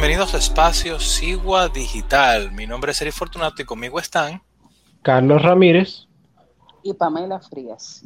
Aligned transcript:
bienvenidos 0.00 0.32
a 0.32 0.38
Espacio 0.38 1.00
Sigua 1.00 1.68
Digital. 1.68 2.52
Mi 2.52 2.68
nombre 2.68 2.92
es 2.92 3.02
Eri 3.02 3.10
Fortunato 3.10 3.60
y 3.60 3.64
conmigo 3.64 3.98
están 3.98 4.40
Carlos 5.02 5.42
Ramírez 5.42 6.06
y 6.84 6.94
Pamela 6.94 7.40
Frías. 7.40 8.04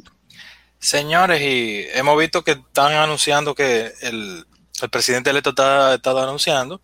Señores, 0.79 1.39
y 1.39 1.85
hemos 1.93 2.17
visto 2.17 2.43
que 2.43 2.53
están 2.53 2.93
anunciando 2.93 3.53
que 3.53 3.91
el, 4.01 4.43
presidente 4.89 5.29
electo 5.29 5.51
está, 5.51 5.93
estado 5.93 6.23
anunciando 6.23 6.81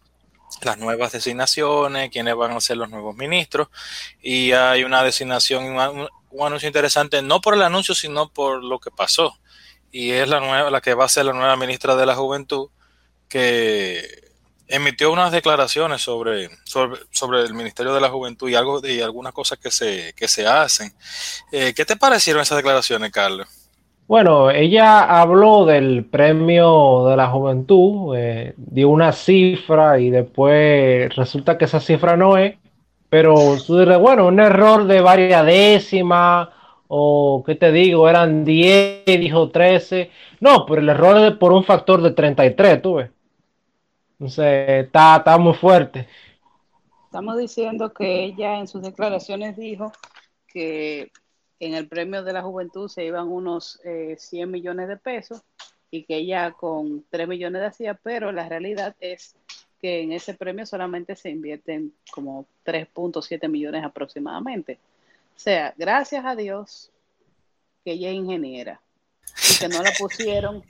las 0.61 0.77
nuevas 0.77 1.11
designaciones, 1.11 2.11
quiénes 2.11 2.35
van 2.35 2.51
a 2.51 2.61
ser 2.61 2.77
los 2.77 2.91
nuevos 2.91 3.15
ministros, 3.15 3.69
y 4.21 4.51
hay 4.51 4.83
una 4.83 5.01
designación, 5.01 5.63
un, 5.63 6.07
un 6.29 6.45
anuncio 6.45 6.67
interesante, 6.67 7.23
no 7.23 7.41
por 7.41 7.55
el 7.55 7.63
anuncio, 7.63 7.95
sino 7.95 8.29
por 8.31 8.63
lo 8.63 8.77
que 8.77 8.91
pasó. 8.91 9.39
Y 9.91 10.11
es 10.11 10.29
la 10.29 10.39
nueva, 10.39 10.69
la 10.69 10.81
que 10.81 10.93
va 10.93 11.05
a 11.05 11.09
ser 11.09 11.25
la 11.25 11.33
nueva 11.33 11.57
ministra 11.57 11.95
de 11.95 12.05
la 12.05 12.15
Juventud, 12.15 12.69
que 13.27 14.28
emitió 14.69 15.11
unas 15.11 15.31
declaraciones 15.31 16.01
sobre, 16.01 16.49
sobre, 16.63 17.41
el 17.41 17.53
Ministerio 17.53 17.93
de 17.93 17.99
la 17.99 18.09
Juventud 18.09 18.47
y 18.47 18.55
algo 18.55 18.79
y 18.87 19.01
algunas 19.01 19.33
cosas 19.33 19.57
que 19.57 19.71
se, 19.71 20.13
que 20.15 20.27
se 20.27 20.45
hacen. 20.45 20.93
Eh, 21.51 21.73
¿Qué 21.75 21.83
te 21.83 21.97
parecieron 21.97 22.41
esas 22.41 22.57
declaraciones, 22.57 23.11
Carlos? 23.11 23.47
Bueno, 24.07 24.49
ella 24.49 25.01
habló 25.01 25.65
del 25.65 26.05
premio 26.05 27.05
de 27.07 27.15
la 27.15 27.27
juventud, 27.27 28.15
eh, 28.17 28.53
dio 28.57 28.89
una 28.89 29.11
cifra 29.11 29.99
y 29.99 30.09
después 30.09 31.15
resulta 31.15 31.57
que 31.57 31.65
esa 31.65 31.79
cifra 31.79 32.17
no 32.17 32.37
es, 32.37 32.55
pero 33.09 33.35
tú 33.65 33.77
dices, 33.79 33.97
bueno, 33.99 34.27
un 34.27 34.39
error 34.39 34.85
de 34.85 35.01
varias 35.01 35.45
décimas, 35.45 36.49
o 36.87 37.43
qué 37.45 37.53
te 37.55 37.71
digo, 37.71 38.09
eran 38.09 38.45
10, 38.45 39.05
dijo 39.05 39.49
13. 39.49 40.09
No, 40.39 40.65
pero 40.65 40.81
el 40.81 40.89
error 40.89 41.17
es 41.23 41.37
por 41.37 41.51
un 41.53 41.63
factor 41.63 42.01
de 42.01 42.11
33, 42.11 42.81
tú 42.81 42.95
ves. 42.95 43.11
Entonces, 44.19 44.85
está, 44.85 45.17
está 45.17 45.37
muy 45.37 45.53
fuerte. 45.53 46.07
Estamos 47.05 47.37
diciendo 47.37 47.93
que 47.93 48.25
ella 48.25 48.59
en 48.59 48.67
sus 48.67 48.81
declaraciones 48.81 49.55
dijo 49.55 49.93
que 50.45 51.11
en 51.59 51.73
el 51.73 51.87
premio 51.87 52.23
de 52.23 52.33
la 52.33 52.41
juventud 52.41 52.89
se 52.89 53.05
iban 53.05 53.29
unos 53.29 53.79
100 53.81 54.19
eh, 54.31 54.45
millones 54.45 54.89
de 54.89 54.97
pesos 54.97 55.41
y 55.89 56.03
que 56.03 56.17
ella 56.17 56.51
con 56.51 57.05
3 57.09 57.27
millones 57.27 57.61
de 57.61 57.67
hacía, 57.67 57.93
pero 57.95 58.31
la 58.31 58.47
realidad 58.47 58.95
es 58.99 59.35
que 59.81 60.01
en 60.01 60.11
ese 60.11 60.33
premio 60.33 60.65
solamente 60.65 61.15
se 61.15 61.29
invierten 61.29 61.93
como 62.11 62.45
3.7 62.65 63.47
millones 63.47 63.83
aproximadamente. 63.83 64.77
O 65.35 65.39
sea, 65.39 65.73
gracias 65.77 66.25
a 66.25 66.35
Dios 66.35 66.91
que 67.85 67.93
ella 67.93 68.09
es 68.09 68.15
ingeniera 68.15 68.81
y 69.49 69.59
que 69.59 69.69
no 69.69 69.81
la 69.81 69.91
pusieron 69.97 70.61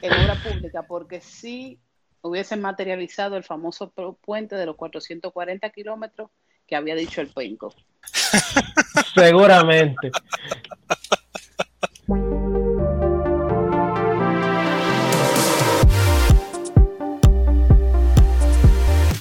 en 0.00 0.12
obra 0.12 0.34
pública, 0.42 0.82
porque 0.82 1.20
sí 1.20 1.78
hubiesen 2.22 2.60
materializado 2.60 3.36
el 3.36 3.44
famoso 3.44 3.92
puente 4.20 4.56
de 4.56 4.66
los 4.66 4.76
440 4.76 5.70
kilómetros 5.70 6.30
que 6.66 6.76
había 6.76 6.94
dicho 6.94 7.20
el 7.20 7.28
Penco. 7.28 7.74
Seguramente. 9.14 10.10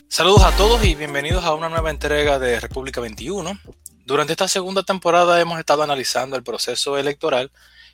Saludos 0.10 0.44
a 0.46 0.58
todos 0.58 0.84
y 0.84 0.96
bienvenidos 0.96 1.46
a 1.46 1.54
una 1.54 1.70
nueva 1.70 1.92
entrega 1.92 2.40
de 2.40 2.60
República 2.60 3.00
21. 3.00 3.52
Durante 4.04 4.34
esta 4.34 4.48
segunda 4.48 4.82
temporada 4.82 5.40
hemos 5.40 5.60
estado 5.60 5.84
analizando 5.84 6.36
el 6.36 6.44
proceso 6.44 6.98
electoral 6.98 7.52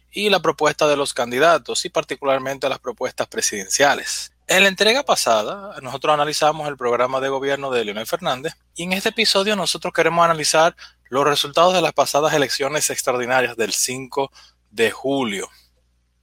y 0.10 0.30
la 0.30 0.42
propuesta 0.42 0.88
de 0.88 0.95
los 0.95 1.14
candidatos 1.14 1.83
y 1.86 1.89
particularmente 1.89 2.70
las 2.70 2.80
propuestas 2.80 3.27
presidenciales. 3.27 4.32
En 4.53 4.61
la 4.61 4.69
entrega 4.69 5.02
pasada, 5.02 5.81
nosotros 5.81 6.14
analizamos 6.14 6.67
el 6.67 6.77
programa 6.77 7.19
de 7.19 7.27
gobierno 7.27 7.71
de 7.71 7.83
Leonel 7.86 8.05
Fernández 8.05 8.53
y 8.75 8.83
en 8.83 8.93
este 8.93 9.09
episodio 9.09 9.55
nosotros 9.55 9.91
queremos 9.91 10.23
analizar 10.23 10.75
los 11.09 11.25
resultados 11.25 11.73
de 11.73 11.81
las 11.81 11.93
pasadas 11.93 12.36
elecciones 12.36 12.91
extraordinarias 12.91 13.58
del 13.58 13.73
5 13.73 14.31
de 14.69 14.91
julio. 14.91 15.49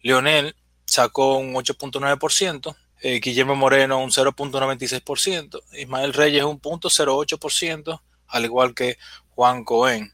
Leonel 0.00 0.56
sacó 0.84 1.38
un 1.38 1.54
8.9%. 1.54 2.76
Eh, 3.00 3.20
Guillermo 3.20 3.54
Moreno 3.56 3.98
un 3.98 4.10
0.96%. 4.10 5.62
Ismael 5.72 6.12
Reyes 6.12 6.44
un 6.44 6.60
0.08%, 6.60 8.00
al 8.28 8.44
igual 8.44 8.74
que 8.74 8.98
Juan 9.30 9.64
Cohen. 9.64 10.12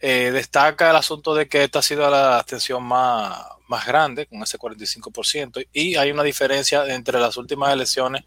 Eh, 0.00 0.30
destaca 0.32 0.90
el 0.90 0.96
asunto 0.96 1.34
de 1.34 1.48
que 1.48 1.64
esta 1.64 1.80
ha 1.80 1.82
sido 1.82 2.08
la 2.08 2.38
abstención 2.38 2.84
más, 2.84 3.36
más 3.68 3.86
grande, 3.86 4.26
con 4.26 4.42
ese 4.42 4.58
45%, 4.58 5.66
y 5.72 5.96
hay 5.96 6.10
una 6.10 6.22
diferencia 6.22 6.86
entre 6.92 7.20
las 7.20 7.36
últimas 7.36 7.72
elecciones, 7.72 8.24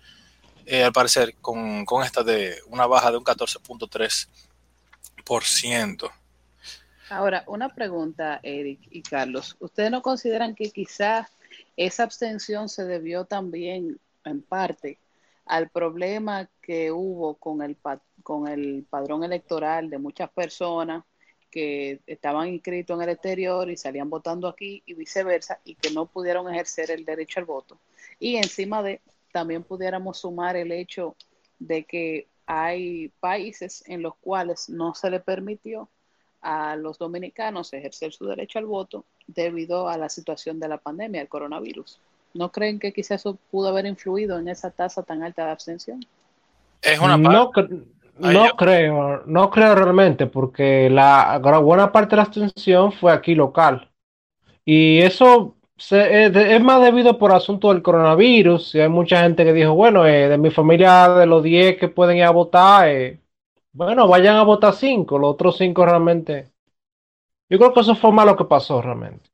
eh, 0.66 0.84
al 0.84 0.94
parecer, 0.94 1.36
con, 1.42 1.86
con 1.86 2.04
esta 2.04 2.24
de 2.24 2.56
una 2.68 2.86
baja 2.86 3.12
de 3.12 3.18
un 3.18 3.24
14.3%. 3.24 6.12
Ahora, 7.10 7.44
una 7.48 7.70
pregunta, 7.70 8.40
Eric 8.42 8.80
y 8.90 9.02
Carlos. 9.02 9.58
¿Ustedes 9.60 9.92
no 9.92 10.02
consideran 10.02 10.56
que 10.56 10.72
quizás 10.72 11.28
esa 11.76 12.04
abstención 12.04 12.70
se 12.70 12.86
debió 12.86 13.26
también, 13.26 14.00
en 14.24 14.42
parte, 14.42 14.98
al 15.46 15.70
problema 15.70 16.50
que 16.62 16.92
hubo 16.92 17.36
con 17.36 17.62
el, 17.62 17.78
con 18.24 18.48
el 18.48 18.86
padrón 18.90 19.24
electoral 19.24 19.90
de 19.90 19.98
muchas 19.98 20.30
personas 20.30 21.04
que 21.52 22.00
estaban 22.08 22.48
inscritos 22.48 22.96
en 22.96 23.04
el 23.04 23.10
exterior 23.10 23.70
y 23.70 23.78
salían 23.78 24.10
votando 24.10 24.48
aquí 24.48 24.82
y 24.86 24.94
viceversa 24.94 25.60
y 25.66 25.76
que 25.76 25.92
no 25.92 26.06
pudieron 26.06 26.52
ejercer 26.52 26.90
el 26.90 27.06
derecho 27.06 27.40
al 27.40 27.46
voto. 27.46 27.78
Y 28.20 28.38
encima 28.38 28.82
de, 28.82 29.02
también 29.32 29.64
pudiéramos 29.64 30.20
sumar 30.20 30.56
el 30.56 30.72
hecho 30.72 31.16
de 31.60 31.84
que 31.84 32.28
hay 32.46 33.10
países 33.20 33.84
en 33.88 34.02
los 34.02 34.16
cuales 34.16 34.70
no 34.70 34.96
se 34.96 35.10
le 35.10 35.20
permitió 35.20 35.90
a 36.42 36.76
los 36.76 36.98
dominicanos 36.98 37.72
ejercer 37.74 38.14
su 38.14 38.26
derecho 38.26 38.60
al 38.60 38.66
voto 38.66 39.06
debido 39.28 39.88
a 39.88 39.98
la 39.98 40.10
situación 40.10 40.60
de 40.60 40.68
la 40.68 40.78
pandemia, 40.78 41.22
el 41.22 41.30
coronavirus. 41.30 42.00
¿No 42.34 42.52
creen 42.52 42.80
que 42.80 42.94
quizás 42.94 43.22
eso 43.22 43.38
pudo 43.52 43.68
haber 43.70 43.86
influido 43.86 44.40
en 44.40 44.48
esa 44.48 44.72
tasa 44.72 45.04
tan 45.04 45.22
alta 45.22 45.46
de 45.46 45.52
abstención? 45.52 46.06
Es 46.82 47.00
una 47.00 47.18
no 47.18 47.52
creo, 48.56 49.24
no 49.26 49.50
creo 49.50 49.76
realmente, 49.76 50.28
porque 50.28 50.90
la 50.90 51.40
buena 51.40 51.92
parte 51.92 52.12
de 52.12 52.16
la 52.18 52.24
abstención 52.24 52.92
fue 52.92 53.12
aquí 53.12 53.36
local. 53.36 53.90
Y 54.66 55.00
eso 55.00 55.56
es, 55.90 56.62
más 56.64 56.82
debido 56.82 57.18
por 57.18 57.32
asunto 57.32 57.70
del 57.70 57.82
coronavirus. 57.82 58.76
Y 58.76 58.82
hay 58.82 58.90
mucha 58.90 59.24
gente 59.24 59.44
que 59.44 59.54
dijo, 59.54 59.74
bueno, 59.74 60.06
eh, 60.06 60.30
de 60.30 60.38
mi 60.38 60.52
familia, 60.52 61.10
de 61.10 61.26
los 61.26 61.44
10 61.44 61.78
que 61.78 61.88
pueden 61.88 62.18
ir 62.18 62.24
a 62.26 62.32
votar, 62.32 62.88
eh, 62.90 63.20
bueno, 63.74 64.08
vayan 64.08 64.36
a 64.38 64.44
votar 64.44 64.74
5, 64.74 65.18
los 65.18 65.32
otros 65.32 65.58
5 65.58 65.86
realmente. 65.86 66.52
Yo 67.50 67.58
creo 67.58 67.74
que 67.74 67.82
eso 67.82 67.96
fue 67.96 68.12
más 68.12 68.26
lo 68.26 68.38
que 68.38 68.46
pasó 68.46 68.82
realmente. 68.82 69.31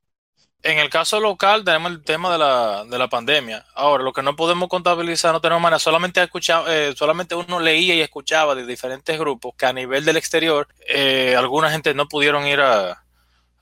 En 0.62 0.78
el 0.78 0.90
caso 0.90 1.20
local 1.20 1.64
tenemos 1.64 1.92
el 1.92 2.02
tema 2.02 2.32
de 2.32 2.38
la, 2.38 2.84
de 2.84 2.98
la 2.98 3.08
pandemia. 3.08 3.64
Ahora, 3.74 4.02
lo 4.02 4.12
que 4.12 4.22
no 4.22 4.34
podemos 4.34 4.68
contabilizar, 4.68 5.32
no 5.32 5.40
tenemos 5.40 5.62
manera, 5.62 5.78
solamente, 5.78 6.20
escuchado, 6.20 6.66
eh, 6.68 6.94
solamente 6.96 7.36
uno 7.36 7.60
leía 7.60 7.94
y 7.94 8.00
escuchaba 8.00 8.56
de 8.56 8.66
diferentes 8.66 9.16
grupos 9.18 9.54
que 9.56 9.66
a 9.66 9.72
nivel 9.72 10.04
del 10.04 10.16
exterior, 10.16 10.66
eh, 10.88 11.36
alguna 11.38 11.70
gente 11.70 11.94
no 11.94 12.08
pudieron 12.08 12.44
ir 12.46 12.60
a, 12.60 13.04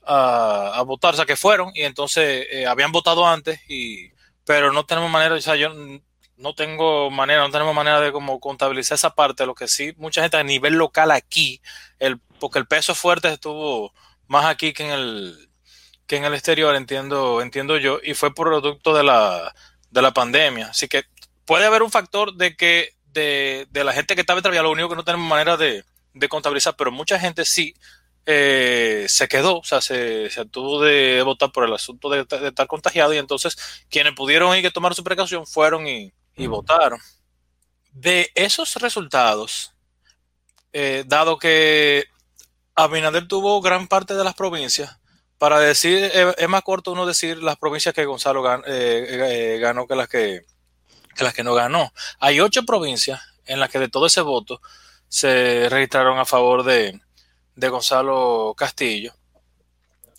a, 0.07 0.81
votar, 0.85 1.13
o 1.13 1.17
sea, 1.17 1.25
que 1.25 1.35
fueron 1.35 1.71
y 1.75 1.83
entonces 1.83 2.47
eh, 2.49 2.65
habían 2.65 2.91
votado 2.91 3.27
antes, 3.27 3.59
y 3.69 4.09
pero 4.45 4.71
no 4.73 4.85
tenemos 4.85 5.11
manera, 5.11 5.35
o 5.35 5.41
sea, 5.41 5.55
yo 5.55 5.69
no 6.37 6.55
tengo 6.55 7.11
manera, 7.11 7.41
no 7.41 7.51
tenemos 7.51 7.75
manera 7.75 7.99
de 7.99 8.11
como 8.11 8.39
contabilizar 8.39 8.95
esa 8.95 9.13
parte, 9.13 9.45
lo 9.45 9.53
que 9.55 9.67
sí, 9.67 9.93
mucha 9.97 10.21
gente 10.21 10.37
a 10.37 10.43
nivel 10.43 10.75
local 10.75 11.11
aquí, 11.11 11.61
el 11.99 12.19
porque 12.39 12.59
el 12.59 12.67
peso 12.67 12.95
fuerte 12.95 13.29
estuvo 13.29 13.93
más 14.27 14.45
aquí 14.45 14.73
que 14.73 14.85
en 14.85 14.91
el, 14.91 15.46
que 16.07 16.15
en 16.15 16.25
el 16.25 16.33
exterior, 16.33 16.75
entiendo, 16.75 17.41
entiendo 17.41 17.77
yo, 17.77 17.99
y 18.01 18.13
fue 18.13 18.33
producto 18.33 18.95
de 18.95 19.03
la, 19.03 19.53
de 19.91 20.01
la 20.01 20.13
pandemia. 20.13 20.67
Así 20.67 20.87
que 20.87 21.03
puede 21.45 21.65
haber 21.65 21.83
un 21.83 21.91
factor 21.91 22.33
de 22.35 22.55
que 22.55 22.95
de, 23.13 23.67
la 23.71 23.93
gente 23.93 24.15
que 24.15 24.21
estaba 24.21 24.41
todavía 24.41 24.61
lo 24.61 24.71
único 24.71 24.89
que 24.89 24.95
no 24.95 25.03
tenemos 25.03 25.27
manera 25.27 25.57
de, 25.57 25.83
contabilizar, 26.29 26.75
pero 26.75 26.91
mucha 26.91 27.19
gente 27.19 27.45
sí 27.45 27.75
eh, 28.25 29.05
se 29.07 29.27
quedó, 29.27 29.59
o 29.59 29.63
sea, 29.63 29.81
se, 29.81 30.29
se 30.29 30.45
tuvo 30.45 30.81
de 30.81 31.21
votar 31.23 31.51
por 31.51 31.63
el 31.63 31.73
asunto 31.73 32.09
de, 32.09 32.21
estar 32.21 32.67
contagiado 32.67 33.13
y 33.13 33.17
entonces 33.17 33.55
quienes 33.89 34.13
pudieron 34.13 34.55
ir 34.55 34.63
que 34.63 34.71
tomar 34.71 34.95
su 34.95 35.03
precaución 35.03 35.45
fueron 35.45 35.87
y, 35.87 36.11
votaron. 36.47 36.99
De 37.91 38.31
esos 38.35 38.75
resultados, 38.75 39.73
eh, 40.73 41.03
dado 41.07 41.37
que 41.37 42.05
Abinader 42.75 43.27
tuvo 43.27 43.59
gran 43.61 43.87
parte 43.87 44.13
de 44.13 44.23
las 44.23 44.35
provincias, 44.35 44.99
para 45.37 45.59
decir, 45.59 46.11
es, 46.37 46.49
más 46.49 46.63
corto 46.63 46.91
uno 46.91 47.05
decir 47.05 47.41
las 47.43 47.57
provincias 47.57 47.93
que 47.93 48.05
Gonzalo 48.05 48.43
eh, 48.65 49.57
ganó 49.61 49.87
que 49.87 49.95
las 49.95 50.07
que 50.07 50.45
que 51.17 51.25
las 51.25 51.33
que 51.33 51.43
no 51.43 51.53
ganó. 51.53 51.91
Hay 52.19 52.39
ocho 52.39 52.63
provincias 52.63 53.19
en 53.45 53.59
las 53.59 53.69
que 53.69 53.79
de 53.79 53.89
todo 53.89 54.05
ese 54.05 54.21
voto 54.21 54.61
se 55.09 55.67
registraron 55.69 56.19
a 56.19 56.25
favor 56.25 56.63
de, 56.63 57.01
Gonzalo 57.55 58.53
Castillo 58.55 59.13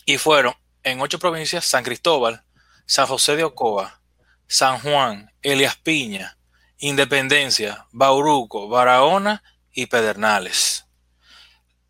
y 0.05 0.19
fueron 0.19 0.55
en 0.83 1.01
ocho 1.01 1.19
provincias 1.19 1.65
San 1.65 1.85
Cristóbal, 1.85 2.43
San 2.85 3.07
José 3.07 3.37
de 3.37 3.45
Ocoa, 3.45 4.01
San 4.49 4.81
Juan, 4.81 5.33
Elias 5.43 5.77
Piña, 5.77 6.37
Independencia, 6.79 7.87
Bauruco, 7.93 8.69
Barahona 8.69 9.43
y 9.73 9.87
Pedernales. 9.87 10.87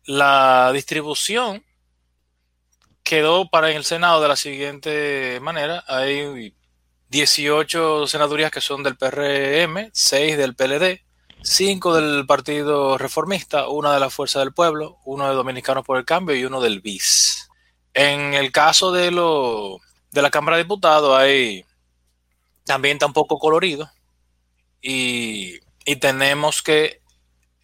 La 0.03 0.71
distribución 0.71 1.65
quedó 3.03 3.49
para 3.49 3.71
el 3.71 3.83
Senado 3.83 4.21
de 4.21 4.27
la 4.27 4.35
siguiente 4.35 5.39
manera. 5.41 5.83
Hay 5.87 6.55
18 7.09 8.07
senadurías 8.07 8.51
que 8.51 8.61
son 8.61 8.83
del 8.83 8.97
PRM, 8.97 9.89
6 9.91 10.37
del 10.37 10.55
PLD, 10.55 11.01
5 11.41 11.95
del 11.95 12.25
Partido 12.25 12.97
Reformista, 12.97 13.67
una 13.67 13.93
de 13.93 13.99
la 13.99 14.09
Fuerza 14.09 14.39
del 14.39 14.53
Pueblo, 14.53 14.99
uno 15.05 15.27
de 15.27 15.35
Dominicanos 15.35 15.85
por 15.85 15.97
el 15.97 16.05
Cambio 16.05 16.35
y 16.35 16.45
uno 16.45 16.61
del 16.61 16.81
BIS. 16.81 17.49
En 17.93 18.33
el 18.33 18.51
caso 18.51 18.91
de, 18.91 19.11
lo, 19.11 19.79
de 20.11 20.21
la 20.21 20.29
Cámara 20.29 20.57
de 20.57 20.63
Diputados 20.63 21.17
hay 21.17 21.65
también 22.65 22.99
tan 22.99 23.13
poco 23.13 23.39
colorido 23.39 23.89
y, 24.81 25.59
y 25.85 25.95
tenemos 25.95 26.61
que 26.61 26.98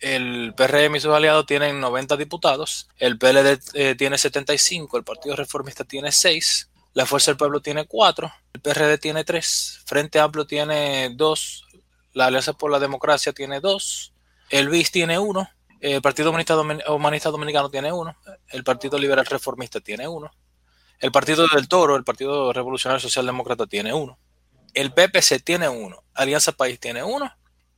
el 0.06 0.54
PRM 0.56 0.98
y 0.98 1.00
sus 1.00 1.12
aliados 1.12 1.48
tienen 1.48 1.80
90 1.80 2.16
diputados, 2.16 2.88
el 3.00 3.18
PLD 3.18 3.60
eh, 3.74 3.96
tiene 3.96 4.20
75, 4.20 4.98
el 4.98 5.04
Partido 5.04 5.36
Reformista 5.36 5.84
tiene 5.84 6.12
6, 6.12 6.70
la 6.94 7.08
Fuerza 7.08 7.32
del 7.32 7.38
Pueblo 7.38 7.60
tiene 7.60 7.88
4, 7.88 8.32
el 8.54 8.62
PRD 8.62 9.00
tiene 9.00 9.24
tres, 9.24 9.82
Frente 9.88 10.20
Amplio 10.20 10.46
tiene 10.46 11.10
dos, 11.16 11.66
la 12.14 12.28
Alianza 12.28 12.54
por 12.54 12.70
la 12.70 12.78
Democracia 12.78 13.34
tiene 13.34 13.60
dos, 13.62 14.14
el 14.52 14.70
BIS 14.70 14.92
tiene 14.92 15.18
uno, 15.18 15.50
el 15.80 16.04
Partido 16.04 16.30
Humanista, 16.30 17.32
Dominicano 17.32 17.72
tiene 17.72 17.92
uno, 17.92 18.16
el 18.50 18.64
Partido 18.64 19.00
Liberal 19.00 19.26
Reformista 19.26 19.80
tiene 19.80 20.08
uno, 20.08 20.30
el 21.00 21.12
Partido 21.12 21.48
del 21.48 21.68
Toro, 21.68 21.96
el 21.96 22.04
Partido 22.04 22.54
Revolucionario 22.54 23.00
Socialdemócrata 23.00 23.66
tiene 23.66 23.92
uno, 23.92 24.20
el 24.76 24.94
PPC 24.94 25.44
tiene 25.44 25.68
uno, 25.68 26.04
Alianza 26.14 26.52
País 26.52 26.80
tiene 26.80 27.04
uno, 27.04 27.36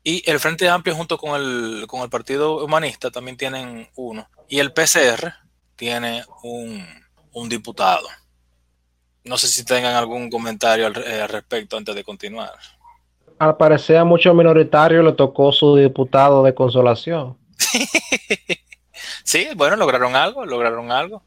y 0.10 0.24
el 0.26 0.40
Frente 0.40 0.70
Amplio 0.70 0.96
junto 0.96 1.18
con 1.18 1.36
el, 1.36 1.86
con 1.86 2.00
el 2.00 2.10
Partido 2.10 2.64
Humanista 2.64 3.12
también 3.12 3.36
tienen 3.36 3.90
uno, 3.98 4.26
y 4.48 4.60
el 4.60 4.72
PCR 4.72 5.34
tiene 5.76 6.24
un, 6.44 6.82
un 7.34 7.50
diputado. 7.50 8.08
No 9.26 9.38
sé 9.38 9.50
si 9.50 9.66
tengan 9.66 9.96
algún 9.96 10.30
comentario 10.30 10.88
eh, 10.88 11.22
al, 11.22 11.28
respecto 11.28 11.76
antes 11.76 11.94
de 11.94 12.06
continuar. 12.06 12.54
Al 13.38 13.58
parecer 13.58 13.98
a 13.98 14.06
muchos 14.06 14.34
minoritarios 14.34 15.04
le 15.04 15.12
tocó 15.12 15.52
su 15.52 15.76
diputado 15.76 16.42
de 16.42 16.56
consolación. 16.56 17.38
sí, 19.26 19.50
bueno, 19.58 19.76
lograron 19.76 20.16
algo, 20.16 20.46
lograron 20.46 20.90
algo. 20.90 21.22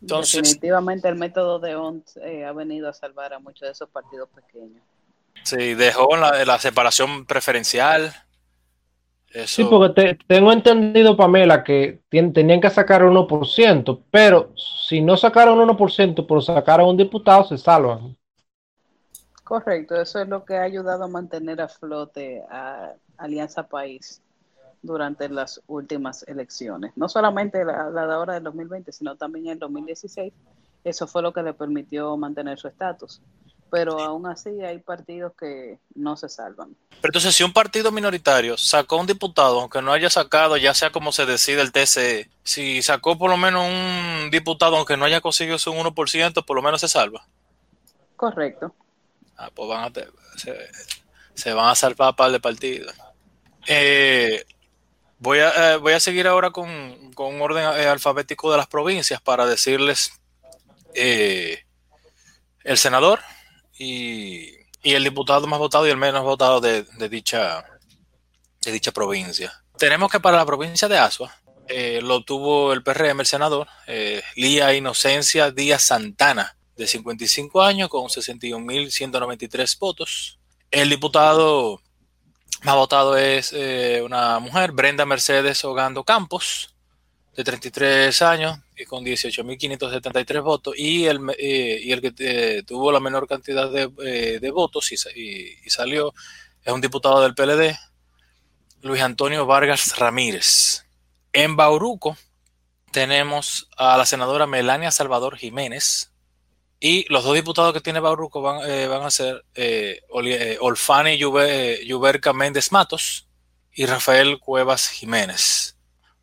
Definitivamente 0.00 1.08
el 1.08 1.16
método 1.16 1.58
de 1.58 1.76
ONT 1.76 2.16
eh, 2.22 2.46
ha 2.46 2.52
venido 2.52 2.88
a 2.88 2.94
salvar 2.94 3.34
a 3.34 3.38
muchos 3.38 3.68
de 3.68 3.72
esos 3.72 3.90
partidos 3.90 4.30
pequeños. 4.30 4.82
Sí, 5.44 5.74
dejó 5.74 6.16
la, 6.16 6.44
la 6.44 6.58
separación 6.58 7.26
preferencial, 7.26 8.14
Sí, 9.46 9.64
porque 9.64 10.18
tengo 10.26 10.52
entendido, 10.52 11.16
Pamela, 11.16 11.64
que 11.64 12.02
tenían 12.10 12.60
que 12.60 12.68
sacar 12.68 13.02
1%, 13.02 14.02
pero 14.10 14.52
si 14.56 15.00
no 15.00 15.16
sacaron 15.16 15.58
1%, 15.58 16.26
por 16.26 16.42
sacar 16.42 16.80
a 16.80 16.84
un 16.84 16.98
diputado, 16.98 17.44
se 17.44 17.56
salvan. 17.56 18.16
Correcto, 19.42 20.00
eso 20.00 20.20
es 20.20 20.28
lo 20.28 20.44
que 20.44 20.56
ha 20.56 20.62
ayudado 20.62 21.04
a 21.04 21.08
mantener 21.08 21.60
a 21.62 21.68
flote 21.68 22.42
a 22.50 22.92
Alianza 23.16 23.66
País 23.66 24.20
durante 24.82 25.28
las 25.28 25.62
últimas 25.66 26.24
elecciones. 26.28 26.92
No 26.96 27.08
solamente 27.08 27.64
la, 27.64 27.88
la 27.90 28.06
de 28.06 28.12
ahora 28.12 28.34
del 28.34 28.44
2020, 28.44 28.92
sino 28.92 29.16
también 29.16 29.46
en 29.46 29.52
el 29.52 29.58
2016. 29.60 30.32
Eso 30.84 31.06
fue 31.06 31.22
lo 31.22 31.32
que 31.32 31.42
le 31.42 31.54
permitió 31.54 32.16
mantener 32.16 32.58
su 32.58 32.68
estatus 32.68 33.22
pero 33.72 33.98
aún 34.02 34.26
así 34.26 34.50
hay 34.62 34.80
partidos 34.80 35.32
que 35.40 35.78
no 35.94 36.14
se 36.14 36.28
salvan. 36.28 36.76
Pero 36.90 37.08
entonces, 37.08 37.34
si 37.34 37.42
un 37.42 37.54
partido 37.54 37.90
minoritario 37.90 38.58
sacó 38.58 38.98
un 38.98 39.06
diputado, 39.06 39.62
aunque 39.62 39.80
no 39.80 39.94
haya 39.94 40.10
sacado, 40.10 40.58
ya 40.58 40.74
sea 40.74 40.92
como 40.92 41.10
se 41.10 41.24
decide 41.24 41.62
el 41.62 41.72
TCE, 41.72 42.28
si 42.42 42.82
sacó 42.82 43.16
por 43.16 43.30
lo 43.30 43.38
menos 43.38 43.66
un 43.66 44.30
diputado, 44.30 44.76
aunque 44.76 44.98
no 44.98 45.06
haya 45.06 45.22
conseguido 45.22 45.58
su 45.58 45.72
1%, 45.72 46.44
por 46.44 46.54
lo 46.54 46.60
menos 46.60 46.82
se 46.82 46.88
salva. 46.88 47.26
Correcto. 48.14 48.74
Ah, 49.38 49.48
pues 49.54 49.66
van 49.70 49.84
a 49.84 49.92
se, 51.34 51.54
van 51.54 51.70
a 51.70 51.74
salvar 51.74 52.10
a 52.10 52.12
par 52.12 52.30
de 52.30 52.40
partidos. 52.40 52.94
Eh, 53.66 54.44
voy, 55.18 55.38
a, 55.38 55.72
eh, 55.72 55.76
voy 55.78 55.94
a 55.94 56.00
seguir 56.00 56.26
ahora 56.26 56.50
con, 56.50 56.68
un 56.68 57.40
orden 57.40 57.64
eh, 57.80 57.86
alfabético 57.86 58.50
de 58.50 58.58
las 58.58 58.66
provincias 58.66 59.22
para 59.22 59.46
decirles 59.46 60.20
el 60.92 61.56
senador, 62.76 63.20
y, 63.82 64.58
el 64.82 65.04
diputado 65.04 65.46
más 65.46 65.58
votado 65.58 65.86
y 65.86 65.90
el 65.90 65.96
menos 65.96 66.22
votado 66.24 66.60
de, 66.60 66.84
dicha, 67.08 67.64
de 68.62 68.72
dicha 68.72 68.92
provincia. 68.92 69.52
Tenemos 69.78 70.10
que 70.10 70.20
para 70.20 70.36
la 70.36 70.46
provincia 70.46 70.88
de 70.88 70.98
Asua 70.98 71.34
eh, 71.68 72.00
lo 72.02 72.24
tuvo 72.24 72.72
el 72.72 72.82
PRM, 72.82 73.20
el 73.20 73.26
senador, 73.26 73.68
eh, 73.86 74.22
Lía 74.34 74.74
Inocencia 74.74 75.50
Díaz 75.50 75.84
Santana, 75.84 76.56
de 76.76 76.86
55 76.86 77.62
años, 77.62 77.88
con 77.88 78.04
61.193 78.04 79.78
votos. 79.78 80.38
El 80.70 80.88
diputado 80.88 81.80
más 82.62 82.74
votado 82.74 83.16
es 83.16 83.52
eh, 83.52 84.02
una 84.04 84.38
mujer, 84.38 84.72
Brenda 84.72 85.06
Mercedes 85.06 85.64
Ogando 85.64 86.04
Campos, 86.04 86.71
de 87.34 87.44
33 87.44 88.22
años 88.22 88.58
y 88.76 88.84
con 88.84 89.04
18.573 89.04 90.42
votos 90.42 90.74
y 90.76 91.06
el, 91.06 91.18
eh, 91.38 91.80
y 91.82 91.92
el 91.92 92.00
que 92.00 92.12
eh, 92.18 92.62
tuvo 92.66 92.92
la 92.92 93.00
menor 93.00 93.26
cantidad 93.26 93.70
de, 93.70 93.90
eh, 94.04 94.50
votos 94.50 94.92
y, 94.92 95.70
salió 95.70 96.12
es 96.64 96.72
un 96.72 96.80
diputado 96.80 97.22
del 97.22 97.34
PLD, 97.34 97.76
Luis 98.82 99.02
Antonio 99.02 99.46
Vargas 99.46 99.98
Ramírez. 99.98 100.84
En 101.32 101.56
Bauruco 101.56 102.16
tenemos 102.92 103.68
a 103.76 103.96
la 103.96 104.06
senadora 104.06 104.46
Melania 104.46 104.90
Salvador 104.90 105.36
Jiménez 105.36 106.12
y 106.78 107.10
los 107.12 107.24
dos 107.24 107.34
diputados 107.34 107.72
que 107.72 107.80
tiene 107.80 108.00
Bauruco 108.00 108.42
van, 108.42 108.60
van 108.88 109.02
a 109.02 109.10
ser 109.10 109.44
Olfani 110.60 111.16
Yuberca 111.16 112.32
Méndez 112.32 112.70
Matos 112.70 113.26
y 113.72 113.86
Rafael 113.86 114.38
Cuevas 114.38 114.88
Jiménez. 114.88 115.76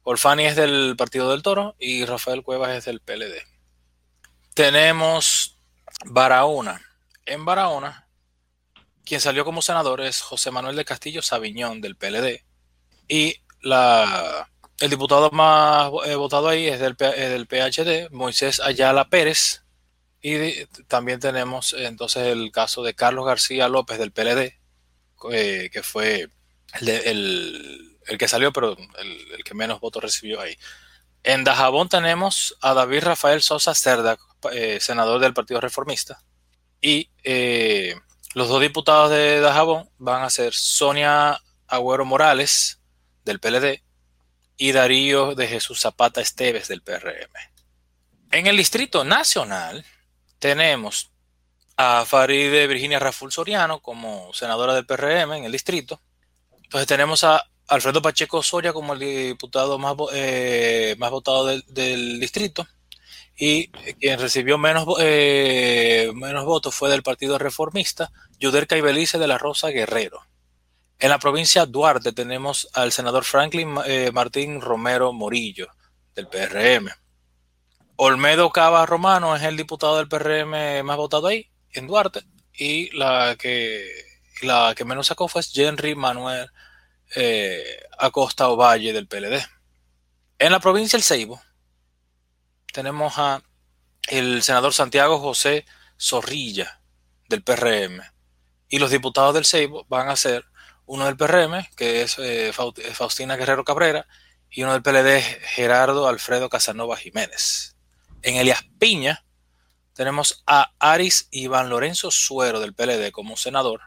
Olfani 0.10 0.48
es 0.48 0.56
del 0.56 0.96
Partido 0.98 1.30
del 1.30 1.44
Toro 1.44 1.76
y 1.78 2.04
Rafael 2.04 2.42
Cuevas 2.42 2.76
es 2.76 2.86
del 2.86 3.00
PLD. 3.00 3.44
Tenemos 4.56 5.60
Barahona. 6.04 6.82
En 7.28 7.46
Barahona, 7.46 8.08
quien 9.06 9.22
salió 9.22 9.46
como 9.46 9.62
senador 9.62 10.02
es 10.02 10.22
José 10.22 10.50
Manuel 10.50 10.76
de 10.76 10.84
Castillo 10.84 11.22
Sabiñón 11.22 11.80
del 11.80 11.96
PLD. 11.96 12.44
Y 13.08 13.36
la, 13.62 14.50
el 14.80 14.90
diputado 14.90 15.30
más 15.30 15.92
eh, 16.08 16.16
votado 16.16 16.50
ahí 16.50 16.66
es 16.66 16.80
del, 16.80 16.96
PHD, 16.96 18.10
Moisés 18.12 18.60
Ayala 18.62 19.10
Pérez. 19.10 19.62
Y 20.24 20.66
también 20.88 21.20
tenemos 21.20 21.76
entonces 21.78 22.26
el 22.26 22.52
caso 22.52 22.82
de 22.82 22.96
Carlos 22.96 23.28
García 23.28 23.70
López 23.70 24.00
del 24.00 24.12
PLD, 24.12 24.58
eh, 25.32 25.70
que 25.72 25.84
fue 25.84 26.32
el, 26.82 26.90
el 26.90 27.89
el 28.10 28.18
que 28.18 28.28
salió, 28.28 28.52
pero 28.52 28.76
el, 28.98 29.44
que 29.44 29.54
menos 29.54 29.80
votos 29.80 30.04
recibió 30.04 30.42
ahí. 30.42 30.58
En 31.24 31.44
Dajabón 31.44 31.90
tenemos 31.90 32.58
a 32.62 32.74
David 32.74 33.04
Rafael 33.04 33.42
Sosa 33.42 33.76
Cerda, 33.76 34.18
eh, 34.52 34.80
senador 34.82 35.22
del 35.22 35.34
Partido 35.34 35.62
Reformista. 35.62 36.22
Y 36.82 37.10
eh, 37.24 37.96
los 38.34 38.48
dos 38.48 38.62
diputados 38.62 39.12
de 39.12 39.40
Dajabón 39.40 39.90
van 39.98 40.24
a 40.24 40.30
ser 40.30 40.54
Sonia 40.54 41.40
Agüero 41.68 42.06
Morales, 42.06 42.82
del 43.26 43.40
PLD, 43.40 43.84
y 44.58 44.72
Darío 44.72 45.36
de 45.36 45.48
Jesús 45.48 45.80
Zapata 45.80 46.22
Esteves 46.22 46.68
del 46.68 46.82
PRM. 46.82 47.32
En 48.32 48.48
el 48.48 48.58
Distrito 48.58 49.04
Nacional 49.04 49.86
tenemos 50.40 51.12
a 51.78 52.06
Faride 52.06 52.68
Virginia 52.68 53.00
Raful 53.00 53.32
Soriano 53.32 53.80
como 53.80 54.34
senadora 54.34 54.74
del 54.74 54.86
PRM 54.86 55.34
en 55.34 55.46
el 55.46 55.52
distrito. 55.52 56.02
Entonces 56.64 56.88
tenemos 56.88 57.24
a 57.24 57.50
Alfredo 57.70 58.02
Pacheco 58.02 58.42
Soria 58.42 58.74
como 58.74 58.94
el 58.94 59.00
diputado 59.00 59.78
más, 59.78 59.96
eh, 60.14 60.96
más 60.98 61.12
votado 61.12 61.46
del, 61.46 62.20
distrito 62.20 62.68
y 63.38 63.68
quien 64.00 64.20
recibió 64.20 64.58
menos, 64.58 64.86
eh, 65.00 66.12
menos 66.14 66.46
votos 66.46 66.76
fue 66.76 66.90
del 66.90 67.04
Partido 67.04 67.38
Reformista, 67.38 68.12
Yuderca 68.40 68.76
Ibelice 68.76 69.18
de 69.18 69.28
la 69.28 69.38
Rosa 69.38 69.70
Guerrero. 69.70 70.22
En 70.98 71.10
la 71.10 71.20
provincia 71.20 71.66
Duarte 71.66 72.12
tenemos 72.12 72.68
al 72.74 72.92
senador 72.92 73.24
Franklin 73.24 73.76
eh, 73.86 74.12
Martín 74.12 74.60
Romero 74.60 75.14
Morillo 75.14 75.68
del 76.16 76.28
PRM. 76.28 76.90
Olmedo 77.96 78.50
Cava 78.50 78.86
Romano 78.86 79.36
es 79.36 79.44
el 79.44 79.56
diputado 79.56 79.98
del 79.98 80.10
PRM 80.10 80.84
más 80.84 80.98
votado 80.98 81.28
ahí, 81.28 81.50
en 81.72 81.88
Duarte, 81.88 82.24
y 82.54 82.90
la 82.98 83.38
que, 83.38 83.88
la 84.42 84.74
que 84.76 84.86
menos 84.86 85.08
sacó 85.08 85.28
fue 85.28 85.44
Henry 85.54 85.96
Manuel 85.96 86.50
eh, 87.16 87.84
Acosta 87.98 88.50
Ovalle 88.50 88.94
del 88.94 89.08
PLD. 89.08 89.46
En 90.38 90.52
la 90.52 90.60
provincia 90.60 90.98
del 90.98 91.04
Ceibo 91.04 91.42
tenemos 92.72 93.14
a 93.18 93.42
el 94.08 94.42
senador 94.44 94.74
Santiago 94.74 95.20
José 95.20 95.66
Zorrilla 96.00 96.82
del 97.28 97.44
PRM 97.44 98.02
y 98.70 98.80
los 98.80 98.92
diputados 98.92 99.34
del 99.34 99.46
Ceibo 99.46 99.86
van 99.90 100.10
a 100.10 100.16
ser 100.16 100.46
uno 100.86 101.06
del 101.06 101.18
PRM, 101.18 101.68
que 101.76 102.02
es 102.02 102.18
eh, 102.18 102.52
Faustina 102.54 103.36
Guerrero 103.36 103.64
Cabrera, 103.64 104.08
y 104.50 104.64
uno 104.64 104.74
del 104.74 104.82
PLD, 104.82 105.22
Gerardo 105.42 106.08
Alfredo 106.08 106.50
Casanova 106.50 106.98
Jiménez. 106.98 107.76
En 108.24 108.38
Elias 108.38 108.64
Piña 108.80 109.24
tenemos 109.94 110.44
a 110.48 110.74
Aris 110.80 111.28
Iván 111.30 111.70
Lorenzo 111.70 112.10
Suero 112.10 112.60
del 112.60 112.74
PLD 112.74 113.12
como 113.12 113.38
senador, 113.38 113.82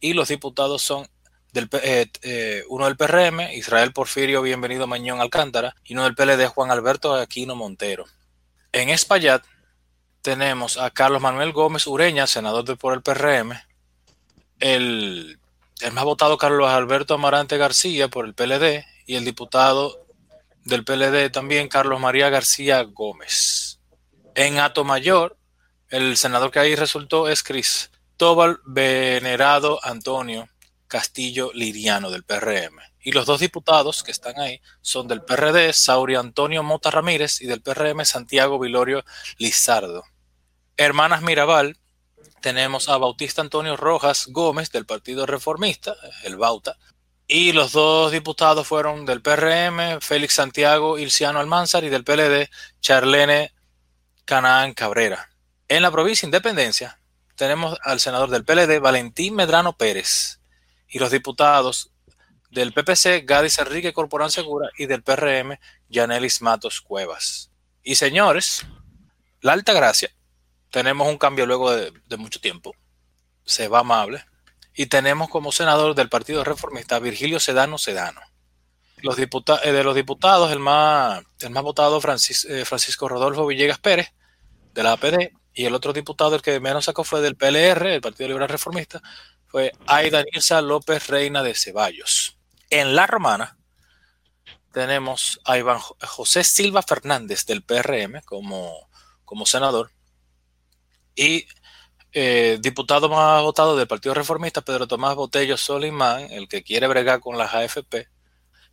y 0.00 0.14
los 0.14 0.28
diputados 0.28 0.82
son 0.82 1.08
del, 1.52 1.68
eh, 1.82 2.10
eh, 2.22 2.64
uno 2.68 2.86
del 2.86 2.96
PRM, 2.96 3.52
Israel 3.54 3.92
Porfirio 3.92 4.42
Bienvenido 4.42 4.86
Mañón 4.86 5.20
Alcántara, 5.20 5.74
y 5.84 5.94
uno 5.94 6.04
del 6.04 6.14
PLD, 6.14 6.48
Juan 6.48 6.70
Alberto 6.70 7.14
Aquino 7.14 7.54
Montero. 7.54 8.06
En 8.72 8.88
Espaillat 8.88 9.44
tenemos 10.22 10.78
a 10.78 10.90
Carlos 10.90 11.20
Manuel 11.20 11.52
Gómez 11.52 11.86
Ureña, 11.86 12.26
senador 12.26 12.76
por 12.78 12.94
el 12.94 13.02
PRM, 13.02 13.52
el 14.60 15.38
el 15.82 15.92
más 15.92 16.04
votado 16.04 16.38
Carlos 16.38 16.68
Alberto 16.68 17.14
Amarante 17.14 17.56
García 17.58 18.08
por 18.08 18.24
el 18.24 18.34
PLD 18.34 18.84
y 19.06 19.16
el 19.16 19.24
diputado 19.24 20.06
del 20.64 20.84
PLD 20.84 21.30
también 21.30 21.68
Carlos 21.68 21.98
María 22.00 22.30
García 22.30 22.82
Gómez. 22.84 23.80
En 24.34 24.58
Ato 24.58 24.84
Mayor, 24.84 25.36
el 25.88 26.16
senador 26.16 26.52
que 26.52 26.60
ahí 26.60 26.76
resultó 26.76 27.28
es 27.28 27.42
Cristóbal 27.42 28.60
Venerado 28.64 29.80
Antonio 29.82 30.48
Castillo 30.92 31.52
Liriano 31.54 32.10
del 32.10 32.22
PRM. 32.22 32.78
Y 33.00 33.12
los 33.12 33.24
dos 33.24 33.40
diputados 33.40 34.02
que 34.02 34.10
están 34.10 34.38
ahí 34.38 34.60
son 34.82 35.08
del 35.08 35.22
PRD, 35.22 35.72
Sauri 35.72 36.16
Antonio 36.16 36.62
Mota 36.62 36.90
Ramírez, 36.90 37.40
y 37.40 37.46
del 37.46 37.62
PRM, 37.62 38.04
Santiago 38.04 38.58
Vilorio 38.58 39.02
Lizardo. 39.38 40.04
Hermanas 40.76 41.22
Mirabal, 41.22 41.78
tenemos 42.42 42.90
a 42.90 42.98
Bautista 42.98 43.40
Antonio 43.40 43.74
Rojas 43.74 44.26
Gómez 44.26 44.70
del 44.70 44.84
Partido 44.84 45.24
Reformista, 45.24 45.96
el 46.24 46.36
Bauta, 46.36 46.76
y 47.26 47.52
los 47.52 47.72
dos 47.72 48.12
diputados 48.12 48.66
fueron 48.66 49.06
del 49.06 49.22
PRM, 49.22 49.98
Félix 50.02 50.34
Santiago 50.34 50.98
Ilciano 50.98 51.40
Almanzar, 51.40 51.84
y 51.84 51.88
del 51.88 52.04
PLD, 52.04 52.50
Charlene 52.82 53.54
Canaán 54.26 54.74
Cabrera. 54.74 55.30
En 55.68 55.80
la 55.80 55.90
provincia 55.90 56.26
de 56.26 56.36
Independencia 56.36 57.00
tenemos 57.34 57.78
al 57.82 57.98
senador 57.98 58.28
del 58.28 58.44
PLD, 58.44 58.78
Valentín 58.78 59.34
Medrano 59.34 59.72
Pérez, 59.74 60.41
y 60.92 60.98
los 60.98 61.10
diputados 61.10 61.90
del 62.50 62.72
PPC, 62.72 63.24
Gadis 63.24 63.58
Enrique 63.58 63.94
Corporán 63.94 64.30
Segura, 64.30 64.68
y 64.76 64.84
del 64.86 65.02
PRM, 65.02 65.58
Yanelis 65.88 66.42
Matos 66.42 66.82
Cuevas. 66.82 67.50
Y 67.82 67.94
señores, 67.94 68.66
la 69.40 69.54
Alta 69.54 69.72
Gracia 69.72 70.14
tenemos 70.70 71.08
un 71.08 71.16
cambio 71.16 71.46
luego 71.46 71.74
de, 71.74 71.92
mucho 72.18 72.40
tiempo. 72.40 72.76
Se 73.44 73.68
va 73.68 73.80
amable. 73.80 74.24
Y 74.74 74.86
tenemos 74.86 75.30
como 75.30 75.50
senador 75.50 75.94
del 75.94 76.10
Partido 76.10 76.44
Reformista 76.44 76.98
Virgilio 76.98 77.40
Sedano 77.40 77.78
Sedano. 77.78 78.20
Los 78.98 79.18
eh, 79.18 79.72
de 79.72 79.84
los 79.84 79.94
diputados, 79.94 80.52
el 80.52 80.60
más, 80.60 81.22
el 81.40 81.50
más 81.50 81.62
votado 81.62 81.98
eh, 81.98 82.64
Francisco 82.64 83.08
Rodolfo 83.08 83.46
Villegas 83.46 83.78
Pérez, 83.78 84.12
de 84.74 84.82
la 84.82 84.92
APD, 84.92 85.32
y 85.54 85.64
el 85.64 85.74
otro 85.74 85.92
diputado, 85.92 86.34
el 86.36 86.42
que 86.42 86.60
menos 86.60 86.84
sacó 86.84 87.02
fue 87.04 87.20
del 87.20 87.36
PLR, 87.36 87.86
el 87.88 88.00
Partido 88.00 88.28
Liberal 88.28 88.48
Reformista, 88.48 89.02
fue 89.52 89.72
Aida 89.86 90.24
Nilsa 90.24 90.62
López 90.62 91.08
Reina 91.08 91.42
de 91.42 91.54
Ceballos. 91.54 92.38
En 92.70 92.96
La 92.96 93.06
Romana 93.06 93.58
tenemos 94.72 95.40
a 95.44 95.58
Iván 95.58 95.78
José 95.78 96.42
Silva 96.42 96.82
Fernández 96.82 97.44
del 97.44 97.62
PRM 97.62 98.22
como, 98.24 98.88
como 99.26 99.44
senador, 99.44 99.90
y 101.14 101.46
eh, 102.14 102.58
diputado 102.62 103.10
más 103.10 103.42
votado 103.42 103.76
del 103.76 103.86
Partido 103.86 104.14
Reformista, 104.14 104.62
Pedro 104.62 104.88
Tomás 104.88 105.14
Botello 105.16 105.58
Solimán, 105.58 106.30
el 106.30 106.48
que 106.48 106.62
quiere 106.62 106.88
bregar 106.88 107.20
con 107.20 107.36
las 107.36 107.52
AFP, 107.52 108.08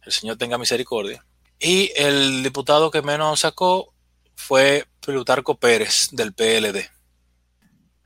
el 0.03 0.11
señor 0.13 0.37
tenga 0.37 0.57
misericordia. 0.57 1.25
Y 1.59 1.91
el 1.97 2.41
diputado 2.41 2.89
que 2.89 3.01
menos 3.01 3.41
sacó 3.41 3.93
fue 4.33 4.87
Plutarco 5.01 5.59
Pérez 5.59 6.07
del 6.13 6.33
PLD. 6.33 6.89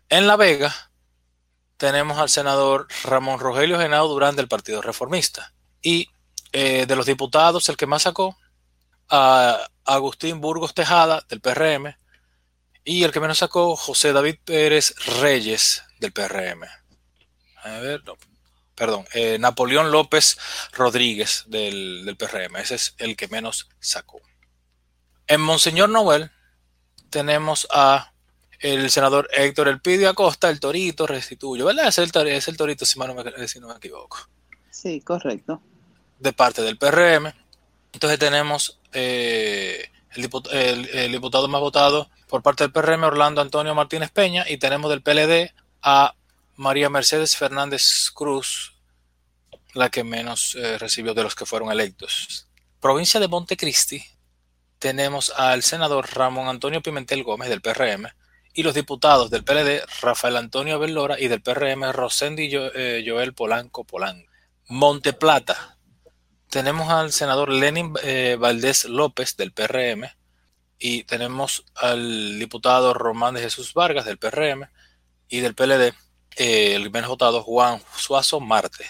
En 0.09 0.25
La 0.25 0.37
Vega 0.37 0.73
tenemos 1.83 2.17
al 2.17 2.29
senador 2.29 2.87
Ramón 3.03 3.41
Rogelio 3.41 3.77
Genao 3.77 4.07
Durán 4.07 4.37
del 4.37 4.47
Partido 4.47 4.81
Reformista. 4.81 5.51
Y 5.81 6.07
eh, 6.53 6.85
de 6.85 6.95
los 6.95 7.05
diputados, 7.05 7.67
el 7.67 7.75
que 7.75 7.87
más 7.87 8.03
sacó, 8.03 8.37
a 9.09 9.67
Agustín 9.83 10.39
Burgos 10.39 10.73
Tejada 10.73 11.25
del 11.27 11.41
PRM, 11.41 11.93
y 12.85 13.03
el 13.03 13.11
que 13.11 13.19
menos 13.19 13.39
sacó, 13.39 13.75
José 13.75 14.13
David 14.13 14.35
Pérez 14.45 14.95
Reyes 15.19 15.83
del 15.99 16.13
PRM. 16.13 16.63
A 17.63 17.79
ver, 17.79 18.01
perdón, 18.75 19.05
eh, 19.13 19.37
Napoleón 19.37 19.91
López 19.91 20.37
Rodríguez 20.71 21.43
del, 21.47 22.05
del, 22.05 22.15
PRM. 22.15 22.55
Ese 22.61 22.75
es 22.75 22.95
el 22.97 23.17
que 23.17 23.27
menos 23.27 23.67
sacó. 23.81 24.21
En 25.27 25.41
Monseñor 25.41 25.89
Noel 25.89 26.31
tenemos 27.09 27.67
a 27.71 28.12
el 28.63 28.89
senador 28.89 29.29
Héctor 29.33 29.67
Elpidio 29.67 30.09
Acosta, 30.09 30.49
el 30.49 30.61
Torito, 30.61 31.05
restituyo, 31.05 31.65
¿verdad? 31.65 31.89
Es 31.89 31.97
el, 31.97 32.09
es 32.27 32.47
el 32.47 32.55
Torito, 32.55 32.85
si, 32.85 32.97
no 32.97 33.13
me, 33.13 33.47
si 33.47 33.59
no 33.59 33.67
me 33.67 33.75
equivoco. 33.75 34.17
Sí, 34.71 35.01
correcto. 35.01 35.61
De 36.17 36.31
parte 36.31 36.61
del 36.61 36.77
PRM. 36.77 37.33
Entonces 37.91 38.17
tenemos 38.17 38.79
eh, 38.93 39.89
el, 40.15 41.11
diputado 41.11 41.47
más 41.49 41.59
votado 41.59 42.09
por 42.29 42.41
parte 42.41 42.63
del 42.63 42.71
PRM, 42.71 43.03
Orlando 43.03 43.41
Antonio 43.41 43.75
Martínez 43.75 44.11
Peña, 44.11 44.45
y 44.47 44.57
tenemos 44.57 44.89
del 44.89 45.03
PLD 45.03 45.53
a 45.81 46.15
María 46.55 46.89
Mercedes 46.89 47.35
Fernández 47.35 48.11
Cruz, 48.13 48.75
la 49.73 49.89
que 49.89 50.05
menos 50.05 50.55
eh, 50.55 50.77
recibió 50.77 51.13
de 51.13 51.23
los 51.23 51.35
que 51.35 51.45
fueron 51.45 51.69
electos. 51.69 52.47
Provincia 52.79 53.19
de 53.19 53.27
Montecristi, 53.27 54.05
tenemos 54.79 55.33
al 55.35 55.63
senador 55.63 56.09
Ramón 56.15 56.47
Antonio 56.47 56.81
Pimentel 56.81 57.23
Gómez 57.23 57.49
del 57.49 57.61
PRM 57.61 58.07
y 58.53 58.63
los 58.63 58.75
diputados 58.75 59.29
del 59.31 59.43
PLD 59.43 59.81
Rafael 60.01 60.37
Antonio 60.37 60.79
Bellora 60.79 61.19
y 61.19 61.27
del 61.27 61.41
PRM 61.41 61.91
Rosendi 61.91 62.49
eh, 62.53 63.03
Joel 63.05 63.33
Polanco 63.33 63.83
Polanco. 63.83 64.31
Monteplata, 64.67 65.77
tenemos 66.49 66.89
al 66.89 67.11
senador 67.11 67.49
Lenin 67.49 67.93
eh, 68.03 68.37
Valdés 68.39 68.85
López 68.85 69.35
del 69.35 69.51
PRM 69.51 70.05
y 70.77 71.03
tenemos 71.03 71.65
al 71.75 72.37
diputado 72.37 72.93
Román 72.93 73.33
de 73.33 73.41
Jesús 73.41 73.73
Vargas 73.73 74.05
del 74.05 74.19
PRM 74.19 74.69
y 75.27 75.39
del 75.39 75.55
PLD, 75.55 75.93
eh, 76.35 76.75
el 76.75 76.91
menos 76.91 77.09
votado 77.09 77.41
Juan 77.41 77.81
Suazo 77.97 78.39
Marte. 78.39 78.85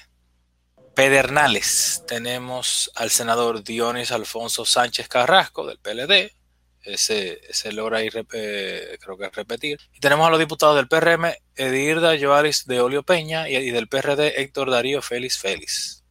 Pedernales, 0.94 2.04
tenemos 2.06 2.92
al 2.96 3.10
senador 3.10 3.64
Dionis 3.64 4.12
Alfonso 4.12 4.66
Sánchez 4.66 5.08
Carrasco 5.08 5.66
del 5.66 5.80
PLD, 5.80 6.34
ese, 6.84 7.40
ese 7.50 7.70
ahí, 7.70 8.10
eh, 8.34 8.98
creo 9.00 9.18
que 9.18 9.30
repetir. 9.30 9.80
Y 9.94 10.00
tenemos 10.00 10.28
a 10.28 10.30
los 10.30 10.40
diputados 10.40 10.76
del 10.76 10.88
PRM, 10.88 11.34
Edirda 11.56 12.18
Joaris 12.20 12.66
de 12.66 12.82
Olio 12.82 13.04
Peña 13.04 13.50
y, 13.50 13.56
y 13.56 13.72
del 13.72 13.88
PRD 13.88 14.42
Héctor 14.42 14.70
Darío 14.70 15.02
Félix 15.02 15.40
Félix. 15.40 16.04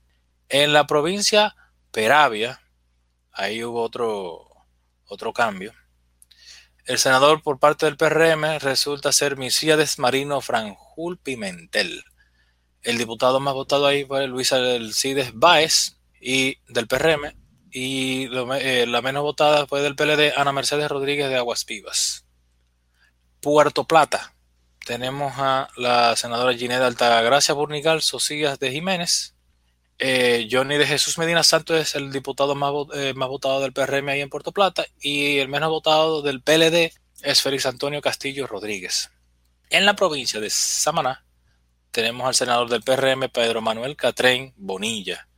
En 0.48 0.72
la 0.72 0.86
provincia 0.86 1.54
Peravia, 1.90 2.60
ahí 3.32 3.62
hubo 3.64 3.82
otro, 3.82 4.48
otro 5.06 5.32
cambio. 5.32 5.72
El 6.84 6.98
senador 6.98 7.42
por 7.42 7.58
parte 7.58 7.86
del 7.86 7.96
PRM 7.96 8.58
resulta 8.58 9.12
ser 9.12 9.36
Misíades 9.36 9.98
Marino 9.98 10.40
Franjul 10.40 11.18
Pimentel. 11.18 12.02
El 12.82 12.98
diputado 12.98 13.38
más 13.38 13.54
votado 13.54 13.86
ahí 13.86 14.04
fue 14.04 14.26
Luis 14.26 14.52
Alcides 14.52 15.30
Báez 15.34 15.98
y 16.20 16.58
del 16.68 16.88
PRM, 16.88 17.32
y 17.72 18.28
eh, 18.60 18.86
la 18.86 19.00
menos 19.00 19.22
votada 19.22 19.66
fue 19.66 19.80
del 19.80 19.96
PLD, 19.96 20.34
Ana 20.36 20.52
Mercedes 20.52 20.90
Rodríguez 20.90 21.28
de 21.28 21.36
Aguas 21.36 21.64
Vivas. 21.64 22.26
Puerto 23.40 23.84
Plata, 23.84 24.34
tenemos 24.84 25.32
a 25.36 25.68
la 25.76 26.14
senadora 26.16 26.54
Gineda 26.54 26.86
Altagracia 26.86 27.54
Burnigal 27.54 28.02
Socias 28.02 28.58
de 28.58 28.70
Jiménez. 28.70 29.34
Eh, 29.98 30.48
Johnny 30.50 30.76
de 30.76 30.86
Jesús 30.86 31.16
Medina 31.16 31.42
Santos 31.42 31.78
es 31.78 31.94
el 31.94 32.12
diputado 32.12 32.54
más, 32.54 32.72
eh, 32.94 33.14
más, 33.14 33.28
votado 33.28 33.60
del 33.60 33.72
PRM 33.72 34.08
ahí 34.08 34.20
en 34.20 34.30
Puerto 34.30 34.52
Plata 34.52 34.84
y 35.00 35.38
el 35.38 35.48
menos 35.48 35.70
votado 35.70 36.22
del 36.22 36.42
PLD 36.42 36.92
es 37.22 37.40
Félix 37.40 37.66
Antonio 37.66 38.02
Castillo 38.02 38.46
Rodríguez. 38.46 39.10
En 39.70 39.86
la 39.86 39.94
provincia 39.94 40.40
de 40.40 40.50
Samaná 40.50 41.24
tenemos 41.90 42.26
al 42.26 42.34
senador 42.34 42.68
del 42.68 42.82
PRM 42.82 43.28
Pedro 43.30 43.62
Manuel 43.62 43.96
Catrén 43.96 44.52
Bonilla. 44.56 45.28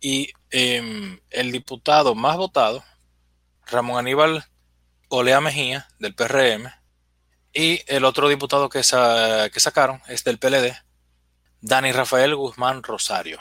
Y 0.00 0.32
em, 0.50 1.20
el 1.30 1.52
diputado 1.52 2.14
más 2.14 2.36
votado, 2.36 2.82
Ramón 3.66 3.98
Aníbal 3.98 4.44
Olea 5.08 5.40
Mejía, 5.40 5.88
del 5.98 6.14
PRM. 6.14 6.70
Y 7.52 7.82
el 7.86 8.04
otro 8.04 8.28
diputado 8.28 8.68
que, 8.68 8.80
que 8.80 9.60
sacaron 9.60 10.00
es 10.08 10.24
del 10.24 10.38
PLD, 10.38 10.76
Dani 11.60 11.92
Rafael 11.92 12.34
Guzmán 12.34 12.82
Rosario. 12.82 13.40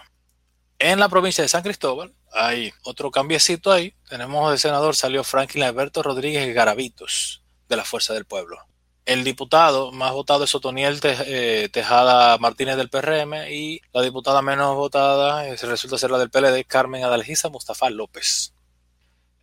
En 0.80 1.00
la 1.00 1.10
provincia 1.10 1.42
de 1.44 1.50
San 1.50 1.64
Cristóbal 1.64 2.16
hay 2.32 2.74
otro 2.84 3.12
cambiecito 3.12 3.72
ahí. 3.72 3.94
Tenemos 4.08 4.52
el 4.52 4.60
senador, 4.60 4.96
salió 4.96 5.24
Franklin 5.24 5.64
Alberto 5.64 6.02
Rodríguez 6.04 6.54
Garavitos, 6.54 7.44
de 7.68 7.76
la 7.76 7.84
Fuerza 7.84 8.14
del 8.14 8.26
Pueblo. 8.26 8.69
El 9.10 9.24
diputado 9.24 9.92
más 9.92 10.14
votado 10.14 10.44
es 10.44 10.54
Otoniel 10.54 11.00
eh, 11.02 11.68
Tejada 11.74 12.38
Martínez 12.38 12.78
del 12.78 12.92
PRM 12.92 13.50
y 13.50 13.82
la 13.92 14.04
diputada 14.04 14.44
menos 14.44 14.76
votada 14.76 15.48
eh, 15.48 15.56
resulta 15.56 15.98
ser 15.98 16.12
la 16.12 16.20
del 16.20 16.30
PLD, 16.30 16.64
Carmen 16.68 17.04
Adalgisa 17.04 17.50
Mustafa 17.50 17.90
López. 17.90 18.54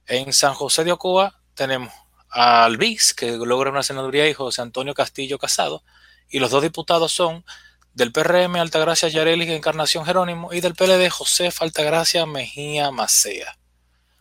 En 0.07 0.33
San 0.33 0.55
José 0.55 0.85
de 0.85 0.93
Ocoa 0.93 1.41
tenemos 1.55 1.93
a 2.31 2.65
Alvis, 2.65 3.13
que 3.13 3.33
logra 3.33 3.73
una 3.73 3.83
senaduría, 3.83 4.29
y 4.29 4.35
José 4.35 4.63
Antonio 4.63 4.95
Castillo 4.95 5.37
Casado, 5.37 5.83
y 6.29 6.39
los 6.39 6.53
dos 6.53 6.63
diputados 6.63 7.11
son 7.11 7.45
del 7.93 8.13
PRM 8.13 8.55
Altagracia 8.55 9.09
Yareli 9.09 9.53
Encarnación 9.53 10.07
Jerónimo 10.07 10.53
y 10.53 10.61
del 10.61 10.77
PLD 10.77 11.11
José 11.11 11.51
Altagracia 11.59 12.25
Mejía 12.25 12.93
Macea. 12.93 13.59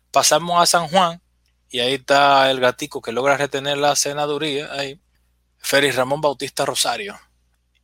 Pasamos 0.09 0.59
a 0.59 0.65
San 0.65 0.87
Juan 0.87 1.21
y 1.69 1.81
ahí 1.81 1.93
está 1.93 2.49
el 2.49 2.59
gatico 2.59 2.99
que 2.99 3.11
logra 3.11 3.37
retener 3.37 3.77
la 3.77 3.95
senaduría 3.95 4.73
ahí 4.73 4.99
Félix 5.65 5.95
Ramón 5.95 6.21
Bautista 6.21 6.63
Rosario. 6.63 7.19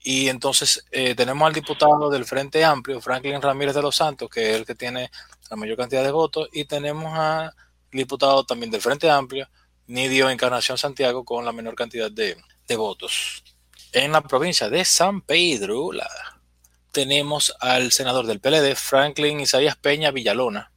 Y 0.03 0.29
entonces 0.29 0.85
eh, 0.91 1.15
tenemos 1.15 1.47
al 1.47 1.53
diputado 1.53 2.11
del 2.11 2.25
Frente 2.25 2.63
Amplio, 2.63 3.01
Franklin 3.01 3.41
Ramírez 3.41 3.73
de 3.73 3.81
los 3.81 3.95
Santos, 3.95 4.29
que 4.29 4.51
es 4.51 4.57
el 4.57 4.67
que 4.67 4.75
tiene 4.75 5.09
la 5.50 5.55
mayor 5.57 5.77
cantidad 5.77 6.03
de 6.03 6.11
votos, 6.11 6.47
y 6.53 6.65
tenemos 6.65 7.17
al 7.17 7.51
diputado 7.91 8.43
también 8.43 8.69
del 8.69 8.81
Frente 8.81 9.09
Amplio, 9.09 9.50
Nidio 9.88 10.29
Encarnación 10.29 10.77
Santiago, 10.77 11.25
con 11.25 11.43
la 11.43 11.51
menor 11.51 11.73
cantidad 11.73 12.11
de, 12.11 12.38
votos. 12.77 13.43
En 13.91 14.11
la 14.11 14.21
provincia 14.21 14.69
de 14.69 14.85
San 14.85 15.21
Pedro 15.21 15.89
tenemos 16.91 17.53
al 17.59 17.91
senador 17.91 18.27
del 18.27 18.39
PLD, 18.39 18.75
Franklin 18.75 19.39
Isaías 19.39 19.75
Peña 19.75 20.11
Villalona. 20.11 20.71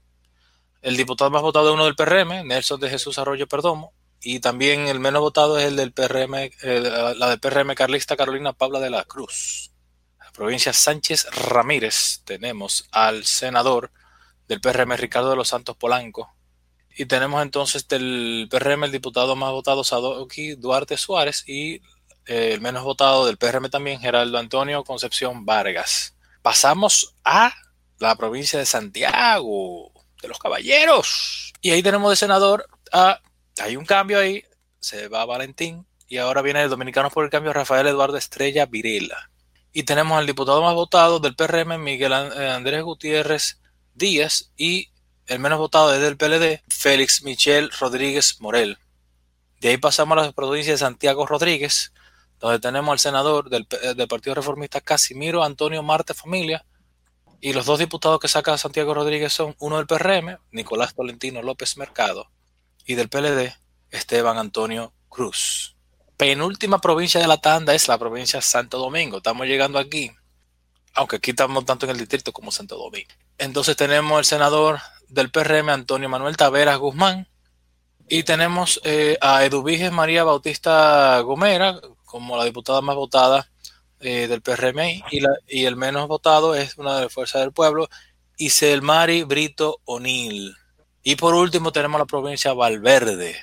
El 0.80 0.96
diputado 0.96 1.30
más 1.30 1.42
votado 1.42 1.68
es 1.68 1.74
uno 1.74 1.84
del 1.84 1.96
PRM, 1.96 2.48
Nelson 2.48 2.80
de 2.80 2.88
Jesús 2.90 3.18
Arroyo 3.18 3.46
Perdomo, 3.46 3.92
y 4.24 4.40
también 4.40 4.88
el 4.88 5.00
menos 5.00 5.20
votado 5.20 5.58
es 5.58 5.66
el 5.66 5.76
del 5.76 5.92
PRM, 5.92 6.34
eh, 6.34 7.14
la 7.16 7.28
del 7.28 7.38
PRM 7.38 7.74
carlista 7.74 8.16
Carolina 8.16 8.54
Pabla 8.54 8.80
de 8.80 8.88
la 8.88 9.04
Cruz. 9.04 9.70
La 10.18 10.32
provincia 10.32 10.72
Sánchez 10.72 11.26
Ramírez 11.30 12.22
tenemos 12.24 12.88
al 12.90 13.26
senador 13.26 13.92
del 14.48 14.62
PRM 14.62 14.96
Ricardo 14.96 15.30
de 15.30 15.36
los 15.36 15.48
Santos 15.48 15.76
Polanco. 15.76 16.34
Y 16.96 17.04
tenemos 17.04 17.42
entonces 17.42 17.86
del 17.86 18.48
PRM 18.50 18.84
el 18.84 18.92
diputado 18.92 19.36
más 19.36 19.52
votado 19.52 19.84
Sadoki 19.84 20.54
Duarte 20.54 20.96
Suárez 20.96 21.44
y 21.46 21.82
eh, 22.26 22.52
el 22.52 22.62
menos 22.62 22.82
votado 22.82 23.26
del 23.26 23.36
PRM 23.36 23.68
también 23.68 24.00
Geraldo 24.00 24.38
Antonio 24.38 24.84
Concepción 24.84 25.44
Vargas. 25.44 26.16
Pasamos 26.40 27.14
a 27.24 27.52
la 27.98 28.16
provincia 28.16 28.58
de 28.58 28.64
Santiago, 28.64 29.92
de 30.22 30.28
los 30.28 30.38
Caballeros. 30.38 31.52
Y 31.60 31.72
ahí 31.72 31.82
tenemos 31.82 32.08
de 32.10 32.16
senador 32.16 32.66
a 32.90 33.20
hay 33.60 33.76
un 33.76 33.84
cambio 33.84 34.18
ahí, 34.18 34.44
se 34.80 35.08
va 35.08 35.24
Valentín 35.24 35.86
y 36.08 36.18
ahora 36.18 36.42
viene 36.42 36.62
el 36.62 36.70
dominicano 36.70 37.10
por 37.10 37.24
el 37.24 37.30
cambio 37.30 37.52
Rafael 37.52 37.86
Eduardo 37.86 38.16
Estrella 38.16 38.66
Virela. 38.66 39.30
Y 39.72 39.84
tenemos 39.84 40.18
al 40.18 40.26
diputado 40.26 40.62
más 40.62 40.74
votado 40.74 41.18
del 41.18 41.34
PRM, 41.34 41.78
Miguel 41.78 42.12
eh, 42.12 42.50
Andrés 42.50 42.82
Gutiérrez 42.82 43.60
Díaz, 43.94 44.52
y 44.56 44.90
el 45.26 45.38
menos 45.38 45.58
votado 45.58 45.94
es 45.94 46.00
del 46.00 46.16
PLD, 46.16 46.62
Félix 46.68 47.22
Michel 47.22 47.70
Rodríguez 47.80 48.40
Morel. 48.40 48.78
De 49.60 49.70
ahí 49.70 49.78
pasamos 49.78 50.18
a 50.18 50.22
la 50.22 50.32
provincia 50.32 50.72
de 50.72 50.78
Santiago 50.78 51.26
Rodríguez, 51.26 51.92
donde 52.38 52.58
tenemos 52.58 52.92
al 52.92 52.98
senador 52.98 53.48
del, 53.48 53.66
del 53.96 54.08
Partido 54.08 54.34
Reformista 54.34 54.80
Casimiro 54.80 55.42
Antonio 55.42 55.82
Marte 55.82 56.14
Familia, 56.14 56.64
y 57.40 57.52
los 57.52 57.66
dos 57.66 57.78
diputados 57.78 58.20
que 58.20 58.28
saca 58.28 58.56
Santiago 58.56 58.94
Rodríguez 58.94 59.32
son 59.32 59.54
uno 59.58 59.78
del 59.78 59.86
PRM, 59.86 60.38
Nicolás 60.52 60.94
Tolentino 60.94 61.42
López 61.42 61.76
Mercado, 61.76 62.30
y 62.86 62.94
del 62.94 63.08
PLD, 63.08 63.54
Esteban 63.90 64.38
Antonio 64.38 64.92
Cruz. 65.08 65.76
Penúltima 66.16 66.80
provincia 66.80 67.20
de 67.20 67.26
la 67.26 67.38
tanda 67.38 67.74
es 67.74 67.88
la 67.88 67.98
provincia 67.98 68.38
de 68.38 68.46
Santo 68.46 68.78
Domingo. 68.78 69.18
Estamos 69.18 69.46
llegando 69.46 69.78
aquí, 69.78 70.10
aunque 70.92 71.16
aquí 71.16 71.30
estamos 71.30 71.64
tanto 71.64 71.86
en 71.86 71.90
el 71.90 71.98
distrito 71.98 72.32
como 72.32 72.52
Santo 72.52 72.76
Domingo. 72.76 73.08
Entonces 73.38 73.76
tenemos 73.76 74.18
el 74.18 74.24
senador 74.24 74.78
del 75.08 75.30
PRM, 75.30 75.70
Antonio 75.70 76.08
Manuel 76.08 76.36
Taveras 76.36 76.78
Guzmán, 76.78 77.28
y 78.08 78.22
tenemos 78.22 78.80
eh, 78.84 79.16
a 79.20 79.44
Eduviges 79.44 79.90
María 79.90 80.24
Bautista 80.24 81.18
Gomera 81.20 81.80
como 82.04 82.36
la 82.36 82.44
diputada 82.44 82.80
más 82.80 82.96
votada 82.96 83.50
eh, 84.00 84.28
del 84.28 84.42
PRM 84.42 84.78
y, 85.10 85.22
y, 85.48 85.64
el 85.64 85.76
menos 85.76 86.06
votado 86.06 86.54
es 86.54 86.76
una 86.76 86.96
de 86.96 87.04
las 87.04 87.12
fuerzas 87.12 87.40
del 87.40 87.52
pueblo, 87.52 87.88
Iselmari 88.36 89.22
Brito 89.22 89.80
O'Neill. 89.84 90.54
Y 91.06 91.16
por 91.16 91.34
último 91.34 91.70
tenemos 91.70 91.98
la 91.98 92.06
provincia 92.06 92.54
Valverde, 92.54 93.36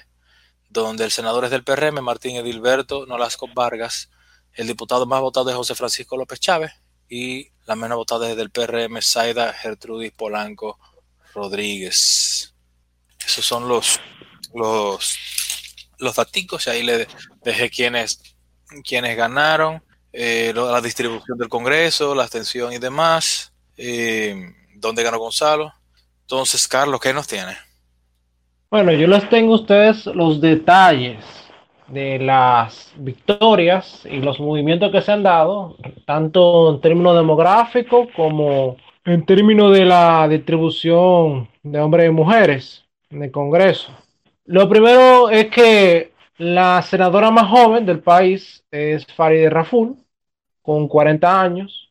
donde 0.67 1.05
el 1.05 1.11
senador 1.11 1.45
es 1.45 1.51
del 1.51 1.63
PRM, 1.63 2.01
Martín 2.01 2.35
Edilberto 2.35 3.05
Nolasco 3.05 3.47
Vargas, 3.53 4.09
el 4.53 4.65
diputado 4.65 5.05
más 5.05 5.21
votado 5.21 5.51
es 5.51 5.55
José 5.55 5.75
Francisco 5.75 6.17
López 6.17 6.39
Chávez 6.39 6.71
y 7.07 7.49
la 7.67 7.75
menos 7.75 7.97
votada 7.97 8.31
es 8.31 8.35
del 8.35 8.49
PRM, 8.49 8.99
Zaida 9.03 9.53
Gertrudis 9.53 10.11
Polanco 10.11 10.79
Rodríguez. 11.35 12.55
Esos 13.23 13.45
son 13.45 13.67
los 13.67 13.99
los 14.55 15.15
los 15.99 16.15
y 16.65 16.69
ahí 16.71 16.81
le 16.81 17.07
dejé 17.43 17.69
quienes, 17.69 18.21
quienes 18.83 19.15
ganaron, 19.15 19.83
eh, 20.11 20.51
la 20.55 20.81
distribución 20.81 21.37
del 21.37 21.47
Congreso, 21.47 22.15
la 22.15 22.23
abstención 22.23 22.73
y 22.73 22.79
demás, 22.79 23.53
eh, 23.77 24.51
dónde 24.73 25.03
ganó 25.03 25.19
Gonzalo. 25.19 25.71
Entonces, 26.31 26.65
Carlos, 26.65 27.01
¿qué 27.01 27.13
nos 27.13 27.27
tiene? 27.27 27.57
Bueno, 28.69 28.93
yo 28.93 29.05
les 29.05 29.27
tengo 29.27 29.51
a 29.51 29.55
ustedes 29.57 30.05
los 30.05 30.39
detalles 30.39 31.17
de 31.89 32.19
las 32.19 32.93
victorias 32.95 34.07
y 34.09 34.21
los 34.21 34.39
movimientos 34.39 34.93
que 34.93 35.01
se 35.01 35.11
han 35.11 35.23
dado, 35.23 35.75
tanto 36.05 36.73
en 36.73 36.79
términos 36.79 37.17
demográficos 37.17 38.07
como 38.15 38.77
en 39.03 39.25
términos 39.25 39.73
de 39.73 39.83
la 39.83 40.25
distribución 40.29 41.49
de 41.63 41.81
hombres 41.81 42.07
y 42.07 42.11
mujeres 42.11 42.85
en 43.09 43.23
el 43.23 43.31
Congreso. 43.31 43.91
Lo 44.45 44.69
primero 44.69 45.29
es 45.29 45.47
que 45.47 46.13
la 46.37 46.81
senadora 46.81 47.29
más 47.29 47.49
joven 47.49 47.85
del 47.85 47.99
país 47.99 48.63
es 48.71 49.05
Farideh 49.05 49.49
Raful, 49.49 49.97
con 50.61 50.87
40 50.87 51.41
años. 51.41 51.90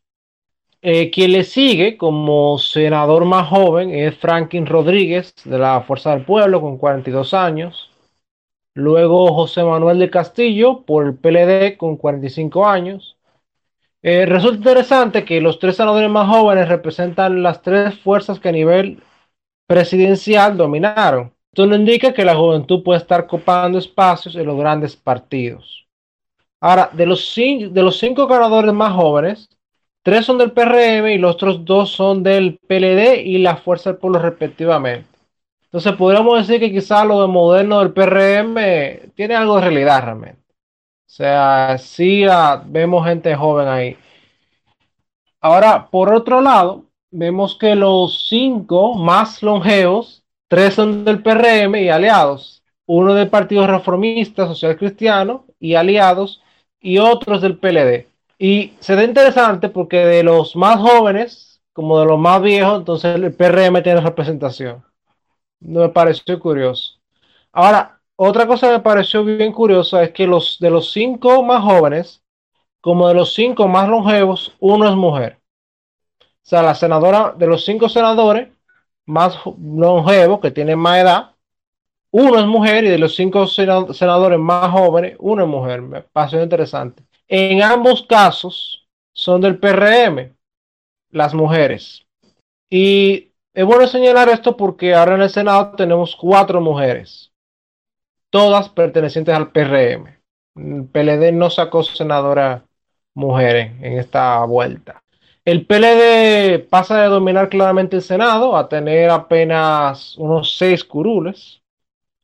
Eh, 0.83 1.11
quien 1.11 1.33
le 1.33 1.45
sigue 1.45 1.99
como 1.99 2.59
senador 2.59 3.27
más 3.27 3.49
joven 3.49 3.91
es 3.91 4.17
Franklin 4.17 4.65
Rodríguez 4.65 5.35
de 5.45 5.59
la 5.59 5.83
Fuerza 5.83 6.11
del 6.13 6.25
Pueblo 6.25 6.61
con 6.63 6.79
42 6.79 7.35
años. 7.35 7.91
Luego 8.75 9.35
José 9.35 9.63
Manuel 9.63 9.99
de 9.99 10.11
Castillo 10.11 10.83
por 10.87 11.07
el 11.07 11.17
PLD 11.17 11.77
con 11.77 11.97
45 11.97 12.67
años. 12.67 13.19
Eh, 14.03 14.25
resulta 14.25 14.57
interesante 14.59 15.25
que 15.27 15.43
los 15.43 15.59
tres 15.59 15.77
senadores 15.77 16.09
más 16.11 16.29
jóvenes 16.29 16.69
representan 16.69 17.43
las 17.43 17.61
tres 17.61 17.99
fuerzas 18.01 18.41
que 18.41 18.49
a 18.49 18.53
nivel 18.53 19.03
presidencial 19.67 20.57
dominaron. 20.57 21.35
Esto 21.53 21.67
no 21.67 21.77
indica 21.77 22.15
que 22.15 22.25
la 22.25 22.37
juventud 22.37 22.83
puede 22.83 23.01
estar 23.01 23.27
copando 23.27 23.79
espacios 23.79 24.35
en 24.37 24.47
los 24.47 24.59
grandes 24.59 24.97
partidos. 24.97 25.87
Ahora, 26.61 26.91
de 26.93 27.07
los, 27.07 27.35
de 27.37 27.83
los 27.83 27.99
cinco 27.99 28.27
ganadores 28.27 28.73
más 28.73 28.93
jóvenes, 28.95 29.49
Tres 30.03 30.25
son 30.25 30.39
del 30.39 30.53
PRM 30.53 31.09
y 31.13 31.19
los 31.19 31.35
otros 31.35 31.65
dos 31.65 31.91
son 31.91 32.23
del 32.23 32.59
PLD 32.67 33.23
y 33.25 33.39
la 33.39 33.57
Fuerza 33.57 33.91
del 33.91 33.99
Pueblo 33.99 34.19
respectivamente. 34.19 35.09
Entonces 35.65 35.93
podríamos 35.93 36.39
decir 36.39 36.61
que 36.61 36.73
quizás 36.73 37.07
lo 37.07 37.21
de 37.21 37.29
moderno 37.29 37.81
del 37.81 37.93
PRM 37.93 39.13
tiene 39.15 39.35
algo 39.37 39.57
de 39.57 39.63
realidad 39.63 40.03
realmente. 40.05 40.41
O 41.07 41.13
sea, 41.13 41.77
sí 41.79 42.25
ah, 42.25 42.63
vemos 42.67 43.07
gente 43.07 43.35
joven 43.37 43.69
ahí. 43.69 43.97
Ahora, 45.41 45.89
por 45.91 46.13
otro 46.13 46.41
lado, 46.41 46.85
vemos 47.11 47.57
que 47.57 47.75
los 47.75 48.29
cinco 48.29 48.95
más 48.95 49.43
longevos 49.43 50.25
tres 50.49 50.75
son 50.75 51.05
del 51.05 51.23
PRM 51.23 51.77
y 51.77 51.89
aliados, 51.89 52.63
uno 52.87 53.15
del 53.15 53.29
Partido 53.31 53.67
Reformista 53.67 54.47
Social 54.47 54.77
Cristiano 54.77 55.45
y 55.61 55.75
aliados, 55.75 56.43
y 56.81 56.99
otros 56.99 57.43
del 57.43 57.59
PLD. 57.59 58.10
Y 58.43 58.73
se 58.81 58.97
da 58.97 59.05
interesante 59.05 59.69
porque 59.69 59.99
de 59.99 60.23
los 60.23 60.57
más 60.57 60.81
jóvenes, 60.81 61.61
como 61.75 62.01
de 62.01 62.07
los 62.07 62.19
más 62.19 62.41
viejos, 62.41 62.79
entonces 62.79 63.15
el 63.15 63.35
PRM 63.35 63.83
tiene 63.83 64.01
representación. 64.01 64.83
Me 65.61 65.91
pareció 65.91 66.41
curioso. 66.41 66.95
Ahora, 67.53 68.01
otra 68.17 68.47
cosa 68.47 68.69
que 68.69 68.73
me 68.75 68.81
pareció 68.81 69.25
bien 69.25 69.53
curiosa 69.53 70.03
es 70.03 70.13
que 70.13 70.27
los 70.27 70.59
de 70.59 70.71
los 70.71 70.91
cinco 70.93 71.43
más 71.43 71.63
jóvenes, 71.63 72.23
como 72.81 73.09
de 73.09 73.15
los 73.15 73.35
cinco 73.35 73.69
más 73.69 73.89
longevos, 73.91 74.57
uno 74.61 74.89
es 74.89 74.97
mujer. 74.97 75.39
O 76.23 76.25
sea, 76.43 76.63
la 76.63 76.75
senadora 76.75 77.35
de 77.37 77.47
los 77.47 77.65
cinco 77.67 77.91
senadores 77.91 78.49
más 79.05 79.39
longevos, 79.63 80.41
que 80.41 80.51
tienen 80.51 80.79
más 80.79 80.99
edad, 81.03 81.33
uno 82.11 82.39
es 82.41 82.47
mujer 82.47 82.85
y 82.85 82.89
de 82.89 82.99
los 82.99 83.15
cinco 83.17 83.47
senadores 83.47 84.39
más 84.39 84.71
jóvenes, 84.73 85.17
uno 85.19 85.43
es 85.43 85.49
mujer. 85.49 85.83
Me 85.83 86.03
pareció 86.03 86.43
interesante. 86.43 87.10
En 87.33 87.63
ambos 87.63 88.03
casos 88.03 88.89
son 89.13 89.41
del 89.41 89.61
PRM, 89.61 90.35
las 91.13 91.33
mujeres. 91.33 92.05
Y 92.69 93.31
es 93.55 93.65
bueno 93.65 93.87
señalar 93.87 94.29
esto 94.29 94.57
porque 94.57 94.95
ahora 94.95 95.15
en 95.15 95.23
el 95.23 95.31
Senado 95.31 95.77
tenemos 95.77 96.17
cuatro 96.17 96.61
mujeres, 96.61 97.31
todas 98.31 98.69
pertenecientes 98.69 99.33
al 99.33 99.53
PRM. 99.53 100.09
El 100.57 100.89
PLD 100.89 101.31
no 101.31 101.51
sacó 101.51 101.85
senadora 101.85 102.65
mujeres 103.15 103.81
en 103.81 104.01
esta 104.01 104.45
vuelta. 104.45 105.05
El 105.45 105.67
PLD 105.67 106.69
pasa 106.69 107.01
de 107.01 107.09
dominar 107.11 107.49
claramente 107.49 107.95
el 107.95 108.03
Senado 108.03 108.57
a 108.57 108.69
tener 108.69 109.09
apenas 109.09 110.19
unos 110.19 110.59
seis 110.59 110.83
curules 110.83 111.60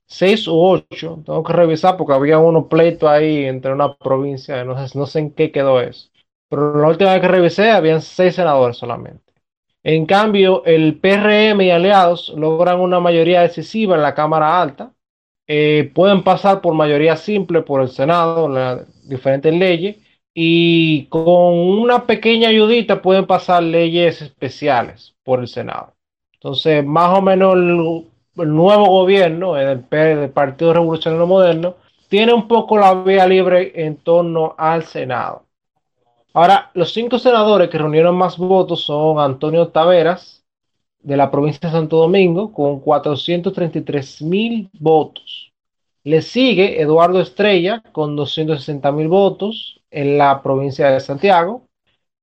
seis 0.07 0.47
u 0.49 0.59
ocho, 0.59 1.23
tengo 1.25 1.42
que 1.42 1.53
revisar 1.53 1.97
porque 1.97 2.14
había 2.14 2.38
uno 2.38 2.69
pleito 2.69 3.09
ahí 3.09 3.45
entre 3.45 3.73
una 3.73 3.95
provincia, 3.97 4.64
no 4.64 4.87
sé, 4.87 4.99
no 4.99 5.07
sé 5.07 5.19
en 5.21 5.31
qué 5.33 5.51
quedó 5.53 5.81
eso. 5.81 6.11
Pero 6.49 6.79
la 6.81 6.88
última 6.88 7.12
vez 7.12 7.21
que 7.21 7.29
revisé 7.29 7.71
habían 7.71 8.03
seis 8.03 8.35
senadores 8.37 8.77
solamente. 8.77 9.33
En 9.83 10.07
cambio, 10.07 10.64
el 10.64 10.99
PRM 10.99 11.61
y 11.62 11.71
aliados 11.71 12.31
logran 12.37 12.81
una 12.81 13.01
mayoría 13.01 13.42
decisiva 13.42 13.95
en 13.97 14.03
la 14.03 14.14
Cámara 14.14 14.61
Alta. 14.61 14.92
Eh, 15.47 15.92
pueden 15.95 16.25
pasar 16.25 16.61
por 16.61 16.75
mayoría 16.75 17.16
simple 17.16 17.62
por 17.62 17.81
el 17.81 17.88
Senado, 17.88 18.49
las 18.49 19.09
diferentes 19.09 19.55
leyes, 19.55 19.97
y 20.35 21.07
con 21.07 21.25
una 21.25 22.05
pequeña 22.07 22.49
ayudita 22.49 23.01
pueden 23.01 23.27
pasar 23.27 23.62
leyes 23.62 24.23
especiales 24.23 25.14
por 25.23 25.40
el 25.40 25.49
Senado. 25.49 25.95
Entonces, 26.35 26.85
más 26.85 27.16
o 27.16 27.23
menos 27.23 27.57
el 28.37 28.55
nuevo 28.55 28.87
gobierno, 28.87 29.57
el, 29.57 29.81
Partido 30.31 30.72
Revolucionario 30.72 31.27
Moderno, 31.27 31.75
tiene 32.09 32.33
un 32.33 32.46
poco 32.46 32.79
la 32.79 32.94
vía 32.94 33.27
libre 33.27 33.72
en 33.75 33.96
torno 33.96 34.55
al 34.57 34.85
Senado. 34.85 35.42
Ahora, 36.33 36.70
los 36.75 36.92
cinco 36.92 37.18
senadores 37.18 37.68
que 37.70 37.79
reunieron 37.79 38.16
más 38.16 38.37
votos 38.37 38.85
son 38.85 39.18
Antonio 39.18 39.68
Taveras, 39.68 40.44
de 41.01 41.16
la 41.16 41.31
provincia 41.31 41.68
de 41.68 41.72
Santo 41.72 41.99
Domingo, 41.99 42.53
con 42.53 42.81
433 42.81 44.22
mil 44.22 44.68
votos. 44.79 45.53
Le 46.03 46.20
sigue 46.20 46.81
Eduardo 46.81 47.20
Estrella, 47.20 47.83
con 47.92 48.16
260 48.16 48.92
mil 48.92 49.09
votos 49.09 49.81
en 49.90 50.18
la 50.18 50.42
provincia 50.42 50.90
de 50.90 51.01
Santiago. 51.01 51.62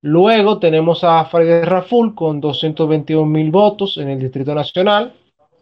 Luego 0.01 0.59
tenemos 0.59 1.03
a 1.03 1.23
Farideh 1.25 1.65
Raful 1.65 2.13
con 2.13 2.41
221 2.41 3.25
mil 3.25 3.51
votos 3.51 3.97
en 3.97 4.09
el 4.09 4.19
Distrito 4.19 4.53
Nacional. 4.53 5.13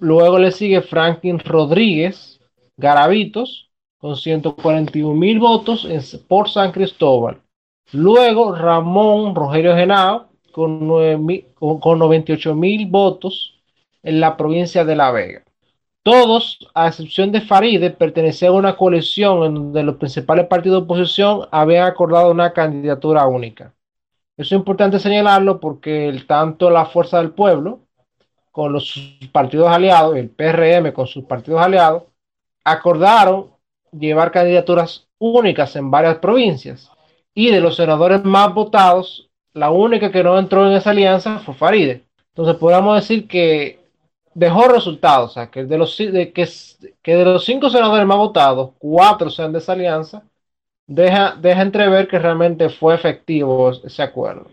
Luego 0.02 0.40
le 0.40 0.52
sigue 0.52 0.82
Franklin 0.82 1.38
Rodríguez 1.38 2.40
Garavitos 2.76 3.70
con 4.00 4.18
141 4.18 5.14
mil 5.14 5.38
votos 5.38 5.88
por 6.28 6.50
San 6.50 6.72
Cristóbal. 6.72 7.40
Luego 7.92 8.56
Ramón 8.56 9.36
Rogelio 9.36 9.76
Genao 9.76 10.30
con, 10.52 10.90
con, 11.80 12.00
98 12.00 12.56
mil 12.56 12.88
votos 12.88 13.62
en 14.02 14.20
la 14.20 14.38
provincia 14.38 14.84
de 14.84 14.96
La 14.96 15.12
Vega. 15.12 15.44
Todos, 16.02 16.58
a 16.74 16.88
excepción 16.88 17.32
de 17.32 17.42
Faride, 17.42 17.92
pertenecían 17.92 18.54
a 18.54 18.56
una 18.56 18.76
coalición 18.76 19.44
en 19.44 19.54
donde 19.54 19.84
los 19.84 19.98
principales 19.98 20.48
partidos 20.48 20.80
de 20.80 20.86
oposición 20.86 21.48
habían 21.52 21.86
acordado 21.86 22.32
una 22.32 22.54
candidatura 22.54 23.28
única. 23.28 23.76
Eso 24.36 24.56
es 24.56 24.60
importante 24.60 24.98
señalarlo 24.98 25.60
porque 25.60 26.24
tanto 26.26 26.72
la 26.72 26.88
Fuerza 26.88 27.20
del 27.20 27.34
Pueblo 27.34 27.82
con 28.52 28.74
los 28.74 29.18
partidos 29.32 29.70
aliados, 29.70 30.16
el 30.18 30.30
PRM 30.30 30.92
con 30.94 31.08
sus 31.08 31.24
partidos 31.26 31.62
aliados, 31.62 32.04
acordaron 32.64 33.52
llevar 33.92 34.32
candidaturas 34.32 35.08
únicas 35.18 35.76
en 35.76 35.90
varias 35.92 36.18
provincias. 36.18 36.92
Y 37.34 37.50
de 37.50 37.62
los 37.62 37.78
senadores 37.78 38.24
más 38.24 38.54
votados, 38.54 39.30
la 39.54 39.72
única 39.72 40.12
que 40.12 40.24
no 40.24 40.38
entró 40.38 40.68
en 40.68 40.74
esa 40.74 40.92
alianza 40.92 41.40
fue 41.40 41.54
Faride. 41.54 42.06
Entonces 42.30 42.56
podríamos 42.56 42.96
decir 42.96 43.28
que 43.28 43.80
dejó 44.34 44.68
resultados, 44.68 45.32
o 45.32 45.34
sea, 45.34 45.52
que 45.52 45.66
de 45.66 45.78
los, 45.78 45.96
que, 45.98 47.16
de 47.16 47.26
los 47.26 47.46
cinco 47.46 47.70
senadores 47.70 48.06
más 48.06 48.18
votados, 48.18 48.72
cuatro 48.78 49.30
sean 49.30 49.52
de 49.52 49.60
esa 49.60 49.74
alianza, 49.74 50.24
deja, 50.88 51.36
deja 51.36 51.62
entrever 51.62 52.08
que 52.08 52.20
realmente 52.20 52.70
fue 52.70 52.96
efectivo 52.96 53.72
ese 53.72 54.04
acuerdo. 54.04 54.48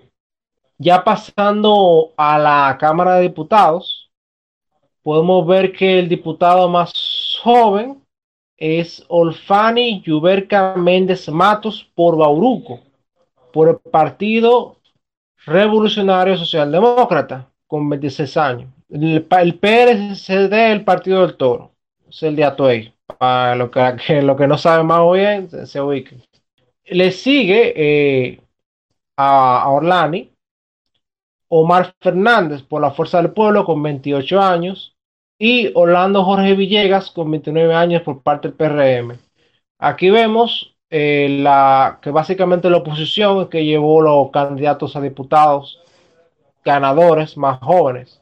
Ya 0.81 1.03
pasando 1.03 2.13
a 2.17 2.39
la 2.39 2.77
Cámara 2.79 3.17
de 3.17 3.23
Diputados, 3.23 4.13
podemos 5.03 5.45
ver 5.45 5.73
que 5.73 5.99
el 5.99 6.09
diputado 6.09 6.69
más 6.69 6.93
joven 7.43 8.01
es 8.57 9.05
Olfani 9.09 10.03
Yuberca 10.03 10.75
Méndez 10.77 11.29
Matos 11.31 11.91
por 11.97 12.17
Bauruco, 12.17 12.81
por 13.53 13.69
el 13.69 13.79
Partido 13.91 14.77
Revolucionario 15.47 16.37
Socialdemócrata, 16.37 17.51
con 17.67 17.89
26 17.89 18.37
años. 18.37 18.71
El, 18.89 19.27
el 19.29 19.59
PRCD 19.59 20.73
el 20.73 20.85
Partido 20.85 21.23
del 21.23 21.37
Toro, 21.37 21.73
es 22.09 22.23
el 22.23 22.37
de 22.37 22.45
Atuey, 22.45 22.95
para 23.19 23.57
lo 23.57 23.69
que, 23.71 24.23
lo 24.23 24.37
que 24.37 24.47
no 24.47 24.57
sabe 24.57 24.85
más 24.85 25.01
bien, 25.13 25.67
se, 25.67 25.81
ubique. 25.81 26.17
Le 26.85 27.11
sigue 27.11 27.73
eh, 27.77 28.41
a, 29.17 29.63
a 29.63 29.69
Orlani, 29.71 30.31
Omar 31.49 31.95
Fernández 32.01 32.63
por 32.63 32.83
la 32.83 32.91
Fuerza 32.91 33.23
del 33.23 33.33
Pueblo 33.33 33.65
con 33.65 33.83
28 33.83 34.41
años 34.41 34.97
y 35.39 35.71
Orlando 35.75 36.25
Jorge 36.25 36.55
Villegas 36.55 37.11
con 37.11 37.31
29 37.31 37.75
años 37.75 38.03
por 38.03 38.23
parte 38.23 38.49
del 38.49 38.57
PRM. 38.57 39.19
Aquí 39.79 40.11
vemos 40.11 40.77
eh, 40.91 41.39
la, 41.41 41.99
que 42.03 42.11
básicamente 42.11 42.71
la 42.71 42.79
oposición 42.79 43.43
es 43.43 43.49
que 43.49 43.65
llevó 43.65 44.01
los 44.01 44.31
candidatos 44.31 44.97
a 44.97 45.01
diputados 45.01 45.81
ganadores 46.65 47.37
más 47.37 47.61
jóvenes, 47.61 48.21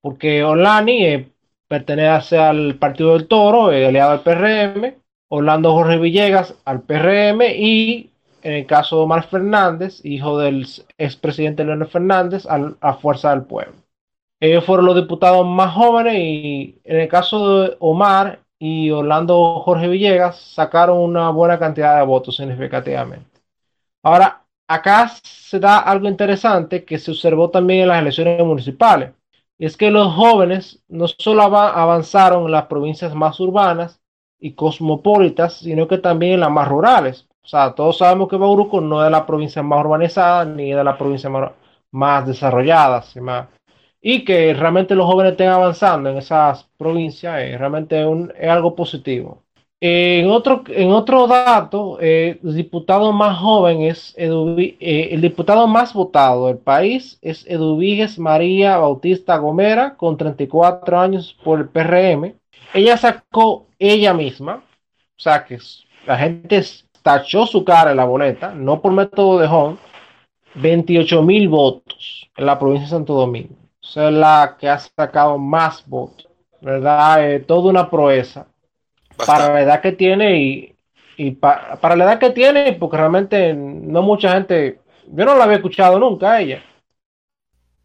porque 0.00 0.44
Orlani 0.44 1.04
eh, 1.04 1.32
pertenece 1.66 2.38
al 2.38 2.76
Partido 2.76 3.14
del 3.14 3.26
Toro, 3.28 3.72
eh, 3.72 3.86
aliado 3.86 4.12
al 4.12 4.22
PRM, 4.22 4.94
Orlando 5.28 5.72
Jorge 5.72 5.98
Villegas 5.98 6.54
al 6.64 6.82
PRM 6.82 7.42
y 7.56 8.10
en 8.42 8.52
el 8.52 8.66
caso 8.66 8.96
de 8.96 9.02
Omar 9.02 9.28
Fernández, 9.28 10.00
hijo 10.04 10.38
del 10.38 10.66
expresidente 10.98 11.64
Leonel 11.64 11.88
Fernández, 11.88 12.46
a, 12.46 12.94
Fuerza 12.94 13.30
del 13.30 13.42
Pueblo. 13.42 13.74
Ellos 14.40 14.64
fueron 14.64 14.86
los 14.86 14.96
diputados 14.96 15.46
más 15.46 15.74
jóvenes 15.74 16.14
y 16.16 16.80
en 16.84 17.00
el 17.00 17.08
caso 17.08 17.62
de 17.62 17.76
Omar 17.80 18.40
y 18.58 18.90
Orlando 18.90 19.60
Jorge 19.60 19.88
Villegas 19.88 20.40
sacaron 20.40 20.98
una 20.98 21.30
buena 21.30 21.58
cantidad 21.58 21.98
de 21.98 22.04
votos 22.04 22.36
significativamente. 22.36 23.40
Ahora, 24.02 24.44
acá 24.68 25.08
se 25.22 25.58
da 25.58 25.78
algo 25.78 26.08
interesante 26.08 26.84
que 26.84 26.98
se 26.98 27.10
observó 27.10 27.50
también 27.50 27.82
en 27.82 27.88
las 27.88 28.00
elecciones 28.00 28.44
municipales. 28.44 29.12
Y 29.58 29.66
es 29.66 29.76
que 29.76 29.90
los 29.90 30.14
jóvenes 30.14 30.82
no 30.88 31.08
solo 31.08 31.42
avanzaron 31.42 32.44
en 32.46 32.52
las 32.52 32.66
provincias 32.66 33.14
más 33.14 33.40
urbanas 33.40 34.00
y 34.38 34.52
cosmopolitas, 34.54 35.54
sino 35.58 35.88
que 35.88 35.98
también 35.98 36.34
en 36.34 36.40
las 36.40 36.50
más 36.50 36.68
rurales. 36.68 37.27
O 37.48 37.50
sea, 37.50 37.74
todos 37.74 37.96
sabemos 37.96 38.28
que 38.28 38.36
Bauruco 38.36 38.78
no 38.78 39.02
es 39.02 39.10
la 39.10 39.24
provincia 39.24 39.62
más 39.62 39.80
urbanizada 39.80 40.44
ni 40.44 40.70
de 40.70 40.84
la 40.84 40.98
provincia 40.98 41.30
más, 41.90 42.26
desarrollada, 42.26 43.02
y 44.02 44.22
que 44.22 44.52
realmente 44.52 44.94
los 44.94 45.06
jóvenes 45.06 45.32
estén 45.32 45.48
avanzando 45.48 46.10
en 46.10 46.18
esas 46.18 46.64
provincias 46.76 47.40
es 47.40 47.58
realmente 47.58 48.04
es 48.38 48.50
algo 48.50 48.74
positivo. 48.76 49.44
En 49.80 50.28
otro, 50.28 50.62
en 50.68 50.90
otro 50.90 51.26
dato, 51.26 51.98
eh, 52.02 52.38
el 52.44 52.54
diputado 52.54 53.12
más 53.14 53.38
joven 53.38 53.80
es 53.80 54.14
eh, 54.18 55.08
el 55.10 55.20
diputado 55.22 55.66
más 55.66 55.94
votado 55.94 56.48
del 56.48 56.58
país 56.58 57.18
es 57.22 57.46
Eduviges 57.46 58.18
María 58.18 58.76
Bautista 58.76 59.38
Gomera 59.38 59.96
con 59.96 60.18
34 60.18 61.00
años 61.00 61.34
por 61.42 61.60
el 61.60 61.68
PRM. 61.70 62.34
Ella 62.74 62.98
sacó 62.98 63.68
ella 63.78 64.12
misma, 64.12 64.62
o 65.16 65.20
sea 65.20 65.46
que 65.46 65.58
la 66.06 66.18
gente 66.18 66.58
es 66.58 66.87
tachó 67.08 67.46
su 67.46 67.64
cara 67.64 67.92
en 67.92 67.96
la 67.96 68.04
boleta, 68.04 68.52
no 68.54 68.82
por 68.82 68.92
método 68.92 69.38
de 69.38 69.46
Home, 69.46 69.78
28 70.56 71.22
mil 71.22 71.48
votos 71.48 72.30
en 72.36 72.44
la 72.44 72.58
provincia 72.58 72.84
de 72.84 72.90
Santo 72.90 73.14
Domingo. 73.14 73.54
O 73.82 73.86
sea, 73.86 74.10
la 74.10 74.58
que 74.60 74.68
ha 74.68 74.78
sacado 74.78 75.38
más 75.38 75.88
votos. 75.88 76.28
¿verdad? 76.60 77.24
Eh, 77.30 77.40
toda 77.40 77.70
una 77.70 77.88
proeza 77.88 78.46
para 79.26 79.54
la 79.54 79.62
edad 79.62 79.80
que 79.80 79.92
tiene 79.92 80.38
y, 80.38 80.76
y 81.16 81.30
para 81.30 81.96
la 81.96 82.04
edad 82.04 82.18
que 82.18 82.28
tiene, 82.30 82.74
porque 82.74 82.98
realmente 82.98 83.54
no 83.54 84.02
mucha 84.02 84.34
gente, 84.34 84.80
yo 85.06 85.24
no 85.24 85.34
la 85.34 85.44
había 85.44 85.56
escuchado 85.56 85.98
nunca 85.98 86.32
a 86.32 86.42
ella. 86.42 86.62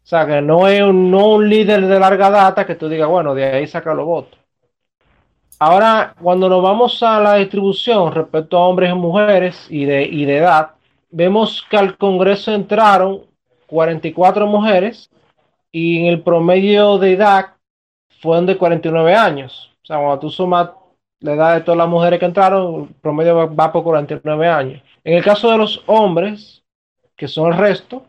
O 0.02 0.06
sea, 0.06 0.26
que 0.26 0.42
no 0.42 0.68
es 0.68 0.82
un, 0.82 1.10
no 1.10 1.28
un 1.36 1.48
líder 1.48 1.86
de 1.86 1.98
larga 1.98 2.28
data 2.28 2.66
que 2.66 2.74
tú 2.74 2.90
digas, 2.90 3.08
bueno, 3.08 3.34
de 3.34 3.44
ahí 3.44 3.66
saca 3.66 3.94
los 3.94 4.04
votos. 4.04 4.38
Ahora, 5.58 6.14
cuando 6.20 6.48
nos 6.48 6.62
vamos 6.62 7.02
a 7.02 7.20
la 7.20 7.36
distribución 7.36 8.12
respecto 8.12 8.58
a 8.58 8.66
hombres 8.66 8.90
y 8.90 8.94
mujeres 8.94 9.66
y 9.70 9.84
de, 9.84 10.04
y 10.04 10.24
de 10.24 10.38
edad, 10.38 10.72
vemos 11.10 11.64
que 11.70 11.76
al 11.76 11.96
Congreso 11.96 12.52
entraron 12.52 13.22
44 13.66 14.46
mujeres 14.46 15.10
y 15.70 16.00
en 16.00 16.06
el 16.06 16.22
promedio 16.22 16.98
de 16.98 17.12
edad 17.12 17.54
fueron 18.20 18.46
de 18.46 18.56
49 18.56 19.14
años. 19.14 19.70
O 19.82 19.86
sea, 19.86 19.98
cuando 19.98 20.18
tú 20.18 20.30
sumas 20.30 20.70
la 21.20 21.32
edad 21.32 21.54
de 21.54 21.60
todas 21.62 21.78
las 21.78 21.88
mujeres 21.88 22.18
que 22.18 22.26
entraron, 22.26 22.88
el 22.88 22.94
promedio 23.00 23.54
va 23.54 23.72
por 23.72 23.82
49 23.84 24.48
años. 24.48 24.82
En 25.04 25.14
el 25.14 25.24
caso 25.24 25.50
de 25.50 25.58
los 25.58 25.82
hombres, 25.86 26.62
que 27.16 27.28
son 27.28 27.52
el 27.52 27.58
resto, 27.58 28.04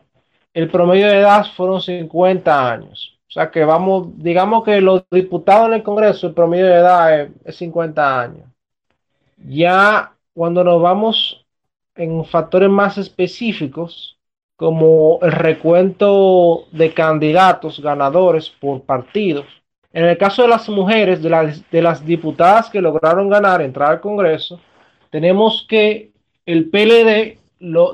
el 0.52 0.70
promedio 0.70 1.08
de 1.08 1.18
edad 1.18 1.46
fueron 1.54 1.80
50 1.80 2.72
años. 2.72 3.15
O 3.36 3.38
sea 3.38 3.50
que 3.50 3.66
vamos, 3.66 4.16
digamos 4.16 4.64
que 4.64 4.80
los 4.80 5.04
diputados 5.10 5.66
en 5.68 5.74
el 5.74 5.82
Congreso, 5.82 6.26
el 6.26 6.32
promedio 6.32 6.68
de 6.68 6.76
edad 6.76 7.28
es, 7.44 7.54
50 7.56 8.20
años. 8.22 8.48
Ya 9.36 10.14
cuando 10.32 10.64
nos 10.64 10.80
vamos 10.80 11.44
en 11.96 12.24
factores 12.24 12.70
más 12.70 12.96
específicos, 12.96 14.18
como 14.56 15.18
el 15.20 15.32
recuento 15.32 16.64
de 16.72 16.94
candidatos 16.94 17.78
ganadores 17.78 18.48
por 18.48 18.80
partidos. 18.84 19.44
En 19.92 20.06
el 20.06 20.16
caso 20.16 20.40
de 20.40 20.48
las 20.48 20.66
mujeres, 20.70 21.22
de 21.22 21.28
las, 21.82 22.06
diputadas 22.06 22.70
que 22.70 22.80
lograron 22.80 23.28
ganar, 23.28 23.60
entrar 23.60 23.90
al 23.90 24.00
Congreso, 24.00 24.58
tenemos 25.10 25.66
que 25.68 26.10
el 26.46 26.70
PLD 26.70 27.38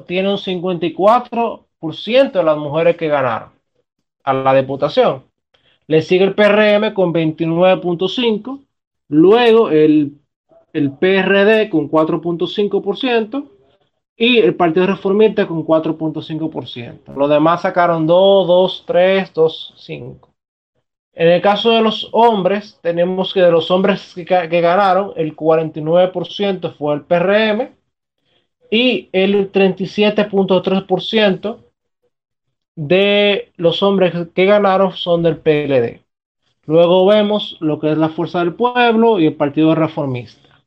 tiene 0.07 0.31
un 0.31 0.39
54% 0.39 2.33
de 2.33 2.45
las 2.45 2.57
mujeres 2.57 2.97
que 2.97 3.09
ganaron 3.09 3.51
a 4.23 4.33
la 4.33 4.55
diputación. 4.55 5.32
Le 5.93 6.01
sigue 6.01 6.25
el 6.25 6.35
PRM 6.35 6.95
con 6.95 7.13
29.5%, 7.13 8.65
luego 9.09 9.69
el, 9.69 10.15
el 10.73 10.93
PRD 10.93 11.69
con 11.69 11.91
4.5%, 11.91 13.51
y 14.17 14.39
el 14.39 14.55
Partido 14.55 14.87
Reformista 14.87 15.47
con 15.47 15.67
4.5%. 15.67 17.15
Los 17.15 17.29
demás 17.29 17.61
sacaron 17.61 18.07
2, 18.07 18.47
2, 18.47 18.85
3, 18.87 19.35
2, 19.35 19.75
5. 19.77 20.31
En 21.13 21.29
el 21.29 21.43
caso 21.43 21.73
de 21.73 21.83
los 21.83 22.09
hombres, 22.13 22.79
tenemos 22.81 23.35
que 23.35 23.43
de 23.43 23.51
los 23.51 23.71
hombres 23.71 24.15
que, 24.15 24.25
que 24.25 24.61
ganaron, 24.63 25.13
el 25.17 25.37
49% 25.37 26.75
fue 26.75 26.95
el 26.95 27.03
PRM 27.03 27.69
y 28.71 29.11
el 29.13 29.53
37.3% 29.53 31.59
de 32.75 33.53
los 33.57 33.83
hombres 33.83 34.15
que 34.35 34.47
ganaron 34.47 34.93
son 34.93 35.23
del 35.23 35.39
PLD. 35.39 36.01
Luego 36.67 37.07
vemos 37.07 37.57
lo 37.61 37.81
que 37.81 37.93
es 37.93 37.99
la 37.99 38.09
Fuerza 38.09 38.39
del 38.39 38.55
Pueblo 38.55 39.19
y 39.19 39.27
el 39.27 39.35
Partido 39.35 39.75
Reformista. 39.75 40.61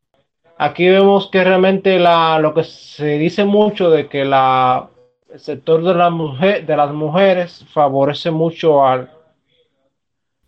Aquí 0.58 0.88
vemos 0.88 1.30
que 1.30 1.44
realmente 1.44 2.00
la, 2.00 2.40
lo 2.40 2.54
que 2.54 2.64
se 2.64 3.18
dice 3.18 3.46
mucho 3.46 3.90
de 3.90 4.08
que 4.08 4.24
la, 4.26 4.90
el 5.30 5.40
sector 5.40 5.84
de, 5.84 5.94
la 5.94 6.10
mujer, 6.10 6.66
de 6.66 6.78
las 6.78 6.92
mujeres 6.92 7.66
favorece 7.74 8.32
mucho 8.32 8.86
al 8.86 9.12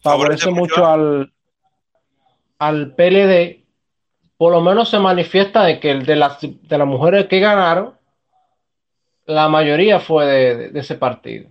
favorece, 0.02 0.52
mucho, 0.52 0.86
al 0.86 1.32
al 2.60 2.96
PLD, 2.96 3.64
por 4.38 4.52
lo 4.52 4.62
menos 4.62 4.90
se 4.90 5.00
manifiesta 5.00 5.64
de 5.64 5.80
que 5.80 5.92
el 5.92 6.06
de 6.06 6.16
las, 6.16 6.40
de 6.42 6.78
las 6.78 6.88
mujeres 6.88 7.28
que 7.28 7.40
ganaron, 7.40 7.97
la 9.28 9.48
mayoría 9.50 10.00
fue 10.00 10.26
de, 10.26 10.80
ese 10.80 10.96
partido. 10.96 11.50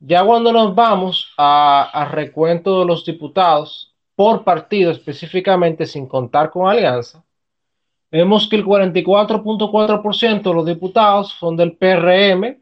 Ya 0.00 0.24
cuando 0.24 0.52
nos 0.52 0.74
vamos 0.74 1.32
a, 1.36 1.90
a, 1.92 2.06
recuento 2.06 2.80
de 2.80 2.86
los 2.86 3.04
diputados 3.04 3.94
por 4.16 4.44
partido 4.44 4.90
específicamente 4.90 5.86
sin 5.86 6.06
contar 6.06 6.50
con 6.50 6.68
alianza, 6.68 7.22
vemos 8.10 8.48
que 8.48 8.56
el 8.56 8.64
44.4% 8.64 10.42
de 10.42 10.54
los 10.54 10.66
diputados 10.66 11.32
son 11.32 11.56
del 11.56 11.76
PRM 11.76 12.58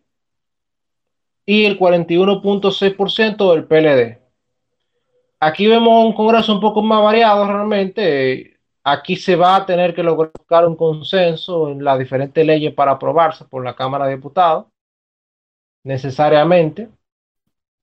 y 1.47 1.65
el 1.65 1.79
41.6% 1.79 3.53
del 3.53 3.65
PLD. 3.65 4.23
Aquí 5.41 5.67
vemos 5.67 6.07
un 6.07 6.13
Congreso 6.13 6.55
un 6.55 6.61
poco 6.61 6.83
más 6.83 7.03
variado 7.03 7.47
realmente. 7.47 8.52
Aquí 8.85 9.17
se 9.17 9.37
va 9.37 9.57
a 9.57 9.67
tener 9.67 9.95
que 9.95 10.03
lograr 10.03 10.67
un 10.67 10.77
consenso 10.77 11.71
en 11.71 11.85
las 11.85 11.99
diferentes 11.99 12.45
leyes 12.45 12.75
para 12.75 12.93
aprobarse 12.93 13.45
por 13.45 13.65
la 13.65 13.77
Cámara 13.77 14.07
de 14.07 14.17
Diputados, 14.17 14.67
necesariamente. 15.85 16.89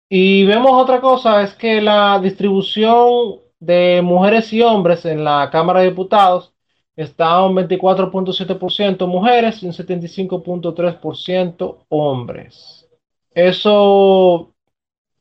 Y 0.10 0.46
vemos 0.46 0.72
otra 0.72 1.00
cosa, 1.02 1.44
es 1.44 1.54
que 1.54 1.82
la 1.82 2.20
distribución 2.20 3.40
de 3.60 4.02
mujeres 4.04 4.52
y 4.54 4.62
hombres 4.62 5.06
en 5.06 5.24
la 5.24 5.50
Cámara 5.52 5.82
de 5.82 5.90
Diputados 5.90 6.54
está 6.96 7.44
un 7.46 7.56
24.7% 7.56 9.08
mujeres 9.08 9.62
y 9.64 9.68
un 9.68 9.74
75.3% 9.74 11.78
hombres. 11.90 12.88
Eso 13.32 14.54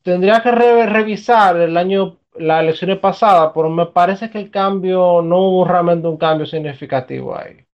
tendría 0.01 0.41
que 0.41 0.51
revisar 0.51 1.57
el 1.57 1.77
año, 1.77 2.17
las 2.39 2.63
elecciones 2.63 2.99
pasadas, 2.99 3.51
pero 3.53 3.69
me 3.69 3.85
parece 3.87 4.29
que 4.29 4.39
el 4.39 4.49
cambio 4.49 5.21
no 5.21 5.37
hubo 5.39 5.65
realmente 5.65 6.07
un 6.07 6.17
cambio 6.17 6.45
significativo 6.45 7.37
ahí. 7.37 7.65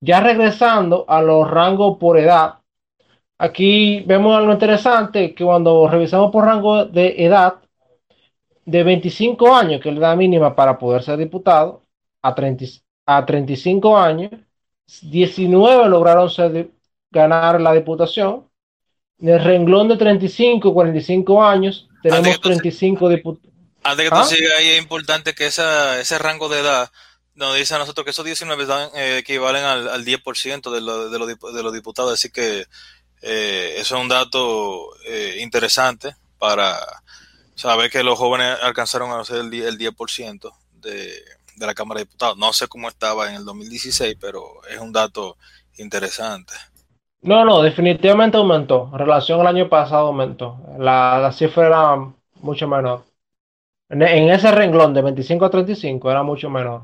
Ya 0.00 0.20
regresando 0.20 1.04
a 1.08 1.22
los 1.22 1.48
rangos 1.48 1.98
por 1.98 2.18
edad, 2.18 2.54
aquí 3.38 4.00
vemos 4.06 4.36
algo 4.36 4.52
interesante 4.52 5.34
que 5.34 5.44
cuando 5.44 5.86
revisamos 5.88 6.32
por 6.32 6.44
rango 6.44 6.86
de 6.86 7.14
edad, 7.24 7.54
de 8.64 8.82
25 8.82 9.54
años, 9.54 9.80
que 9.80 9.88
es 9.88 9.94
la 9.96 10.08
edad 10.08 10.16
mínima 10.16 10.54
para 10.54 10.78
poder 10.78 11.02
ser 11.02 11.18
diputado, 11.18 11.82
a 12.22 12.34
30, 12.34 12.64
a 13.06 13.26
35 13.26 13.96
años, 13.98 14.30
19 15.02 15.88
lograron 15.88 16.28
ganar 17.10 17.60
la 17.60 17.72
diputación. 17.72 18.48
En 19.18 19.28
el 19.28 19.44
renglón 19.44 19.88
de 19.88 19.96
35 19.96 20.74
45 20.74 21.42
años, 21.44 21.88
tenemos 22.02 22.40
35 22.40 23.08
diputados. 23.08 23.51
Antes 23.84 24.04
que 24.04 24.10
tú 24.10 24.16
¿Ah? 24.16 24.24
sigas 24.24 24.52
ahí, 24.58 24.68
es 24.70 24.82
importante 24.82 25.34
que 25.34 25.46
ese 25.46 26.18
rango 26.18 26.48
de 26.48 26.60
edad 26.60 26.90
nos 27.34 27.56
dice 27.56 27.74
a 27.74 27.78
nosotros 27.78 28.04
que 28.04 28.10
esos 28.10 28.24
19 28.24 28.66
eh, 28.94 29.18
equivalen 29.18 29.64
al, 29.64 30.04
10% 30.04 30.70
de, 30.70 31.52
de, 31.52 31.62
los 31.62 31.72
diputados, 31.72 32.12
así 32.12 32.30
que 32.30 32.66
eh, 33.22 33.74
eso 33.78 33.96
es 33.96 34.02
un 34.02 34.08
dato 34.08 34.88
eh, 35.06 35.38
interesante 35.40 36.14
para 36.38 36.78
saber 37.54 37.90
que 37.90 38.02
los 38.02 38.18
jóvenes 38.18 38.58
alcanzaron 38.62 39.10
a 39.12 39.24
ser 39.24 39.38
el, 39.38 39.54
el 39.54 39.78
10% 39.78 40.52
de, 40.74 41.22
de 41.56 41.66
la 41.66 41.74
Cámara 41.74 42.00
de 42.00 42.04
Diputados. 42.04 42.36
No 42.36 42.52
sé 42.52 42.68
cómo 42.68 42.88
estaba 42.88 43.28
en 43.28 43.36
el 43.36 43.44
2016, 43.44 44.16
pero 44.20 44.60
es 44.68 44.78
un 44.78 44.92
dato 44.92 45.36
interesante. 45.78 46.54
No, 47.22 47.44
no, 47.44 47.62
definitivamente 47.62 48.36
aumentó. 48.36 48.90
En 48.92 48.98
relación 48.98 49.40
al 49.40 49.46
año 49.46 49.68
pasado 49.68 50.08
aumentó. 50.08 50.58
La, 50.78 51.30
cifra 51.32 51.66
era 51.68 51.96
mucho 52.40 52.66
menor. 52.66 53.04
En, 53.92 54.00
ese 54.02 54.50
renglón 54.50 54.94
de 54.94 55.02
25 55.02 55.44
a 55.44 55.50
35 55.50 56.10
era 56.10 56.22
mucho 56.22 56.48
menor. 56.48 56.82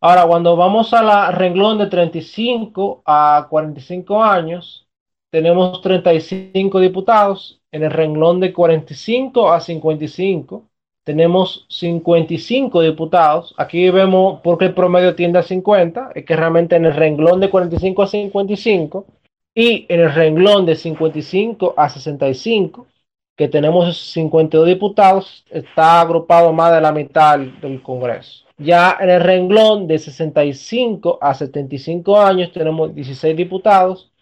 Ahora, 0.00 0.24
cuando 0.24 0.54
vamos 0.54 0.94
a 0.94 1.02
la 1.02 1.32
renglón 1.32 1.78
de 1.78 1.88
35 1.88 3.02
a 3.04 3.48
45 3.50 4.22
años, 4.22 4.86
tenemos 5.30 5.80
35 5.82 6.78
diputados. 6.78 7.60
En 7.72 7.82
el 7.82 7.90
renglón 7.90 8.38
de 8.38 8.52
45 8.52 9.52
a 9.52 9.58
55 9.58 10.62
tenemos 11.02 11.66
55 11.70 12.82
diputados. 12.82 13.52
Aquí 13.58 13.90
vemos 13.90 14.40
por 14.40 14.56
qué 14.56 14.66
el 14.66 14.74
promedio 14.74 15.16
tiende 15.16 15.40
a 15.40 15.42
50, 15.42 16.12
es 16.14 16.24
que 16.24 16.36
realmente 16.36 16.76
en 16.76 16.84
el 16.84 16.94
renglón 16.94 17.40
de 17.40 17.50
45 17.50 18.02
a 18.04 18.06
55 18.06 19.06
y 19.56 19.86
en 19.88 20.00
el 20.00 20.14
renglón 20.14 20.66
de 20.66 20.76
55 20.76 21.74
a 21.76 21.88
65, 21.88 22.86
que 23.36 23.48
tenemos 23.48 24.12
52 24.12 24.66
diputados, 24.66 25.44
está 25.50 26.00
agrupado 26.00 26.52
más 26.52 26.72
de 26.72 26.80
la 26.80 26.92
mitad 26.92 27.38
del 27.38 27.82
Congreso. 27.82 28.44
Ya 28.56 28.96
en 29.00 29.10
el 29.10 29.20
renglón 29.20 29.88
de 29.88 29.98
65 29.98 31.18
a 31.20 31.34
75 31.34 32.20
años 32.20 32.52
tenemos 32.52 32.94
16 32.94 33.36
diputados 33.36 34.12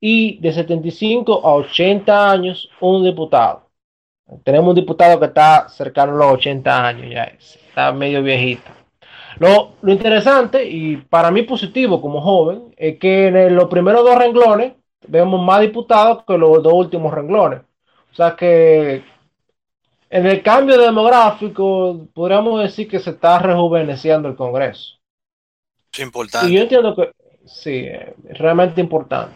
y 0.00 0.38
de 0.38 0.52
75 0.52 1.46
a 1.46 1.54
80 1.54 2.30
años 2.30 2.70
un 2.80 3.04
diputado. 3.04 3.68
Tenemos 4.44 4.70
un 4.70 4.76
diputado 4.76 5.20
que 5.20 5.26
está 5.26 5.68
cercano 5.68 6.14
a 6.14 6.16
los 6.16 6.34
80 6.34 6.86
años 6.86 7.10
ya, 7.10 7.24
está 7.24 7.92
medio 7.92 8.22
viejito. 8.22 8.70
Lo, 9.38 9.72
lo 9.82 9.92
interesante 9.92 10.64
y 10.66 10.96
para 10.96 11.30
mí 11.30 11.42
positivo 11.42 12.00
como 12.00 12.22
joven 12.22 12.74
es 12.76 12.98
que 12.98 13.26
en 13.28 13.54
los 13.54 13.68
primeros 13.68 14.04
dos 14.04 14.16
renglones 14.16 14.72
vemos 15.06 15.42
más 15.42 15.60
diputados 15.60 16.24
que 16.26 16.38
los 16.38 16.62
dos 16.62 16.72
últimos 16.72 17.12
renglones. 17.12 17.60
O 18.12 18.14
sea 18.14 18.36
que 18.36 19.02
en 20.10 20.26
el 20.26 20.42
cambio 20.42 20.78
demográfico, 20.78 22.06
podríamos 22.12 22.62
decir 22.62 22.86
que 22.86 23.00
se 23.00 23.10
está 23.10 23.38
rejuveneciendo 23.38 24.28
el 24.28 24.36
Congreso. 24.36 24.98
Es 25.90 26.00
importante. 26.00 26.50
Y 26.50 26.56
yo 26.56 26.62
entiendo 26.62 26.94
que 26.94 27.12
sí, 27.46 27.86
realmente 28.24 28.82
importante. 28.82 29.34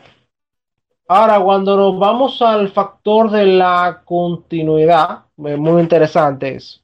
Ahora, 1.08 1.40
cuando 1.40 1.76
nos 1.76 1.98
vamos 1.98 2.42
al 2.42 2.68
factor 2.68 3.30
de 3.30 3.46
la 3.46 4.02
continuidad, 4.04 5.24
muy 5.36 5.80
interesante 5.80 6.56
es, 6.56 6.82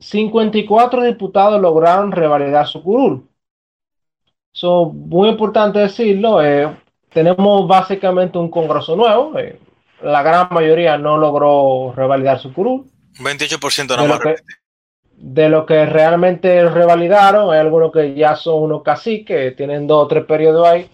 54 0.00 1.02
diputados 1.04 1.60
lograron 1.60 2.12
revalidar 2.12 2.66
su 2.66 2.82
curul. 2.82 3.26
Son 4.52 5.08
muy 5.08 5.30
importante 5.30 5.78
decirlo, 5.78 6.42
eh, 6.42 6.76
tenemos 7.10 7.66
básicamente 7.66 8.36
un 8.36 8.50
Congreso 8.50 8.94
nuevo, 8.94 9.38
eh, 9.38 9.58
la 10.02 10.22
gran 10.22 10.48
mayoría 10.50 10.98
no 10.98 11.18
logró 11.18 11.92
revalidar 11.94 12.38
su 12.38 12.52
curul. 12.52 12.84
28% 13.18 13.96
no. 13.96 14.18
De 15.16 15.48
lo 15.50 15.66
que 15.66 15.84
realmente 15.84 16.66
revalidaron, 16.68 17.52
hay 17.52 17.60
algunos 17.60 17.92
que 17.92 18.14
ya 18.14 18.36
son 18.36 18.62
unos 18.62 18.82
caciques, 18.82 19.54
tienen 19.54 19.86
dos 19.86 20.04
o 20.04 20.08
tres 20.08 20.24
periodos 20.24 20.66
ahí, 20.66 20.90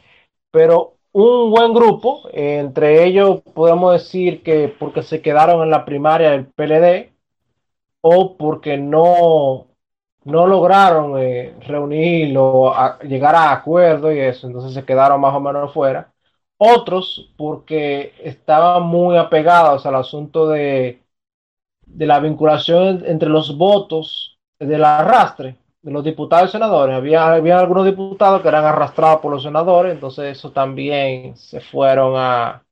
pero 0.51 0.95
un 1.13 1.51
buen 1.51 1.73
grupo, 1.73 2.29
entre 2.33 3.05
ellos 3.05 3.41
podemos 3.55 3.93
decir 3.93 4.43
que 4.43 4.69
porque 4.69 5.03
se 5.03 5.23
quedaron 5.23 5.63
en 5.63 5.71
la 5.71 5.85
primaria 5.85 6.33
del 6.33 6.47
PLD 6.47 7.13
o 8.01 8.37
porque 8.37 8.77
no, 8.77 9.69
no 10.25 10.47
lograron 10.47 11.19
eh, 11.19 11.55
reunirlo, 11.67 12.75
llegar 13.03 13.35
a 13.37 13.53
acuerdo 13.53 14.13
y 14.13 14.19
eso, 14.19 14.47
entonces 14.49 14.75
se 14.75 14.85
quedaron 14.85 15.21
más 15.21 15.35
o 15.35 15.41
menos 15.41 15.73
fuera. 15.73 16.13
Otros 16.59 17.31
porque 17.37 18.15
estaban 18.23 18.85
muy 18.85 19.17
apegados 19.17 19.85
al 19.87 19.97
asunto 19.97 20.49
de, 20.49 21.03
de 21.87 22.07
la 22.07 22.21
vinculación 22.21 23.05
entre 23.07 23.29
los 23.29 23.57
votos 23.57 24.39
del 24.59 24.85
arrastre 24.85 25.57
de 25.83 25.93
los 25.93 26.03
diputados 26.03 26.49
y 26.49 26.53
senadores. 26.53 26.97
Había, 26.97 27.33
había 27.33 27.61
algunos 27.61 27.87
diputados 27.87 28.43
que 28.43 28.49
eran 28.49 28.65
arrastrados 28.65 29.21
por 29.21 29.33
los 29.33 29.45
senadores, 29.45 29.93
entonces 29.95 30.37
eso 30.37 30.51
también 30.51 31.37
se 31.37 31.61
fueron 31.61 32.15
a 32.17 32.63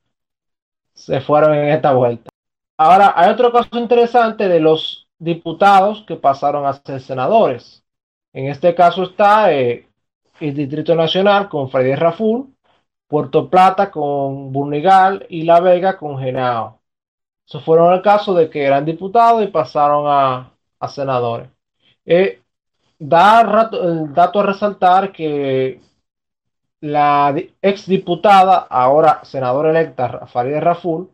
se 0.95 1.21
fueron 1.21 1.55
en 1.55 1.69
esta 1.69 1.93
vuelta. 1.93 2.31
Ahora, 2.77 3.13
hay 3.17 3.31
otro 3.31 3.53
caso 3.53 3.79
interesante 3.79 4.49
de 4.49 4.61
los 4.61 5.09
diputados 5.19 6.05
que 6.07 6.17
pasaron 6.17 6.67
a 6.67 6.73
ser 6.73 7.01
senadores. 7.01 7.85
En 8.33 8.47
este 8.47 8.75
caso 8.75 9.05
está 9.05 9.53
eh, 9.53 9.89
el 10.41 10.55
Distrito 10.55 10.95
Nacional 10.95 11.49
con 11.49 11.71
Freddy 11.71 11.95
Raful, 11.95 12.54
Puerto 13.09 13.51
Plata 13.51 13.91
con 13.91 14.53
Burnigal 14.53 15.27
y 15.29 15.43
La 15.45 15.61
Vega 15.61 15.97
con 15.99 16.19
Genao. 16.19 16.81
Eso 17.47 17.61
fueron 17.61 17.93
el 17.95 18.03
caso 18.03 18.35
de 18.35 18.51
que 18.51 18.65
eran 18.65 18.85
diputados 18.85 19.43
y 19.45 19.49
pasaron 19.49 20.07
a, 20.09 20.51
senadores. 20.89 21.49
Eh, 22.05 22.43
da 22.99 23.41
el 23.73 24.13
dato 24.15 24.41
a 24.41 24.43
resaltar 24.47 25.13
que 25.13 25.81
la 26.81 27.35
ex 27.63 27.87
diputada, 27.87 28.59
ahora 28.71 29.25
senadora 29.25 29.71
electa, 29.71 30.27
Farideh 30.27 30.61
Raful, 30.61 31.11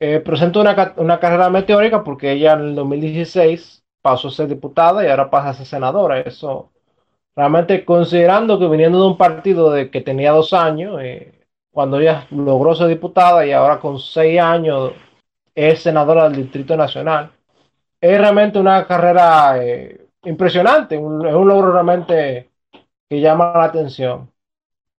eh, 0.00 0.20
presenta 0.20 0.60
una, 0.60 0.94
una, 0.96 1.20
carrera 1.20 1.50
meteórica 1.50 2.04
porque 2.04 2.32
ella 2.32 2.54
en 2.54 2.60
el 2.60 2.74
2016 2.74 3.84
pasó 4.02 4.28
a 4.28 4.30
ser 4.32 4.48
diputada 4.48 5.04
y 5.04 5.08
ahora 5.08 5.30
pasa 5.30 5.50
a 5.50 5.54
ser 5.54 5.66
senadora. 5.66 6.20
Eso 6.20 6.72
realmente 7.36 7.84
considerando 7.84 8.58
que 8.58 8.68
viniendo 8.68 9.00
de 9.00 9.06
un 9.08 9.16
partido 9.16 9.70
de 9.70 9.90
que 9.90 10.00
tenía 10.00 10.32
dos 10.32 10.52
años, 10.52 11.00
eh, 11.02 11.32
cuando 11.72 11.98
ella 11.98 12.26
logró 12.30 12.74
ser 12.74 12.88
diputada 12.88 13.46
y 13.46 13.52
ahora 13.52 13.80
con 13.80 13.98
seis 13.98 14.40
años 14.40 14.92
es 15.54 15.82
senadora 15.82 16.24
del 16.24 16.36
Distrito 16.42 16.76
Nacional, 16.76 17.32
es 18.00 18.18
realmente 18.18 18.58
una 18.58 18.86
carrera 18.86 19.62
eh, 19.62 20.08
impresionante, 20.24 20.96
es 20.96 21.00
un 21.00 21.48
logro 21.48 21.72
realmente 21.72 22.50
que 23.08 23.20
llama 23.20 23.52
la 23.56 23.64
atención. 23.64 24.30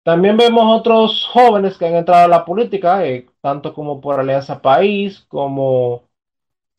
También 0.03 0.37
vemos 0.37 0.63
otros 0.79 1.27
jóvenes 1.31 1.77
que 1.77 1.87
han 1.87 1.95
entrado 1.95 2.25
a 2.25 2.27
la 2.27 2.45
política, 2.45 3.05
eh, 3.05 3.27
tanto 3.41 3.73
como 3.73 3.99
por 3.99 4.19
Alianza 4.19 4.61
País, 4.61 5.25
como 5.27 6.03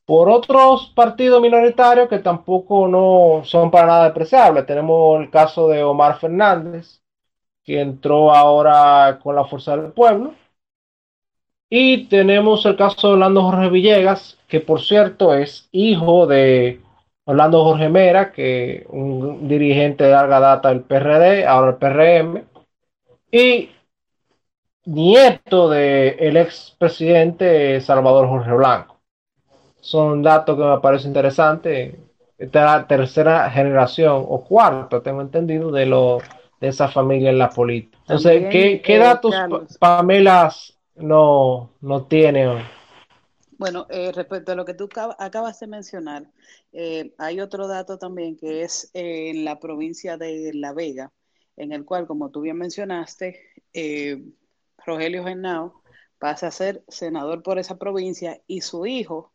por 0.06 0.30
otros 0.30 0.92
partidos 0.94 1.42
minoritarios 1.42 2.08
que 2.08 2.20
tampoco 2.20 2.88
no 2.88 3.42
son 3.44 3.70
para 3.70 3.86
nada 3.88 4.04
despreciables. 4.04 4.66
Tenemos 4.66 5.20
el 5.20 5.30
caso 5.30 5.68
de 5.68 5.82
Omar 5.82 6.18
Fernández, 6.20 7.02
que 7.64 7.80
entró 7.80 8.32
ahora 8.32 9.18
con 9.22 9.34
la 9.36 9.44
Fuerza 9.44 9.76
del 9.76 9.92
Pueblo. 9.92 10.34
Y 11.68 12.06
tenemos 12.06 12.64
el 12.66 12.76
caso 12.76 13.08
de 13.08 13.14
Orlando 13.14 13.42
Jorge 13.42 13.68
Villegas, 13.70 14.38
que 14.48 14.60
por 14.60 14.80
cierto 14.80 15.34
es 15.34 15.68
hijo 15.72 16.26
de 16.26 16.80
Orlando 17.24 17.64
Jorge 17.64 17.88
Mera, 17.88 18.32
que 18.32 18.86
un 18.88 19.48
dirigente 19.48 20.04
de 20.04 20.10
larga 20.12 20.38
data 20.40 20.68
del 20.68 20.82
PRD, 20.82 21.46
ahora 21.46 21.72
el 21.72 21.76
PRM, 21.78 22.44
y 23.32 23.70
nieto 24.84 25.68
del 25.68 26.16
el 26.20 26.36
expresidente 26.36 27.80
Salvador 27.80 28.28
Jorge 28.28 28.52
Blanco 28.52 28.95
son 29.86 30.20
datos 30.20 30.56
que 30.56 30.64
me 30.64 30.80
parece 30.80 31.06
interesante. 31.06 31.96
Esta 32.36 32.58
es 32.58 32.64
la 32.64 32.86
tercera 32.88 33.48
generación 33.50 34.24
o 34.28 34.44
cuarta, 34.44 35.00
tengo 35.00 35.20
entendido, 35.20 35.70
de 35.70 35.86
lo, 35.86 36.18
de 36.60 36.68
esa 36.68 36.88
familia 36.88 37.30
en 37.30 37.38
la 37.38 37.50
política. 37.50 37.96
Entonces, 38.00 38.48
¿qué, 38.50 38.82
qué 38.82 38.96
eh, 38.96 38.98
datos 38.98 39.34
Pamela 39.78 40.52
no, 40.96 41.70
no 41.80 42.04
tiene? 42.06 42.64
Bueno, 43.58 43.86
eh, 43.88 44.10
respecto 44.12 44.52
a 44.52 44.54
lo 44.56 44.64
que 44.64 44.74
tú 44.74 44.88
acabas 45.18 45.60
de 45.60 45.66
mencionar, 45.68 46.24
eh, 46.72 47.14
hay 47.16 47.40
otro 47.40 47.68
dato 47.68 47.96
también 47.96 48.36
que 48.36 48.62
es 48.62 48.90
en 48.92 49.44
la 49.44 49.60
provincia 49.60 50.18
de 50.18 50.50
La 50.52 50.72
Vega, 50.72 51.12
en 51.56 51.70
el 51.70 51.84
cual, 51.84 52.08
como 52.08 52.30
tú 52.30 52.40
bien 52.40 52.58
mencionaste, 52.58 53.38
Rogelio 54.84 55.24
Genao 55.24 55.80
pasa 56.18 56.48
a 56.48 56.50
ser 56.50 56.82
senador 56.88 57.44
por 57.44 57.60
esa 57.60 57.78
provincia 57.78 58.40
y 58.48 58.62
su 58.62 58.84
hijo, 58.84 59.32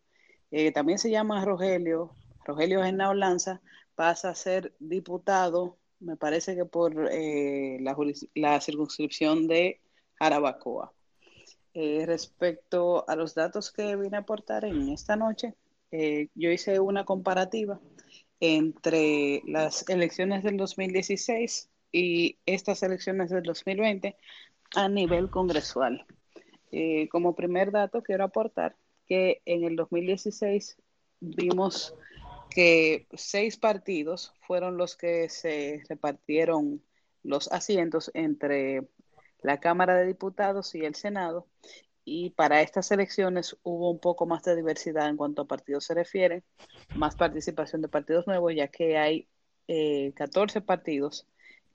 eh, 0.51 0.73
también 0.73 0.99
se 0.99 1.09
llama 1.09 1.43
Rogelio, 1.45 2.13
Rogelio 2.43 2.83
Genao 2.83 3.13
Lanza, 3.13 3.61
pasa 3.95 4.29
a 4.29 4.35
ser 4.35 4.73
diputado, 4.79 5.77
me 5.99 6.17
parece 6.17 6.55
que 6.55 6.65
por 6.65 7.09
eh, 7.09 7.79
la, 8.35 8.59
circunscripción 8.59 9.47
de 9.47 9.79
Jarabacoa. 10.15 10.93
Eh, 11.73 12.05
respecto 12.05 13.07
a 13.07 13.15
los 13.15 13.33
datos 13.33 13.71
que 13.71 13.95
vine 13.95 14.17
a 14.17 14.21
aportar 14.21 14.65
en 14.65 14.89
esta 14.89 15.15
noche, 15.15 15.55
yo 16.35 16.51
hice 16.51 16.79
una 16.79 17.03
comparativa 17.05 17.79
entre 18.39 19.41
las 19.45 19.87
elecciones 19.89 20.43
del 20.43 20.57
2016 20.57 21.69
y 21.91 22.37
estas 22.45 22.81
elecciones 22.83 23.29
del 23.29 23.43
2020 23.43 24.15
a 24.75 24.89
nivel 24.89 25.29
congresual. 25.29 26.05
como 27.09 27.35
primer 27.35 27.71
dato 27.71 28.01
quiero 28.03 28.23
aportar 28.23 28.75
que 29.07 29.41
en 29.45 29.63
el 29.63 29.75
2016 29.75 30.77
vimos 31.19 31.95
que 32.49 33.07
seis 33.13 33.57
partidos 33.57 34.33
fueron 34.41 34.77
los 34.77 34.95
que 34.95 35.29
se 35.29 35.83
repartieron 35.87 36.83
los 37.23 37.51
asientos 37.51 38.11
entre 38.13 38.87
la 39.41 39.59
Cámara 39.59 39.95
de 39.95 40.07
Diputados 40.07 40.75
y 40.75 40.85
el 40.85 40.95
Senado. 40.95 41.47
Y 42.03 42.31
para 42.31 42.61
estas 42.61 42.91
elecciones 42.91 43.57
hubo 43.63 43.91
un 43.91 43.99
poco 43.99 44.25
más 44.25 44.43
de 44.43 44.55
diversidad 44.55 45.07
en 45.07 45.17
cuanto 45.17 45.43
a 45.43 45.47
partidos 45.47 45.85
se 45.85 45.93
refiere, 45.93 46.43
más 46.95 47.15
participación 47.15 47.81
de 47.81 47.89
partidos 47.89 48.27
nuevos, 48.27 48.53
ya 48.55 48.67
que 48.67 48.97
hay 48.97 49.27
14 50.15 50.59
eh, 50.59 50.61
partidos 50.61 51.27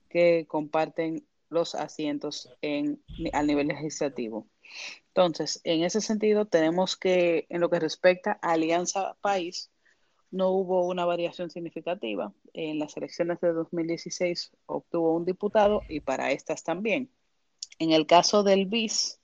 que 0.09 0.45
comparten 0.47 1.25
los 1.49 1.75
asientos 1.75 2.49
en, 2.61 3.01
al 3.33 3.47
nivel 3.47 3.67
legislativo. 3.67 4.47
Entonces, 5.07 5.61
en 5.63 5.83
ese 5.83 6.01
sentido, 6.01 6.45
tenemos 6.45 6.95
que, 6.97 7.47
en 7.49 7.61
lo 7.61 7.69
que 7.69 7.79
respecta 7.79 8.39
a 8.41 8.53
Alianza 8.53 9.15
País, 9.21 9.71
no 10.31 10.49
hubo 10.49 10.85
una 10.87 11.05
variación 11.05 11.49
significativa. 11.49 12.33
En 12.53 12.79
las 12.79 12.97
elecciones 12.97 13.39
de 13.41 13.53
2016 13.53 14.51
obtuvo 14.65 15.15
un 15.15 15.25
diputado 15.25 15.81
y 15.87 16.01
para 16.01 16.31
estas 16.31 16.63
también. 16.63 17.09
En 17.79 17.91
el 17.91 18.05
caso 18.07 18.43
del 18.43 18.65
BIS, 18.65 19.19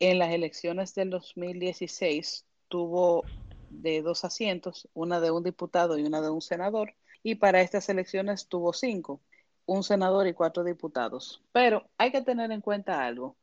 en 0.00 0.18
las 0.18 0.32
elecciones 0.32 0.94
del 0.94 1.10
2016 1.10 2.44
tuvo 2.68 3.24
de 3.70 4.02
dos 4.02 4.24
asientos, 4.24 4.88
una 4.94 5.20
de 5.20 5.30
un 5.30 5.42
diputado 5.42 5.98
y 5.98 6.04
una 6.04 6.20
de 6.20 6.30
un 6.30 6.40
senador, 6.40 6.94
y 7.22 7.36
para 7.36 7.60
estas 7.60 7.88
elecciones 7.88 8.48
tuvo 8.48 8.72
cinco, 8.72 9.20
un 9.66 9.82
senador 9.82 10.26
y 10.26 10.34
cuatro 10.34 10.64
diputados. 10.64 11.42
Pero 11.52 11.88
hay 11.98 12.12
que 12.12 12.22
tener 12.22 12.50
en 12.52 12.60
cuenta 12.60 13.04
algo. 13.04 13.36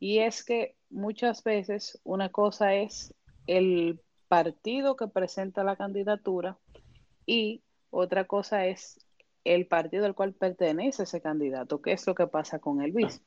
Y 0.00 0.18
es 0.18 0.42
que 0.42 0.74
muchas 0.88 1.44
veces 1.44 2.00
una 2.02 2.30
cosa 2.30 2.74
es 2.74 3.14
el 3.46 4.00
partido 4.28 4.96
que 4.96 5.08
presenta 5.08 5.62
la 5.62 5.76
candidatura 5.76 6.58
y 7.26 7.62
otra 7.90 8.24
cosa 8.24 8.66
es 8.66 8.98
el 9.44 9.66
partido 9.66 10.06
al 10.06 10.14
cual 10.14 10.32
pertenece 10.32 11.04
ese 11.04 11.20
candidato, 11.20 11.82
¿Qué 11.82 11.92
es 11.92 12.06
lo 12.06 12.14
que 12.14 12.26
pasa 12.26 12.58
con 12.58 12.82
el 12.82 12.92
BIS. 12.92 13.22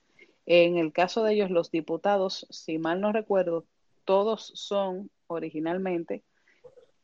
En 0.46 0.78
el 0.78 0.92
caso 0.92 1.24
de 1.24 1.34
ellos, 1.34 1.52
los 1.52 1.72
diputados, 1.72 2.46
si 2.50 2.78
mal 2.78 3.00
no 3.02 3.12
recuerdo, 3.12 3.66
todos 4.04 4.52
son 4.56 5.10
originalmente 5.28 6.24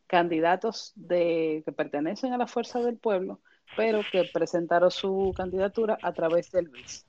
candidatos 0.08 0.92
de, 0.96 1.62
que 1.64 1.72
pertenecen 1.72 2.34
a 2.34 2.38
la 2.38 2.48
fuerza 2.48 2.80
del 2.82 2.98
pueblo, 2.98 3.40
pero 3.78 4.02
que 4.12 4.30
presentaron 4.34 4.92
su 4.92 5.32
candidatura 5.36 5.98
a 6.02 6.12
través 6.14 6.52
del 6.52 6.70
BIS. 6.70 7.06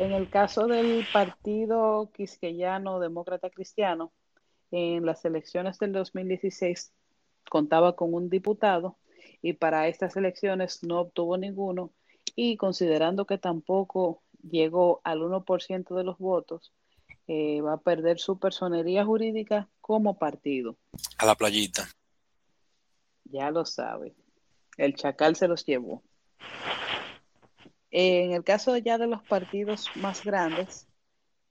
En 0.00 0.12
el 0.12 0.30
caso 0.30 0.66
del 0.66 1.06
Partido 1.12 2.10
Quisqueyano 2.14 3.00
Demócrata 3.00 3.50
Cristiano, 3.50 4.14
en 4.70 5.04
las 5.04 5.26
elecciones 5.26 5.78
del 5.78 5.92
2016 5.92 6.94
contaba 7.50 7.96
con 7.96 8.14
un 8.14 8.30
diputado 8.30 8.96
y 9.42 9.52
para 9.52 9.88
estas 9.88 10.16
elecciones 10.16 10.82
no 10.82 11.00
obtuvo 11.00 11.36
ninguno 11.36 11.92
y 12.34 12.56
considerando 12.56 13.26
que 13.26 13.36
tampoco 13.36 14.22
llegó 14.42 15.02
al 15.04 15.20
1% 15.20 15.94
de 15.94 16.04
los 16.04 16.16
votos, 16.16 16.72
eh, 17.26 17.60
va 17.60 17.74
a 17.74 17.80
perder 17.80 18.18
su 18.20 18.38
personería 18.38 19.04
jurídica 19.04 19.68
como 19.82 20.18
partido. 20.18 20.78
A 21.18 21.26
la 21.26 21.34
playita. 21.34 21.86
Ya 23.24 23.50
lo 23.50 23.66
sabe. 23.66 24.14
El 24.78 24.94
chacal 24.94 25.36
se 25.36 25.46
los 25.46 25.66
llevó. 25.66 26.02
En 27.90 28.32
el 28.32 28.44
caso 28.44 28.76
ya 28.76 28.98
de 28.98 29.06
los 29.06 29.22
partidos 29.24 29.88
más 29.96 30.24
grandes, 30.24 30.86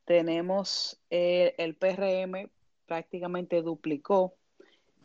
tenemos 0.06 1.00
eh, 1.10 1.54
el 1.58 1.76
PRM 1.76 2.50
prácticamente 2.86 3.62
duplicó 3.62 4.36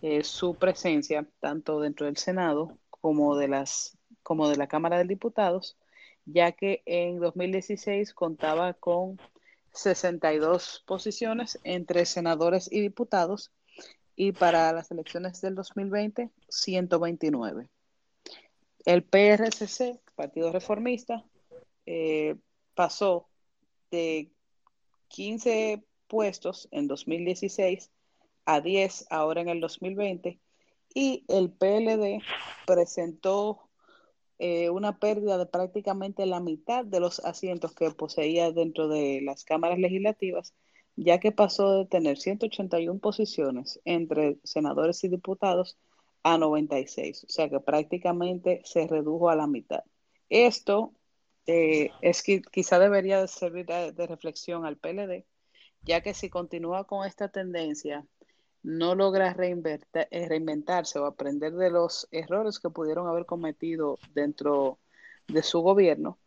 eh, 0.00 0.24
su 0.24 0.54
presencia 0.54 1.28
tanto 1.40 1.80
dentro 1.80 2.06
del 2.06 2.16
Senado 2.16 2.78
como 2.88 3.36
de 3.36 3.48
las 3.48 3.98
como 4.22 4.48
de 4.48 4.56
la 4.56 4.66
Cámara 4.68 4.96
de 4.98 5.04
Diputados, 5.04 5.76
ya 6.24 6.52
que 6.52 6.82
en 6.86 7.20
2016 7.20 8.14
contaba 8.14 8.72
con 8.72 9.20
62 9.72 10.82
posiciones 10.86 11.58
entre 11.64 12.06
senadores 12.06 12.72
y 12.72 12.80
diputados 12.80 13.52
y 14.16 14.32
para 14.32 14.72
las 14.72 14.90
elecciones 14.90 15.40
del 15.40 15.54
2020 15.54 16.30
129. 16.48 17.68
El 18.86 19.02
PRCC, 19.02 20.00
Partido 20.14 20.52
Reformista, 20.52 21.24
eh, 21.86 22.36
pasó 22.74 23.28
de 23.90 24.30
15 25.08 25.84
puestos 26.06 26.68
en 26.70 26.88
2016 26.88 27.90
a 28.46 28.60
10 28.60 29.06
ahora 29.10 29.40
en 29.40 29.48
el 29.48 29.60
2020 29.60 30.38
y 30.94 31.24
el 31.28 31.50
PLD 31.50 32.22
presentó 32.66 33.68
eh, 34.38 34.70
una 34.70 34.98
pérdida 34.98 35.38
de 35.38 35.46
prácticamente 35.46 36.26
la 36.26 36.40
mitad 36.40 36.84
de 36.84 37.00
los 37.00 37.20
asientos 37.20 37.74
que 37.74 37.90
poseía 37.90 38.52
dentro 38.52 38.88
de 38.88 39.20
las 39.22 39.44
cámaras 39.44 39.78
legislativas, 39.78 40.54
ya 40.96 41.20
que 41.20 41.32
pasó 41.32 41.78
de 41.78 41.86
tener 41.86 42.18
181 42.18 42.98
posiciones 43.00 43.80
entre 43.84 44.38
senadores 44.44 45.02
y 45.04 45.08
diputados 45.08 45.78
a 46.22 46.38
96, 46.38 47.24
o 47.24 47.28
sea 47.28 47.48
que 47.48 47.60
prácticamente 47.60 48.62
se 48.64 48.86
redujo 48.86 49.30
a 49.30 49.36
la 49.36 49.46
mitad. 49.46 49.84
Esto 50.34 50.92
eh, 51.46 51.92
es 52.02 52.24
que 52.24 52.42
quizá 52.42 52.80
debería 52.80 53.24
servir 53.28 53.66
de, 53.66 54.06
reflexión 54.08 54.66
al 54.66 54.76
PLD, 54.76 55.24
ya 55.82 56.00
que 56.00 56.12
si 56.12 56.28
continúa 56.28 56.88
con 56.88 57.06
esta 57.06 57.28
tendencia, 57.28 58.04
no 58.64 58.96
logra 58.96 59.30
eh, 59.30 60.28
reinventarse 60.28 60.98
o 60.98 61.06
aprender 61.06 61.52
de 61.52 61.70
los 61.70 62.08
errores 62.10 62.58
que 62.58 62.68
pudieron 62.68 63.06
haber 63.06 63.26
cometido 63.26 64.00
dentro 64.12 64.80
de 65.28 65.44
su 65.44 65.60
gobierno, 65.60 66.18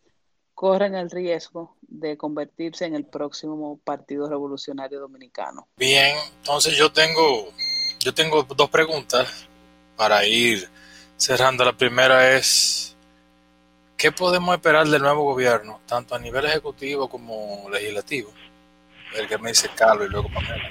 corren 0.54 0.96
el 0.96 1.12
riesgo 1.12 1.76
de 1.82 2.16
convertirse 2.16 2.86
en 2.86 2.96
el 2.96 3.04
próximo 3.04 3.78
Partido 3.84 4.30
Revolucionario 4.30 5.02
Dominicano. 5.02 5.68
Bien, 5.76 6.16
entonces 6.38 6.78
yo 6.78 6.94
tengo, 6.94 7.50
yo 8.00 8.14
tengo 8.14 8.44
dos 8.44 8.70
preguntas 8.70 9.50
para 9.98 10.26
ir 10.26 10.70
cerrando. 11.18 11.66
La 11.66 11.76
primera 11.76 12.38
es, 12.38 12.96
¿qué 13.98 14.12
podemos 14.12 14.56
esperar 14.56 14.88
del 14.88 15.02
nuevo 15.02 15.24
gobierno, 15.24 15.80
tanto 15.88 16.16
a 16.16 16.20
nivel 16.20 16.46
ejecutivo 16.46 17.10
como 17.10 17.70
legislativo? 17.72 18.30
El 19.18 19.28
que 19.28 19.38
me 19.38 19.50
dice 19.50 19.70
Carlos 19.76 20.08
y 20.08 20.12
luego 20.12 20.30
Pamela. 20.30 20.70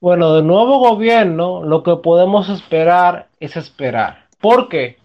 Bueno, 0.00 0.34
del 0.34 0.46
nuevo 0.46 0.78
gobierno 0.78 1.62
lo 1.62 1.82
que 1.82 1.96
podemos 1.96 2.48
esperar 2.48 3.28
es 3.38 3.56
esperar. 3.56 4.26
¿Por 4.40 4.68
qué? 4.68 4.98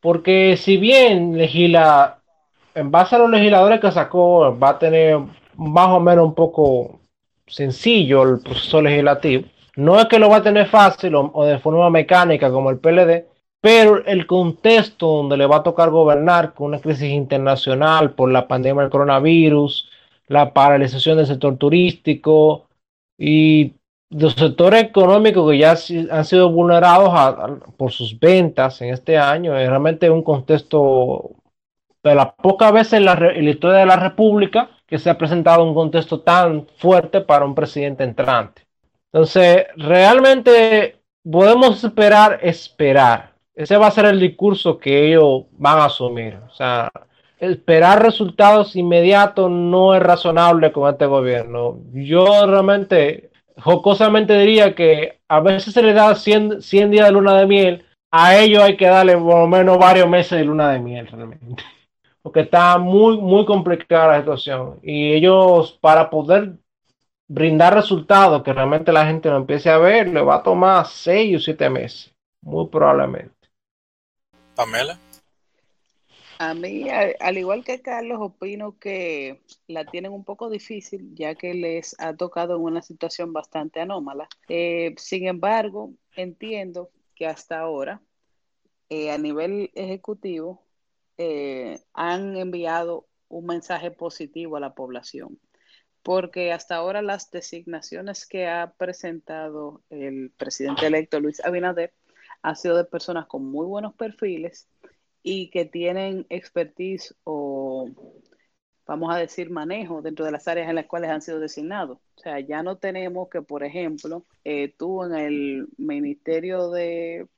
Porque 0.00 0.56
si 0.56 0.76
bien 0.76 1.38
en 1.40 2.90
base 2.90 3.16
a 3.16 3.18
los 3.18 3.30
legisladores 3.30 3.80
que 3.80 3.92
sacó, 3.92 4.58
va 4.58 4.70
a 4.70 4.78
tener 4.78 5.18
más 5.54 5.88
o 5.88 6.00
menos 6.00 6.24
un 6.26 6.34
poco 6.34 7.00
sencillo 7.46 8.22
el 8.22 8.40
proceso 8.40 8.82
legislativo. 8.82 9.44
No 9.76 9.98
es 9.98 10.06
que 10.06 10.18
lo 10.18 10.28
va 10.28 10.38
a 10.38 10.42
tener 10.42 10.66
fácil 10.68 11.14
o, 11.14 11.44
de 11.44 11.58
forma 11.58 11.88
mecánica 11.90 12.50
como 12.50 12.70
el 12.70 12.78
PLD, 12.78 13.26
pero 13.60 14.04
el 14.04 14.26
contexto 14.26 15.06
donde 15.06 15.36
le 15.36 15.46
va 15.46 15.56
a 15.56 15.62
tocar 15.62 15.90
gobernar 15.90 16.54
con 16.54 16.68
una 16.68 16.80
crisis 16.80 17.10
internacional 17.10 18.12
por 18.14 18.30
la 18.30 18.48
pandemia 18.48 18.82
del 18.82 18.90
coronavirus, 18.90 19.90
la 20.28 20.52
paralización 20.52 21.18
del 21.18 21.26
sector 21.26 21.56
turístico 21.56 22.68
y 23.18 23.74
los 24.10 24.34
sectores 24.34 24.82
económicos 24.82 25.50
que 25.50 25.58
ya 25.58 25.76
han 26.10 26.24
sido 26.24 26.50
vulnerados 26.50 27.60
por 27.76 27.92
sus 27.92 28.18
ventas 28.18 28.80
en 28.82 28.92
este 28.92 29.18
año 29.18 29.56
es 29.56 29.68
realmente 29.68 30.10
un 30.10 30.22
contexto 30.22 31.30
de 32.02 32.14
las 32.14 32.32
pocas 32.34 32.72
veces 32.72 32.94
en 32.94 33.04
la, 33.04 33.32
historia 33.38 33.78
de 33.78 33.86
la 33.86 33.96
República 33.96 34.70
que 34.86 34.98
se 34.98 35.10
ha 35.10 35.18
presentado 35.18 35.64
un 35.64 35.74
contexto 35.74 36.20
tan 36.20 36.66
fuerte 36.78 37.20
para 37.20 37.44
un 37.44 37.54
presidente 37.54 38.02
entrante. 38.02 38.62
Entonces, 39.12 39.66
realmente 39.76 40.96
podemos 41.30 41.84
esperar, 41.84 42.40
esperar. 42.42 43.29
Ese 43.60 43.76
va 43.76 43.88
a 43.88 43.90
ser 43.90 44.06
el 44.06 44.18
discurso 44.18 44.78
que 44.78 45.08
ellos 45.08 45.44
van 45.58 45.80
a 45.80 45.84
asumir. 45.84 46.36
O 46.48 46.54
sea, 46.54 46.90
esperar 47.38 48.02
resultados 48.02 48.74
inmediatos 48.74 49.50
no 49.50 49.94
es 49.94 50.02
razonable 50.02 50.72
con 50.72 50.90
este 50.90 51.04
gobierno. 51.04 51.78
Yo 51.92 52.46
realmente 52.46 53.30
jocosamente 53.58 54.38
diría 54.38 54.74
que 54.74 55.20
a 55.28 55.40
veces 55.40 55.74
se 55.74 55.82
le 55.82 55.92
da 55.92 56.14
100, 56.14 56.62
100 56.62 56.90
días 56.90 57.06
de 57.06 57.12
luna 57.12 57.36
de 57.38 57.46
miel, 57.46 57.84
a 58.10 58.38
ellos 58.38 58.62
hay 58.62 58.78
que 58.78 58.86
darle 58.86 59.18
por 59.18 59.40
lo 59.40 59.46
menos 59.46 59.76
varios 59.78 60.08
meses 60.08 60.38
de 60.38 60.44
luna 60.46 60.70
de 60.72 60.78
miel 60.78 61.06
realmente. 61.06 61.62
Porque 62.22 62.40
está 62.40 62.78
muy, 62.78 63.18
muy 63.18 63.44
complicada 63.44 64.12
la 64.12 64.18
situación. 64.20 64.78
Y 64.82 65.12
ellos, 65.12 65.72
para 65.82 66.08
poder 66.08 66.54
brindar 67.28 67.74
resultados 67.74 68.42
que 68.42 68.54
realmente 68.54 68.90
la 68.90 69.04
gente 69.04 69.28
lo 69.28 69.36
empiece 69.36 69.68
a 69.68 69.76
ver, 69.76 70.08
le 70.08 70.22
va 70.22 70.36
a 70.36 70.42
tomar 70.42 70.86
6 70.86 71.36
o 71.36 71.40
7 71.40 71.68
meses. 71.68 72.14
Muy 72.40 72.66
probablemente. 72.68 73.39
Pamela. 74.60 74.98
A 76.38 76.52
mí, 76.52 76.86
al, 76.90 77.38
igual 77.38 77.64
que 77.64 77.80
Carlos, 77.80 78.18
opino 78.20 78.78
que 78.78 79.40
la 79.66 79.86
tienen 79.86 80.12
un 80.12 80.22
poco 80.22 80.50
difícil, 80.50 81.14
ya 81.14 81.34
que 81.34 81.54
les 81.54 81.96
ha 81.98 82.14
tocado 82.14 82.56
en 82.56 82.62
una 82.62 82.82
situación 82.82 83.32
bastante 83.32 83.80
anómala. 83.80 84.28
Eh, 84.48 84.94
sin 84.98 85.26
embargo, 85.26 85.94
entiendo 86.14 86.90
que 87.14 87.26
hasta 87.26 87.58
ahora, 87.58 88.02
eh, 88.90 89.10
a 89.10 89.16
nivel 89.16 89.70
ejecutivo, 89.74 90.62
eh, 91.16 91.80
han 91.94 92.36
enviado 92.36 93.06
un 93.28 93.46
mensaje 93.46 93.90
positivo 93.90 94.58
a 94.58 94.60
la 94.60 94.74
población, 94.74 95.40
porque 96.02 96.52
hasta 96.52 96.76
ahora 96.76 97.00
las 97.00 97.30
designaciones 97.30 98.26
que 98.26 98.46
ha 98.46 98.74
presentado 98.76 99.82
el 99.88 100.32
presidente 100.36 100.86
electo 100.86 101.18
Luis 101.18 101.42
Abinader 101.42 101.94
han 102.42 102.56
sido 102.56 102.76
de 102.76 102.84
personas 102.84 103.26
con 103.26 103.44
muy 103.44 103.66
buenos 103.66 103.94
perfiles 103.94 104.68
y 105.22 105.50
que 105.50 105.64
tienen 105.64 106.26
expertise 106.30 107.14
o, 107.24 107.88
vamos 108.86 109.14
a 109.14 109.18
decir, 109.18 109.50
manejo 109.50 110.02
dentro 110.02 110.24
de 110.24 110.32
las 110.32 110.48
áreas 110.48 110.68
en 110.68 110.76
las 110.76 110.86
cuales 110.86 111.10
han 111.10 111.22
sido 111.22 111.38
designados. 111.40 111.98
O 112.16 112.20
sea, 112.20 112.40
ya 112.40 112.62
no 112.62 112.78
tenemos 112.78 113.28
que, 113.28 113.42
por 113.42 113.62
ejemplo, 113.64 114.24
eh, 114.44 114.74
tú 114.76 115.04
en 115.04 115.14
el 115.14 115.68
Ministerio 115.76 116.70
de 116.70 117.28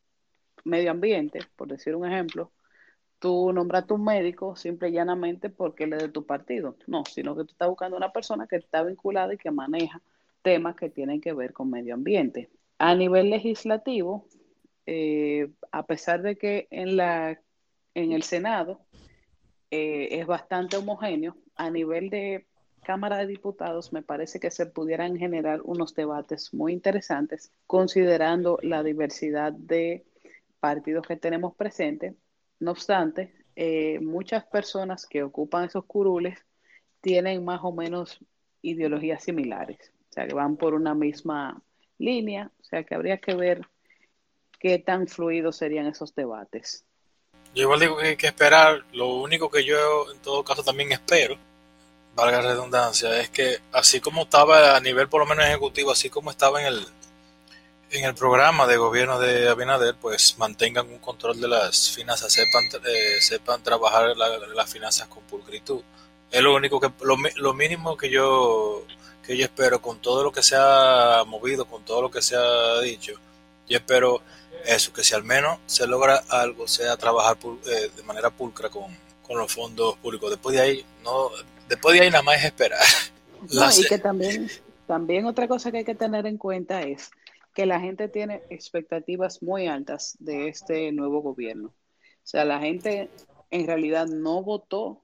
Medio 0.65 0.91
Ambiente, 0.93 1.41
por 1.57 1.69
decir 1.69 1.95
un 1.97 2.07
ejemplo, 2.07 2.53
tú 3.19 3.53
nombras 3.53 3.85
a 3.89 3.95
un 3.95 4.05
médico 4.05 4.57
simple 4.57 4.89
y 4.89 4.93
llanamente 4.93 5.51
porque 5.51 5.85
él 5.85 5.93
es 5.95 6.03
de 6.03 6.09
tu 6.09 6.27
partido. 6.27 6.77
No, 6.87 7.05
sino 7.05 7.37
que 7.37 7.45
tú 7.45 7.53
estás 7.53 7.69
buscando 7.69 7.97
una 7.97 8.13
persona 8.13 8.47
que 8.47 8.57
está 8.57 8.83
vinculada 8.83 9.35
y 9.35 9.39
que 9.39 9.51
maneja 9.51 10.01
temas 10.43 10.77
que 10.77 10.91
tienen 10.91 11.21
que 11.21 11.33
ver 11.33 11.53
con 11.53 11.71
medio 11.71 11.95
ambiente. 11.95 12.51
A 12.79 12.95
nivel 12.95 13.31
legislativo, 13.31 14.27
eh, 14.87 15.51
a 15.71 15.87
pesar 15.87 16.23
de 16.23 16.37
que 16.37 16.69
en 16.71 16.97
la 16.97 17.41
en 17.95 18.13
el 18.13 18.23
Senado 18.23 18.81
eh, 19.71 20.21
es 20.21 20.27
bastante 20.27 20.77
homogéneo. 20.77 21.37
A 21.57 21.71
nivel 21.71 22.11
de 22.11 22.47
Cámara 22.83 23.19
de 23.19 23.27
Diputados, 23.27 23.93
me 23.93 24.03
parece 24.03 24.41
que 24.41 24.51
se 24.51 24.67
pudieran 24.67 25.17
generar 25.17 25.61
unos 25.63 25.95
debates 25.95 26.53
muy 26.53 26.73
interesantes, 26.73 27.53
considerando 27.67 28.59
la 28.63 28.83
diversidad 28.83 29.53
de 29.53 30.05
partidos 30.61 31.07
que 31.07 31.17
tenemos 31.17 31.55
presentes. 31.55 32.15
No 32.59 32.73
obstante, 32.73 33.35
eh, 33.57 34.01
muchas 34.01 34.45
personas 34.45 35.07
que 35.07 35.23
ocupan 35.23 35.65
esos 35.65 35.85
curules 35.85 36.39
tienen 37.01 37.45
más 37.45 37.61
o 37.63 37.73
menos 37.73 38.19
ideologías 38.63 39.25
similares, 39.25 39.93
o 40.11 40.13
sea, 40.13 40.27
que 40.27 40.35
van 40.35 40.57
por 40.57 40.75
una 40.75 40.95
misma 40.95 41.63
línea, 41.99 42.51
o 42.61 42.65
sea, 42.65 42.85
que 42.85 42.95
habría 42.95 43.19
que 43.19 43.35
ver 43.35 43.63
qué 44.63 44.79
tan 44.79 45.09
fluidos 45.09 45.57
serían 45.57 45.87
esos 45.87 46.15
debates. 46.15 46.85
Yo 47.53 47.65
igual 47.65 47.81
digo 47.81 47.97
que 47.97 48.07
hay 48.07 48.17
que 48.17 48.29
esperar, 48.29 48.85
lo 48.93 49.09
único 49.17 49.51
que 49.51 49.65
yo 49.65 50.11
en 50.13 50.21
todo 50.21 50.45
caso 50.45 50.63
también 50.63 50.93
espero, 50.93 51.37
valga 52.15 52.41
la 52.41 52.51
redundancia, 52.51 53.21
es 53.21 53.29
que 53.29 53.59
así 53.73 54.01
como 54.01 54.23
estaba 54.23 54.77
a 54.77 54.81
nivel 54.81 55.09
por 55.09 55.21
lo 55.21 55.27
menos 55.27 55.45
ejecutivo, 55.47 55.91
así 55.91 56.09
como 56.09 56.31
estaba 56.31 56.61
en 56.61 56.69
el 56.69 56.87
en 57.91 58.05
el 58.07 58.15
programa 58.15 58.67
de 58.67 58.79
gobierno 58.79 59.19
de 59.19 59.51
Abinader, 59.51 59.97
pues 60.01 60.39
mantengan 60.39 60.89
un 60.89 60.99
control 60.99 61.39
de 61.39 61.49
las 61.49 61.91
finanzas, 61.91 62.33
sepan, 62.33 62.65
eh, 62.87 63.21
sepan 63.21 63.63
trabajar 63.63 64.17
las 64.17 64.73
finanzas 64.73 65.09
con 65.09 65.23
pulcritud. 65.25 65.83
Es 66.31 66.41
lo 66.41 66.55
único 66.55 66.81
que, 66.81 66.91
lo, 67.03 67.17
lo, 67.37 67.53
mínimo 67.53 67.95
que 67.99 68.09
yo, 68.09 68.87
que 69.23 69.37
yo 69.37 69.45
espero 69.45 69.83
con 69.83 70.01
todo 70.01 70.25
lo 70.25 70.33
que 70.33 70.43
se 70.43 70.57
ha 70.59 71.23
movido, 71.27 71.67
con 71.67 71.85
todo 71.85 72.01
lo 72.01 72.11
que 72.11 72.23
se 72.23 72.35
ha 72.35 72.81
dicho. 72.81 73.13
Yo 73.69 73.77
espero 73.77 74.23
eso, 74.67 74.93
que 74.93 75.03
si 75.03 75.15
al 75.15 75.25
menos 75.25 75.59
se 75.67 75.87
logra 75.87 76.23
algo, 76.29 76.67
sea 76.67 76.97
trabajar 76.97 77.37
eh, 77.67 77.91
de 77.95 78.03
manera 78.03 78.31
pulcra 78.31 78.69
con, 78.69 78.97
con, 79.23 79.39
los 79.39 79.53
fondos 79.53 79.97
públicos. 79.99 80.31
Después 80.31 80.57
de 80.57 80.63
ahí, 80.63 80.87
no, 81.03 81.31
después 81.69 81.95
de 81.95 82.03
ahí 82.03 82.11
nada 82.11 82.23
más 82.23 82.39
es 82.39 82.45
esperar. 82.45 82.81
No, 83.53 83.69
y 83.71 83.85
que 83.89 83.99
también, 83.99 84.49
también 84.87 85.27
otra 85.27 85.49
cosa 85.49 85.71
que 85.71 85.79
hay 85.79 85.85
que 85.85 85.95
tener 85.95 86.27
en 86.27 86.39
cuenta 86.39 86.83
es 86.83 87.11
que 87.55 87.67
la 87.67 87.81
gente 87.81 88.09
tiene 88.09 88.43
expectativas 88.51 89.43
muy 89.43 89.67
altas 89.67 90.17
de 90.19 90.49
este 90.49 90.93
nuevo 90.93 91.21
gobierno. 91.21 91.69
O 91.69 92.27
sea, 92.27 92.45
la 92.45 92.61
gente 92.61 93.11
en 93.51 93.67
realidad 93.67 94.07
no 94.07 94.43
votó 94.43 95.03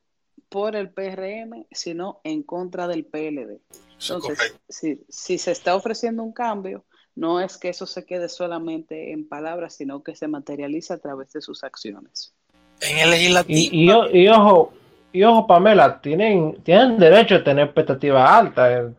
por 0.49 0.77
el 0.77 0.91
PRM, 0.91 1.67
sino 1.71 2.21
en 2.25 2.43
contra 2.43 2.89
del 2.89 3.05
PLD. 3.05 3.61
Entonces, 4.01 4.55
si, 4.69 5.05
si 5.09 5.39
se 5.39 5.51
está 5.53 5.75
ofreciendo 5.75 6.23
un 6.23 6.33
cambio, 6.33 6.85
no 7.19 7.41
es 7.41 7.59
que 7.59 7.69
eso 7.69 7.85
se 7.85 8.07
quede 8.07 8.29
solamente 8.29 9.13
en 9.13 9.29
palabras, 9.29 9.75
sino 9.75 10.05
que 10.05 10.15
se 10.15 10.29
materializa 10.29 10.95
a 10.95 10.99
través 10.99 11.33
de 11.33 11.41
sus 11.41 11.65
acciones. 11.65 12.33
En 12.81 12.99
el 12.99 13.11
legislativo. 13.11 13.59
Y, 13.59 14.23
y, 14.23 14.29
ojo, 14.29 14.73
y 15.13 15.25
ojo, 15.25 15.47
Pamela, 15.49 16.01
tienen, 16.01 16.63
tienen 16.63 16.97
derecho 16.97 17.35
a 17.35 17.45
tener 17.45 17.65
expectativas 17.67 18.31
altas. 18.31 18.93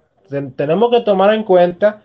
Tenemos 0.58 0.92
que 0.92 1.00
tomar 1.00 1.34
en 1.34 1.44
cuenta 1.44 2.04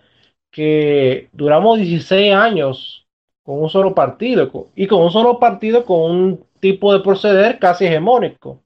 que 0.53 1.29
duramos 1.33 1.79
16 1.79 2.33
años 2.33 3.07
con 3.43 3.61
un 3.61 3.69
solo 3.69 3.93
partido 3.93 4.71
y 4.77 4.87
con 4.87 5.03
un 5.03 5.11
solo 5.11 5.41
partido 5.41 5.85
con 5.85 6.11
un 6.11 6.45
tipo 6.61 6.93
de 6.93 7.01
proceder 7.01 7.59
casi 7.59 7.87
hegemónico. 7.87 8.63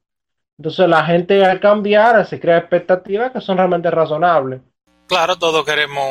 Entonces 0.59 0.87
la 0.87 1.03
gente 1.03 1.43
al 1.43 1.59
cambiar 1.59 2.23
se 2.27 2.39
crea 2.39 2.59
expectativas 2.59 3.31
que 3.31 3.41
son 3.41 3.57
realmente 3.57 3.89
razonables. 3.89 4.61
Claro, 5.09 5.39
todos 5.39 5.65
queremos 5.65 6.05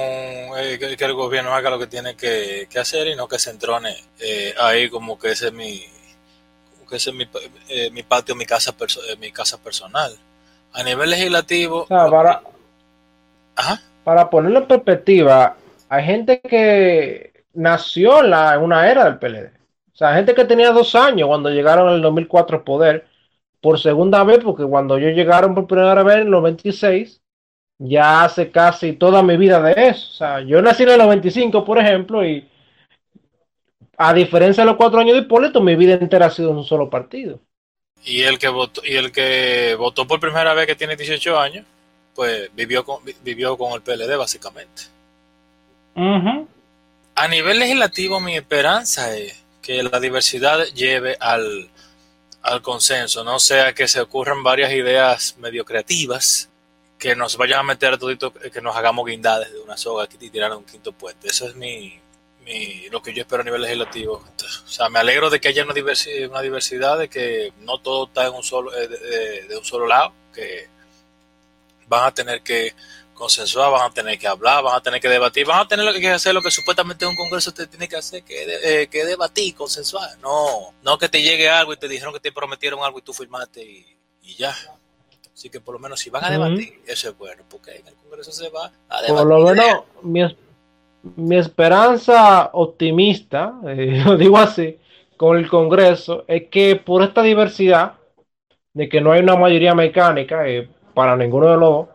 eh, 0.59 0.77
que, 0.77 1.05
el 1.05 1.15
gobierno 1.15 1.55
haga 1.55 1.71
lo 1.71 1.79
que 1.79 1.87
tiene 1.87 2.17
que, 2.17 2.67
hacer 2.81 3.07
y 3.07 3.15
no 3.15 3.29
que 3.29 3.39
se 3.39 3.51
entrone 3.51 3.95
eh, 4.19 4.53
ahí 4.61 4.91
como 4.91 5.17
que 5.17 5.31
ese 5.31 5.47
es 5.47 5.53
mi, 5.53 5.81
que 6.91 6.97
ese 6.97 7.11
es 7.11 7.17
mi, 7.17 7.25
eh, 7.69 7.93
mi 7.93 8.03
patio, 8.03 8.35
mi 8.35 8.45
casa, 8.45 8.75
mi 9.21 9.31
casa 9.31 9.57
personal. 9.59 10.13
A 10.73 10.83
nivel 10.83 11.11
legislativo... 11.11 11.87
para, 11.87 12.43
para 14.03 14.29
ponerlo 14.29 14.59
en 14.59 14.67
perspectiva, 14.67 15.57
hay 15.89 16.05
gente 16.05 16.41
que 16.41 17.45
nació 17.55 18.25
en, 18.25 18.31
la, 18.31 18.59
una 18.59 18.91
era 18.91 19.05
del 19.05 19.19
PLD. 19.21 19.53
O 19.93 19.97
sea, 19.97 20.15
gente 20.15 20.35
que 20.35 20.45
tenía 20.45 20.73
dos 20.73 20.97
años 20.97 21.29
cuando 21.29 21.51
llegaron 21.51 21.89
en 21.91 21.95
el 21.95 22.03
2004 22.03 22.57
al 22.57 22.65
poder, 22.65 23.07
por 23.61 23.79
segunda 23.79 24.25
vez, 24.25 24.41
porque 24.43 24.65
cuando 24.65 24.97
ellos 24.97 25.15
llegaron 25.15 25.55
por 25.55 25.69
primera 25.69 26.03
vez 26.03 26.17
en 26.17 26.23
el 26.23 26.31
96, 26.31 27.21
ya 27.79 28.25
hace 28.25 28.51
casi 28.51 28.93
toda 28.93 29.23
mi 29.23 29.37
vida 29.37 29.61
de 29.63 29.89
eso. 29.89 30.09
O 30.11 30.17
sea, 30.17 30.41
yo 30.41 30.61
nací 30.61 30.83
en 30.83 30.91
el 30.91 30.99
95, 30.99 31.65
por 31.65 31.79
ejemplo, 31.79 32.25
y 32.27 32.47
a 33.97 34.13
diferencia 34.13 34.63
de 34.63 34.71
los 34.71 34.77
cuatro 34.77 35.01
años 35.01 35.15
de 35.15 35.23
Hipólito, 35.23 35.61
mi 35.61 35.77
vida 35.77 35.95
entera 35.95 36.27
ha 36.27 36.31
sido 36.31 36.51
en 36.51 36.59
un 36.59 36.65
solo 36.65 36.91
partido. 36.91 37.41
Y 38.05 38.23
el 38.23 38.39
que 38.39 38.49
votó, 38.49 38.81
y 38.85 38.97
el 38.97 39.11
que 39.11 39.75
votó 39.77 40.07
por 40.07 40.21
primera 40.21 40.55
vez 40.55 40.67
que 40.67 40.77
tiene 40.77 40.97
18 40.97 41.39
años, 41.39 41.67
pues 42.15 42.51
vivió 42.55 42.85
con, 42.85 43.03
vivió 43.23 43.57
con 43.57 43.73
el 43.73 43.83
PLD 43.83 44.17
básicamente. 44.17 44.83
A 47.17 47.27
nivel 47.27 47.59
legislativo, 47.59 48.21
mi 48.21 48.37
esperanza 48.37 49.17
es 49.17 49.45
que 49.61 49.83
la 49.83 49.99
diversidad 49.99 50.65
lleve 50.75 51.17
al, 51.19 51.69
al 52.43 52.63
consenso, 52.63 53.25
no 53.25 53.41
sea 53.41 53.75
que 53.75 53.89
se 53.89 54.01
ocurran 54.01 54.45
varias 54.45 54.73
ideas 54.73 55.37
medio 55.39 55.65
creativas 55.65 56.48
que 56.99 57.15
nos 57.15 57.37
vayan 57.37 57.61
a 57.61 57.63
meter 57.63 57.95
a 57.95 57.99
todito, 57.99 58.33
que 58.33 58.61
nos 58.61 58.77
hagamos 58.77 59.07
guindades 59.07 59.53
de 59.53 59.61
una 59.61 59.77
soga 59.77 60.09
y 60.21 60.31
tirar 60.31 60.55
un 60.57 60.65
quinto 60.65 60.93
puente. 60.93 61.29
Eso 61.29 61.47
es 61.47 61.55
mi, 61.55 62.01
mi, 62.45 62.89
lo 62.89 63.01
que 63.03 63.15
yo 63.15 63.23
espero 63.23 63.43
a 63.43 63.45
nivel 63.45 63.63
legislativo. 63.63 64.15
O 64.15 64.69
sea, 64.69 64.89
me 64.89 64.99
alegro 64.99 65.31
de 65.31 65.41
que 65.41 65.49
haya 65.49 65.65
una 65.65 65.75
diversidad, 65.75 66.31
una 66.31 66.41
diversidad 66.43 66.99
de 66.99 67.09
que 67.09 67.53
no 67.61 67.79
todo 67.79 68.07
está 68.07 68.27
en 68.27 68.35
un 68.35 68.43
solo, 68.43 68.75
eh, 68.77 69.47
de 69.49 69.57
un 69.57 69.65
solo 69.65 69.87
lado, 69.87 70.13
que 70.35 70.69
van 71.87 72.05
a 72.05 72.15
tener 72.15 72.43
que 72.43 72.75
consensuar, 73.19 73.73
van 73.73 73.91
a 73.91 73.93
tener 73.93 74.19
que 74.19 74.29
hablar, 74.29 74.63
van 74.63 74.77
a 74.77 74.81
tener 74.81 75.01
que 75.01 75.09
debatir, 75.09 75.45
van 75.45 75.61
a 75.61 75.69
tener 75.69 75.93
que 76.01 76.09
hacer 76.09 76.33
lo 76.33 76.41
que 76.41 76.53
supuestamente 76.53 77.05
un 77.05 77.17
congreso 77.17 77.53
te 77.53 77.67
tiene 77.67 77.89
que 77.89 77.97
hacer, 77.97 78.23
que, 78.23 78.83
eh, 78.83 78.87
que 78.87 79.05
debatir, 79.05 79.55
consensuar. 79.57 80.17
No, 80.19 80.73
no 80.83 80.99
que 80.99 81.09
te 81.09 81.21
llegue 81.21 81.49
algo 81.49 81.73
y 81.73 81.77
te 81.77 81.89
dijeron 81.89 82.15
que 82.15 82.21
te 82.21 82.33
prometieron 82.33 82.83
algo 82.85 83.01
y 83.01 83.03
tú 83.03 83.13
firmaste 83.13 83.63
y, 83.63 84.35
ya. 84.37 84.55
Así 85.39 85.51
que 85.51 85.61
por 85.61 85.75
lo 85.75 85.79
menos 85.79 86.01
si 86.01 86.11
van 86.11 86.25
a 86.25 86.31
debatir, 86.31 86.81
eso 86.85 87.11
es 87.11 87.17
bueno, 87.17 87.45
porque 87.49 87.77
en 87.77 87.87
el 87.87 87.95
congreso 87.95 88.33
se 88.33 88.51
va 88.51 88.73
a 88.89 89.03
debatir. 89.03 89.15
Por 89.15 89.27
lo 89.29 89.45
menos 89.45 89.85
mi, 90.03 90.23
mi 91.15 91.37
esperanza 91.37 92.51
optimista, 92.55 93.55
eh, 93.69 94.03
lo 94.05 94.17
digo 94.17 94.37
así, 94.37 94.77
con 95.17 95.37
el 95.37 95.49
congreso, 95.49 96.25
es 96.27 96.49
que 96.49 96.75
por 96.75 97.05
esta 97.05 97.23
diversidad, 97.23 97.93
de 98.73 98.89
que 98.89 99.01
no 99.01 99.13
hay 99.13 99.21
una 99.21 99.37
mayoría 99.37 99.77
mecánica 99.77 100.49
eh, 100.49 100.69
para 100.93 101.17
ninguno 101.17 101.47
de 101.53 101.57
los 101.57 101.71
dos, 101.71 101.89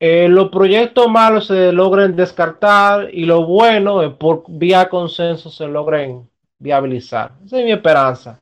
eh, 0.00 0.26
los 0.28 0.50
proyectos 0.50 1.08
malos 1.08 1.46
se 1.46 1.70
logren 1.70 2.16
descartar 2.16 3.14
y 3.14 3.26
lo 3.26 3.46
bueno, 3.46 4.02
eh, 4.02 4.10
por 4.10 4.42
vía 4.48 4.88
consenso, 4.88 5.50
se 5.50 5.68
logren 5.68 6.28
viabilizar. 6.58 7.30
Esa 7.46 7.60
es 7.60 7.64
mi 7.64 7.70
esperanza. 7.70 8.40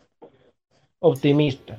Optimista. 0.98 1.78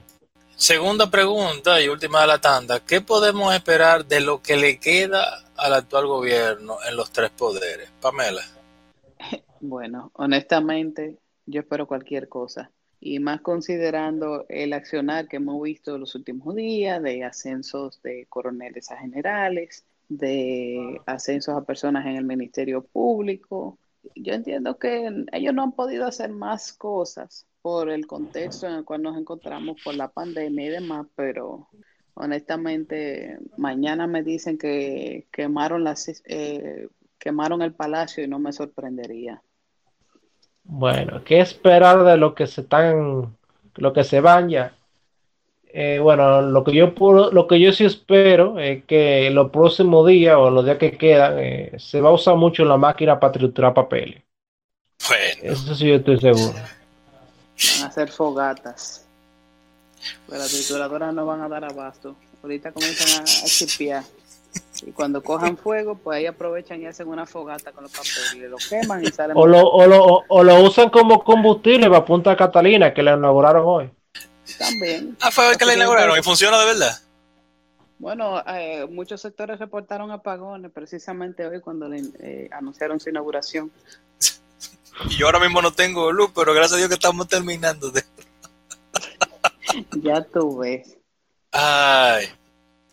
Segunda 0.62 1.10
pregunta 1.10 1.82
y 1.82 1.88
última 1.88 2.22
de 2.22 2.28
la 2.28 2.40
tanda. 2.40 2.86
¿Qué 2.86 3.02
podemos 3.02 3.52
esperar 3.52 4.06
de 4.06 4.22
lo 4.22 4.44
que 4.44 4.58
le 4.58 4.80
queda 4.80 5.44
al 5.58 5.74
actual 5.74 6.06
gobierno 6.06 6.78
en 6.88 6.96
los 6.96 7.12
tres 7.12 7.32
poderes? 7.32 7.90
Pamela. 8.00 8.44
Bueno, 9.60 10.12
honestamente, 10.14 11.18
yo 11.48 11.62
espero 11.62 11.88
cualquier 11.88 12.30
cosa. 12.30 12.70
Y 13.00 13.18
más 13.18 13.42
considerando 13.42 14.46
el 14.50 14.74
accionar 14.74 15.28
que 15.28 15.38
hemos 15.38 15.60
visto 15.64 15.98
los 15.98 16.14
últimos 16.14 16.56
días 16.56 17.02
de 17.02 17.24
ascensos 17.24 18.00
de 18.04 18.28
coroneles 18.30 18.92
a 18.92 18.98
generales, 18.98 19.84
de 20.10 21.02
ascensos 21.08 21.56
a 21.56 21.64
personas 21.64 22.06
en 22.06 22.18
el 22.18 22.24
Ministerio 22.24 22.84
Público. 22.84 23.80
Yo 24.14 24.34
entiendo 24.34 24.78
que 24.78 25.26
ellos 25.32 25.56
no 25.56 25.64
han 25.64 25.72
podido 25.72 26.06
hacer 26.06 26.30
más 26.30 26.72
cosas 26.72 27.48
por 27.62 27.90
el 27.90 28.08
contexto 28.08 28.68
en 28.68 28.74
el 28.74 28.86
cual 28.86 29.04
nos 29.04 29.18
encontramos 29.18 29.78
por 29.84 29.96
la 29.96 30.10
pandemia 30.10 30.66
y 30.66 30.70
demás, 30.70 31.08
pero 31.16 31.68
honestamente 32.14 33.38
mañana 33.58 34.08
me 34.08 34.24
dicen 34.24 34.58
que 34.58 35.28
quemaron 35.32 35.84
las 35.84 36.08
eh, 36.26 36.88
quemaron 37.18 37.62
el 37.62 37.74
palacio 37.74 38.24
y 38.24 38.28
no 38.28 38.40
me 38.40 38.52
sorprendería. 38.52 39.42
Bueno, 40.64 41.24
¿qué 41.24 41.40
esperar 41.40 42.04
de 42.04 42.18
lo 42.18 42.36
que 42.36 42.48
se 42.48 42.62
están, 42.62 43.36
lo 43.76 43.94
que 43.94 44.04
se 44.04 44.20
van 44.20 44.50
ya? 44.50 44.76
Eh, 45.74 46.00
bueno, 46.00 46.42
lo 46.42 46.64
que 46.64 46.74
yo 46.74 46.94
lo 47.32 47.48
que 47.48 47.60
yo 47.60 47.72
sí 47.72 47.86
espero 47.86 48.60
es 48.60 48.84
que 48.86 49.30
los 49.32 49.52
próximos 49.52 50.06
días 50.08 50.36
o 50.36 50.50
los 50.50 50.66
días 50.66 50.78
que 50.78 50.98
quedan 50.98 51.40
eh, 51.40 51.72
se 51.78 52.02
va 52.02 52.10
a 52.10 52.14
usar 52.14 52.36
mucho 52.36 52.66
la 52.66 52.78
máquina 52.78 53.20
para 53.20 53.34
triturar 53.34 53.74
papeles. 53.74 54.22
Bueno. 55.08 55.54
Eso 55.54 55.74
sí 55.74 55.88
yo 55.88 55.96
estoy 55.96 56.20
seguro. 56.20 56.60
Van 57.76 57.84
a 57.84 57.88
hacer 57.88 58.12
fogatas. 58.12 59.06
Pero 60.28 60.40
las 60.40 60.52
trituradoras 60.52 61.14
no 61.14 61.26
van 61.26 61.42
a 61.42 61.50
dar 61.50 61.64
abasto. 61.64 62.16
Ahorita 62.42 62.72
comienzan 62.72 63.22
a, 63.22 63.98
a 63.98 64.04
y 64.84 64.92
cuando 64.92 65.22
cojan 65.22 65.58
fuego, 65.58 65.96
pues 65.96 66.18
ahí 66.18 66.26
aprovechan 66.26 66.82
y 66.82 66.88
hacen 66.88 67.08
una 67.08 67.26
fogata 67.26 67.72
con 67.72 67.84
los 67.84 67.92
papeles, 67.92 68.50
lo 68.50 68.58
queman 68.58 69.04
y 69.04 69.08
salen. 69.08 69.38
O 69.38 69.46
lo, 69.46 69.62
o 69.62 69.86
lo, 69.88 70.24
o 70.28 70.44
lo 70.44 70.64
usan 70.64 70.90
como 70.90 71.24
combustible 71.24 71.88
para 71.88 72.04
Punta 72.04 72.36
Catalina, 72.36 72.94
que 72.94 73.04
le 73.04 73.14
inauguraron 73.14 73.64
hoy. 73.66 73.90
También. 74.58 75.16
Ah, 75.22 75.32
fue 75.32 75.52
el 75.52 75.58
que 75.58 75.66
le 75.66 75.76
inauguraron 75.76 76.18
y 76.18 76.24
funciona 76.24 76.60
de 76.60 76.66
verdad. 76.66 77.00
Bueno, 78.00 78.44
eh, 78.48 78.88
muchos 78.90 79.22
sectores 79.22 79.60
reportaron 79.60 80.10
apagones 80.10 80.72
precisamente 80.72 81.46
hoy 81.46 81.62
cuando 81.62 81.88
le 81.88 82.02
eh, 82.20 82.50
anunciaron 82.52 83.00
su 83.00 83.10
inauguración. 83.10 83.72
y 85.10 85.18
yo 85.18 85.26
ahora 85.26 85.40
mismo 85.40 85.62
no 85.62 85.72
tengo 85.72 86.12
luz, 86.12 86.32
pero 86.36 86.54
gracias 86.54 86.74
a 86.74 86.78
Dios 86.78 86.90
que 86.90 86.96
estamos 86.96 87.28
terminando. 87.28 87.92
ya 90.04 90.22
tú 90.24 90.60
ves. 90.60 90.98
Ay. 91.52 92.28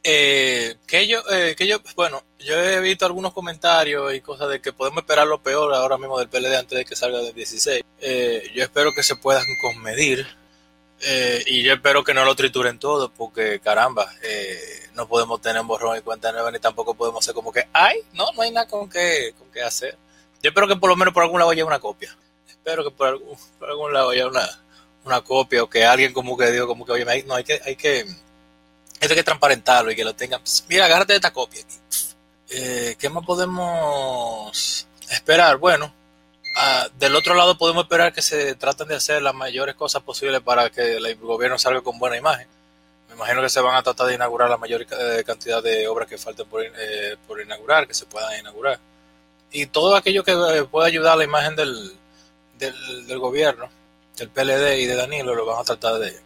Eh, 0.04 0.76
que 0.86 1.06
yo, 1.06 1.20
eh, 1.30 1.54
que 1.56 1.66
yo, 1.66 1.80
bueno, 1.94 2.22
yo 2.38 2.54
he 2.54 2.80
visto 2.80 3.04
algunos 3.04 3.34
comentarios 3.34 4.14
y 4.14 4.20
cosas 4.20 4.48
de 4.48 4.60
que 4.60 4.72
podemos 4.72 5.02
esperar 5.02 5.26
lo 5.26 5.42
peor 5.42 5.74
ahora 5.74 5.98
mismo 5.98 6.18
del 6.18 6.28
PLD 6.28 6.56
antes 6.56 6.78
de 6.78 6.84
que 6.84 6.96
salga 6.96 7.18
del 7.18 7.34
16. 7.34 7.84
Eh, 8.00 8.50
yo 8.54 8.62
espero 8.62 8.92
que 8.94 9.02
se 9.02 9.16
puedan 9.16 9.44
conmedir 9.60 10.26
eh, 11.02 11.42
y 11.46 11.62
yo 11.62 11.74
espero 11.74 12.04
que 12.04 12.14
no 12.14 12.24
lo 12.24 12.34
trituren 12.36 12.78
todo 12.78 13.10
porque 13.10 13.60
caramba, 13.60 14.10
no 14.94 15.08
podemos 15.08 15.42
tener 15.42 15.62
borrón 15.64 15.98
y 15.98 16.00
cuenta 16.00 16.32
nueva 16.32 16.50
ni 16.50 16.58
tampoco 16.58 16.94
podemos 16.94 17.22
hacer 17.22 17.34
como 17.34 17.52
que, 17.52 17.68
ay, 17.72 17.98
no, 18.14 18.32
no 18.32 18.42
hay 18.42 18.50
nada 18.50 18.66
con 18.66 18.88
qué, 18.88 19.34
con 19.38 19.50
qué 19.50 19.62
hacer. 19.62 19.96
Yo 20.42 20.50
espero 20.50 20.68
que 20.68 20.76
por 20.76 20.90
lo 20.90 20.96
menos 20.96 21.12
por 21.12 21.22
algún 21.22 21.38
lado 21.38 21.50
haya 21.50 21.64
una 21.64 21.80
copia. 21.80 22.16
Espero 22.48 22.84
que 22.84 22.90
por 22.90 23.08
algún, 23.08 23.36
por 23.58 23.70
algún 23.70 23.92
lado 23.92 24.10
haya 24.10 24.26
una, 24.26 24.48
una 25.04 25.20
copia 25.22 25.62
o 25.62 25.70
que 25.70 25.84
alguien 25.84 26.12
como 26.12 26.36
que 26.36 26.50
diga 26.50 26.66
como 26.66 26.84
que, 26.84 26.92
oye, 26.92 27.24
no, 27.24 27.34
hay 27.34 27.44
que, 27.44 27.60
hay 27.64 27.76
que 27.76 28.06
hay 29.00 29.08
que 29.08 29.22
transparentarlo 29.22 29.90
y 29.90 29.96
que 29.96 30.04
lo 30.04 30.14
tengan. 30.14 30.40
Mira, 30.68 30.86
agárrate 30.86 31.14
esta 31.14 31.32
copia 31.32 31.62
aquí. 31.62 31.76
Eh, 32.50 32.96
¿Qué 32.98 33.08
más 33.08 33.24
podemos 33.24 34.86
esperar? 35.10 35.58
Bueno, 35.58 35.92
ah, 36.56 36.88
del 36.98 37.14
otro 37.14 37.34
lado 37.34 37.56
podemos 37.56 37.84
esperar 37.84 38.12
que 38.12 38.22
se 38.22 38.54
traten 38.54 38.88
de 38.88 38.96
hacer 38.96 39.22
las 39.22 39.34
mayores 39.34 39.74
cosas 39.74 40.02
posibles 40.02 40.40
para 40.40 40.70
que 40.70 40.96
el 40.96 41.16
gobierno 41.16 41.58
salga 41.58 41.80
con 41.80 41.98
buena 41.98 42.16
imagen. 42.16 42.48
Me 43.08 43.14
imagino 43.14 43.42
que 43.42 43.48
se 43.48 43.60
van 43.60 43.76
a 43.76 43.82
tratar 43.82 44.06
de 44.08 44.14
inaugurar 44.14 44.50
la 44.50 44.56
mayor 44.56 44.86
eh, 44.90 45.22
cantidad 45.24 45.62
de 45.62 45.88
obras 45.88 46.08
que 46.08 46.18
falten 46.18 46.46
por, 46.48 46.62
eh, 46.64 47.16
por 47.26 47.40
inaugurar, 47.40 47.86
que 47.86 47.94
se 47.94 48.06
puedan 48.06 48.38
inaugurar. 48.38 48.78
Y 49.50 49.66
todo 49.66 49.96
aquello 49.96 50.24
que 50.24 50.34
pueda 50.70 50.86
ayudar 50.86 51.14
a 51.14 51.16
la 51.16 51.24
imagen 51.24 51.56
del, 51.56 51.92
del, 52.58 53.18
gobierno, 53.18 53.68
del 54.16 54.28
PLD 54.28 54.78
y 54.78 54.86
de 54.86 54.94
Danilo, 54.94 55.34
lo 55.34 55.46
van 55.46 55.60
a 55.60 55.64
tratar 55.64 55.98
de, 55.98 56.20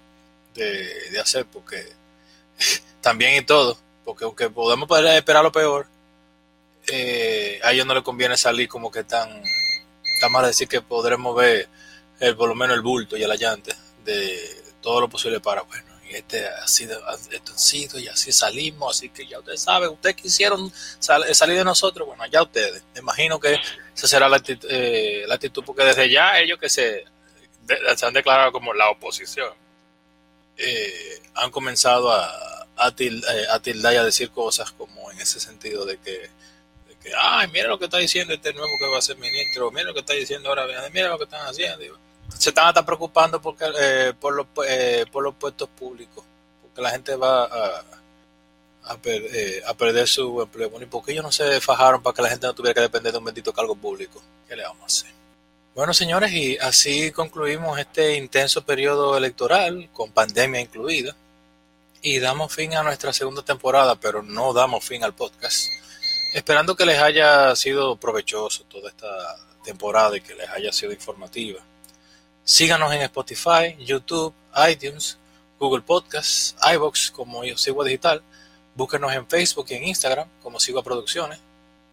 de 0.55 1.21
hacer 1.21 1.47
porque 1.47 1.93
también 3.01 3.37
y 3.37 3.43
todo, 3.43 3.79
porque 4.05 4.25
aunque 4.25 4.51
podemos 4.51 4.89
poder 4.89 5.17
esperar 5.17 5.43
lo 5.43 5.53
peor, 5.53 5.87
eh, 6.89 7.61
a 7.63 7.73
ellos 7.73 7.87
no 7.87 7.95
les 7.95 8.03
conviene 8.03 8.37
salir 8.37 8.69
como 8.69 8.91
que 8.91 9.05
tan, 9.05 9.43
tan 10.21 10.33
mal 10.33 10.45
decir 10.45 10.69
que 10.69 10.81
podremos 10.81 11.35
ver 11.37 11.69
el, 12.19 12.37
por 12.37 12.49
lo 12.49 12.55
menos 12.55 12.77
el 12.77 12.83
bulto 12.83 13.17
y 13.17 13.23
el 13.23 13.31
allante 13.31 13.73
de 14.05 14.63
todo 14.81 15.01
lo 15.01 15.09
posible 15.09 15.39
para, 15.41 15.63
bueno, 15.63 15.92
este 16.15 16.47
ha 16.47 16.67
sido, 16.67 17.01
esto 17.31 17.53
ha 17.55 17.59
sido 17.59 17.99
y 17.99 18.09
así 18.09 18.33
salimos, 18.33 18.97
así 18.97 19.09
que 19.09 19.27
ya 19.27 19.39
ustedes 19.39 19.63
saben, 19.63 19.91
ustedes 19.91 20.17
quisieron 20.17 20.73
salir 20.99 21.57
de 21.57 21.65
nosotros, 21.65 22.07
bueno, 22.07 22.25
ya 22.27 22.43
ustedes, 22.43 22.83
me 22.95 23.01
imagino 23.01 23.39
que 23.41 23.59
esa 23.95 24.09
será 24.09 24.29
la 24.29 24.37
actitud, 24.37 24.69
eh, 24.71 25.27
porque 25.65 25.85
desde 25.85 26.11
ya 26.11 26.39
ellos 26.39 26.59
que 26.59 26.69
se, 26.69 27.05
han 28.03 28.13
declarado 28.15 28.53
como 28.53 28.73
la 28.75 28.91
oposición, 28.91 29.53
eh, 30.57 31.23
han 31.35 31.51
comenzado 31.51 32.13
a 32.13 32.53
a, 32.77 32.89
eh, 32.89 33.61
tildar 33.63 33.95
y 33.95 33.97
a 33.97 34.05
decir 34.05 34.31
cosas 34.31 34.73
como 34.73 35.11
en 35.11 35.21
ese 35.21 35.41
sentido 35.41 35.85
de 35.85 35.99
que, 35.99 36.31
ay, 37.17 37.49
mira 37.53 37.69
lo 37.69 37.79
que 37.79 37.87
está 37.87 37.99
diciendo 37.99 38.33
este 38.33 38.53
nuevo 38.53 38.73
que 38.79 38.87
va 38.87 38.99
a 38.99 39.03
ser 39.03 39.17
ministro, 39.19 39.71
mira 39.71 39.85
lo 39.85 39.95
que 39.95 40.01
está 40.01 40.15
diciendo 40.15 40.49
ahora, 40.49 40.67
mira 40.93 41.09
lo 41.09 41.19
que 41.19 41.25
están 41.25 41.47
haciendo. 41.47 41.99
Se 42.39 42.51
están 42.51 42.69
hasta 42.69 42.85
preocupando 42.85 43.41
porque, 43.41 43.65
eh, 43.79 44.13
por, 44.19 44.35
los, 44.35 44.47
eh, 44.67 45.05
por 45.11 45.23
los 45.23 45.35
puestos 45.35 45.69
públicos, 45.69 46.25
porque 46.63 46.83
la 46.83 46.91
gente 46.91 47.15
va 47.15 47.45
a, 47.45 47.85
a, 48.85 49.75
perder 49.77 50.09
su 50.09 50.43
empleo. 50.43 50.71
Bueno, 50.71 50.87
¿y 50.87 50.89
por 50.89 51.05
qué 51.05 51.13
ellos 51.13 51.25
no 51.25 51.33
se 51.33 51.61
fajaron 51.61 52.03
para 52.03 52.15
que 52.15 52.23
la 52.23 52.29
gente 52.29 52.47
no 52.47 52.55
tuviera 52.55 52.75
que 52.75 52.81
depender 52.81 53.13
de 53.13 53.19
un 53.19 53.25
bendito 53.25 53.53
cargo 53.53 53.77
público? 53.77 54.23
¿Qué 54.49 54.57
le 54.57 54.65
vamos 54.65 54.83
a 54.83 54.87
hacer? 54.87 55.13
Bueno, 55.75 55.95
señores, 55.95 56.33
y 56.33 56.59
así 56.59 57.13
concluimos 57.13 57.79
este 57.79 58.17
intenso 58.17 58.63
periodo 58.65 59.17
electoral, 59.17 59.89
con 59.93 60.11
pandemia 60.13 60.61
incluida 60.61 61.17
y 62.03 62.19
damos 62.19 62.53
fin 62.53 62.75
a 62.75 62.83
nuestra 62.83 63.13
segunda 63.13 63.43
temporada, 63.43 63.95
pero 63.95 64.23
no 64.23 64.53
damos 64.53 64.85
fin 64.85 65.05
al 65.05 65.15
podcast. 65.15 65.69
Esperando 66.35 66.75
que 66.75 66.85
les 66.85 66.99
haya 66.99 67.55
sido 67.55 67.97
provechoso 67.97 68.65
toda 68.65 68.91
esta 68.91 69.09
temporada 69.65 70.17
y 70.17 70.21
que 70.21 70.35
les 70.35 70.49
haya 70.51 70.73
sido 70.73 70.93
informativa. 70.93 71.61
Síganos 72.45 72.93
en 72.93 73.03
Spotify, 73.03 73.77
YouTube, 73.79 74.35
iTunes, 74.69 75.17
Google 75.61 75.83
Podcasts, 75.83 76.57
iBox 76.75 77.13
como 77.13 77.45
yo 77.45 77.57
Sigua 77.57 77.85
Digital. 77.85 78.21
Búsquenos 78.75 79.13
en 79.13 79.29
Facebook 79.29 79.67
y 79.69 79.75
en 79.75 79.85
Instagram 79.85 80.29
como 80.43 80.59
Sigua 80.59 80.83
Producciones. 80.83 81.39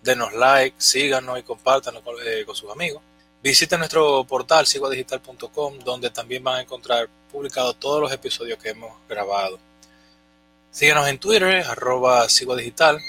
Denos 0.02 0.34
like, 0.34 0.76
síganos 0.80 1.38
y 1.38 1.44
compártanos 1.44 2.02
con, 2.02 2.16
eh, 2.26 2.46
sus 2.54 2.72
amigos. 2.72 3.04
Visiten 3.44 3.78
nuestro 3.78 4.24
portal 4.24 4.66
siguadigital.com 4.66 5.80
donde 5.80 6.10
también 6.10 6.44
van 6.44 6.56
a 6.56 6.62
encontrar 6.62 7.08
publicados 7.32 7.76
todos 7.80 8.02
los 8.02 8.12
episodios 8.12 8.58
que 8.58 8.70
hemos 8.70 8.92
grabado. 9.08 9.60
Síguenos 10.72 11.08
en 11.08 11.20
Twitter, 11.20 11.64
arroba 11.68 12.26
Digital, 12.28 13.00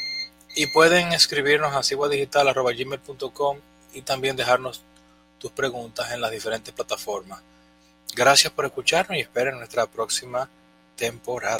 y 0.55 0.67
pueden 0.67 1.13
escribirnos 1.13 1.73
a 1.75 1.81
gmail.com 1.81 3.59
y 3.95 4.03
también 4.03 4.37
dejarnos 4.37 4.83
tus 5.41 5.51
preguntas 5.51 6.13
en 6.13 6.21
las 6.21 6.31
diferentes 6.31 6.73
plataformas. 6.73 7.41
Gracias 8.15 8.53
por 8.53 8.67
escucharnos 8.67 9.17
y 9.17 9.23
esperen 9.23 9.57
nuestra 9.57 9.87
próxima 9.87 10.49
temporada. 10.97 11.59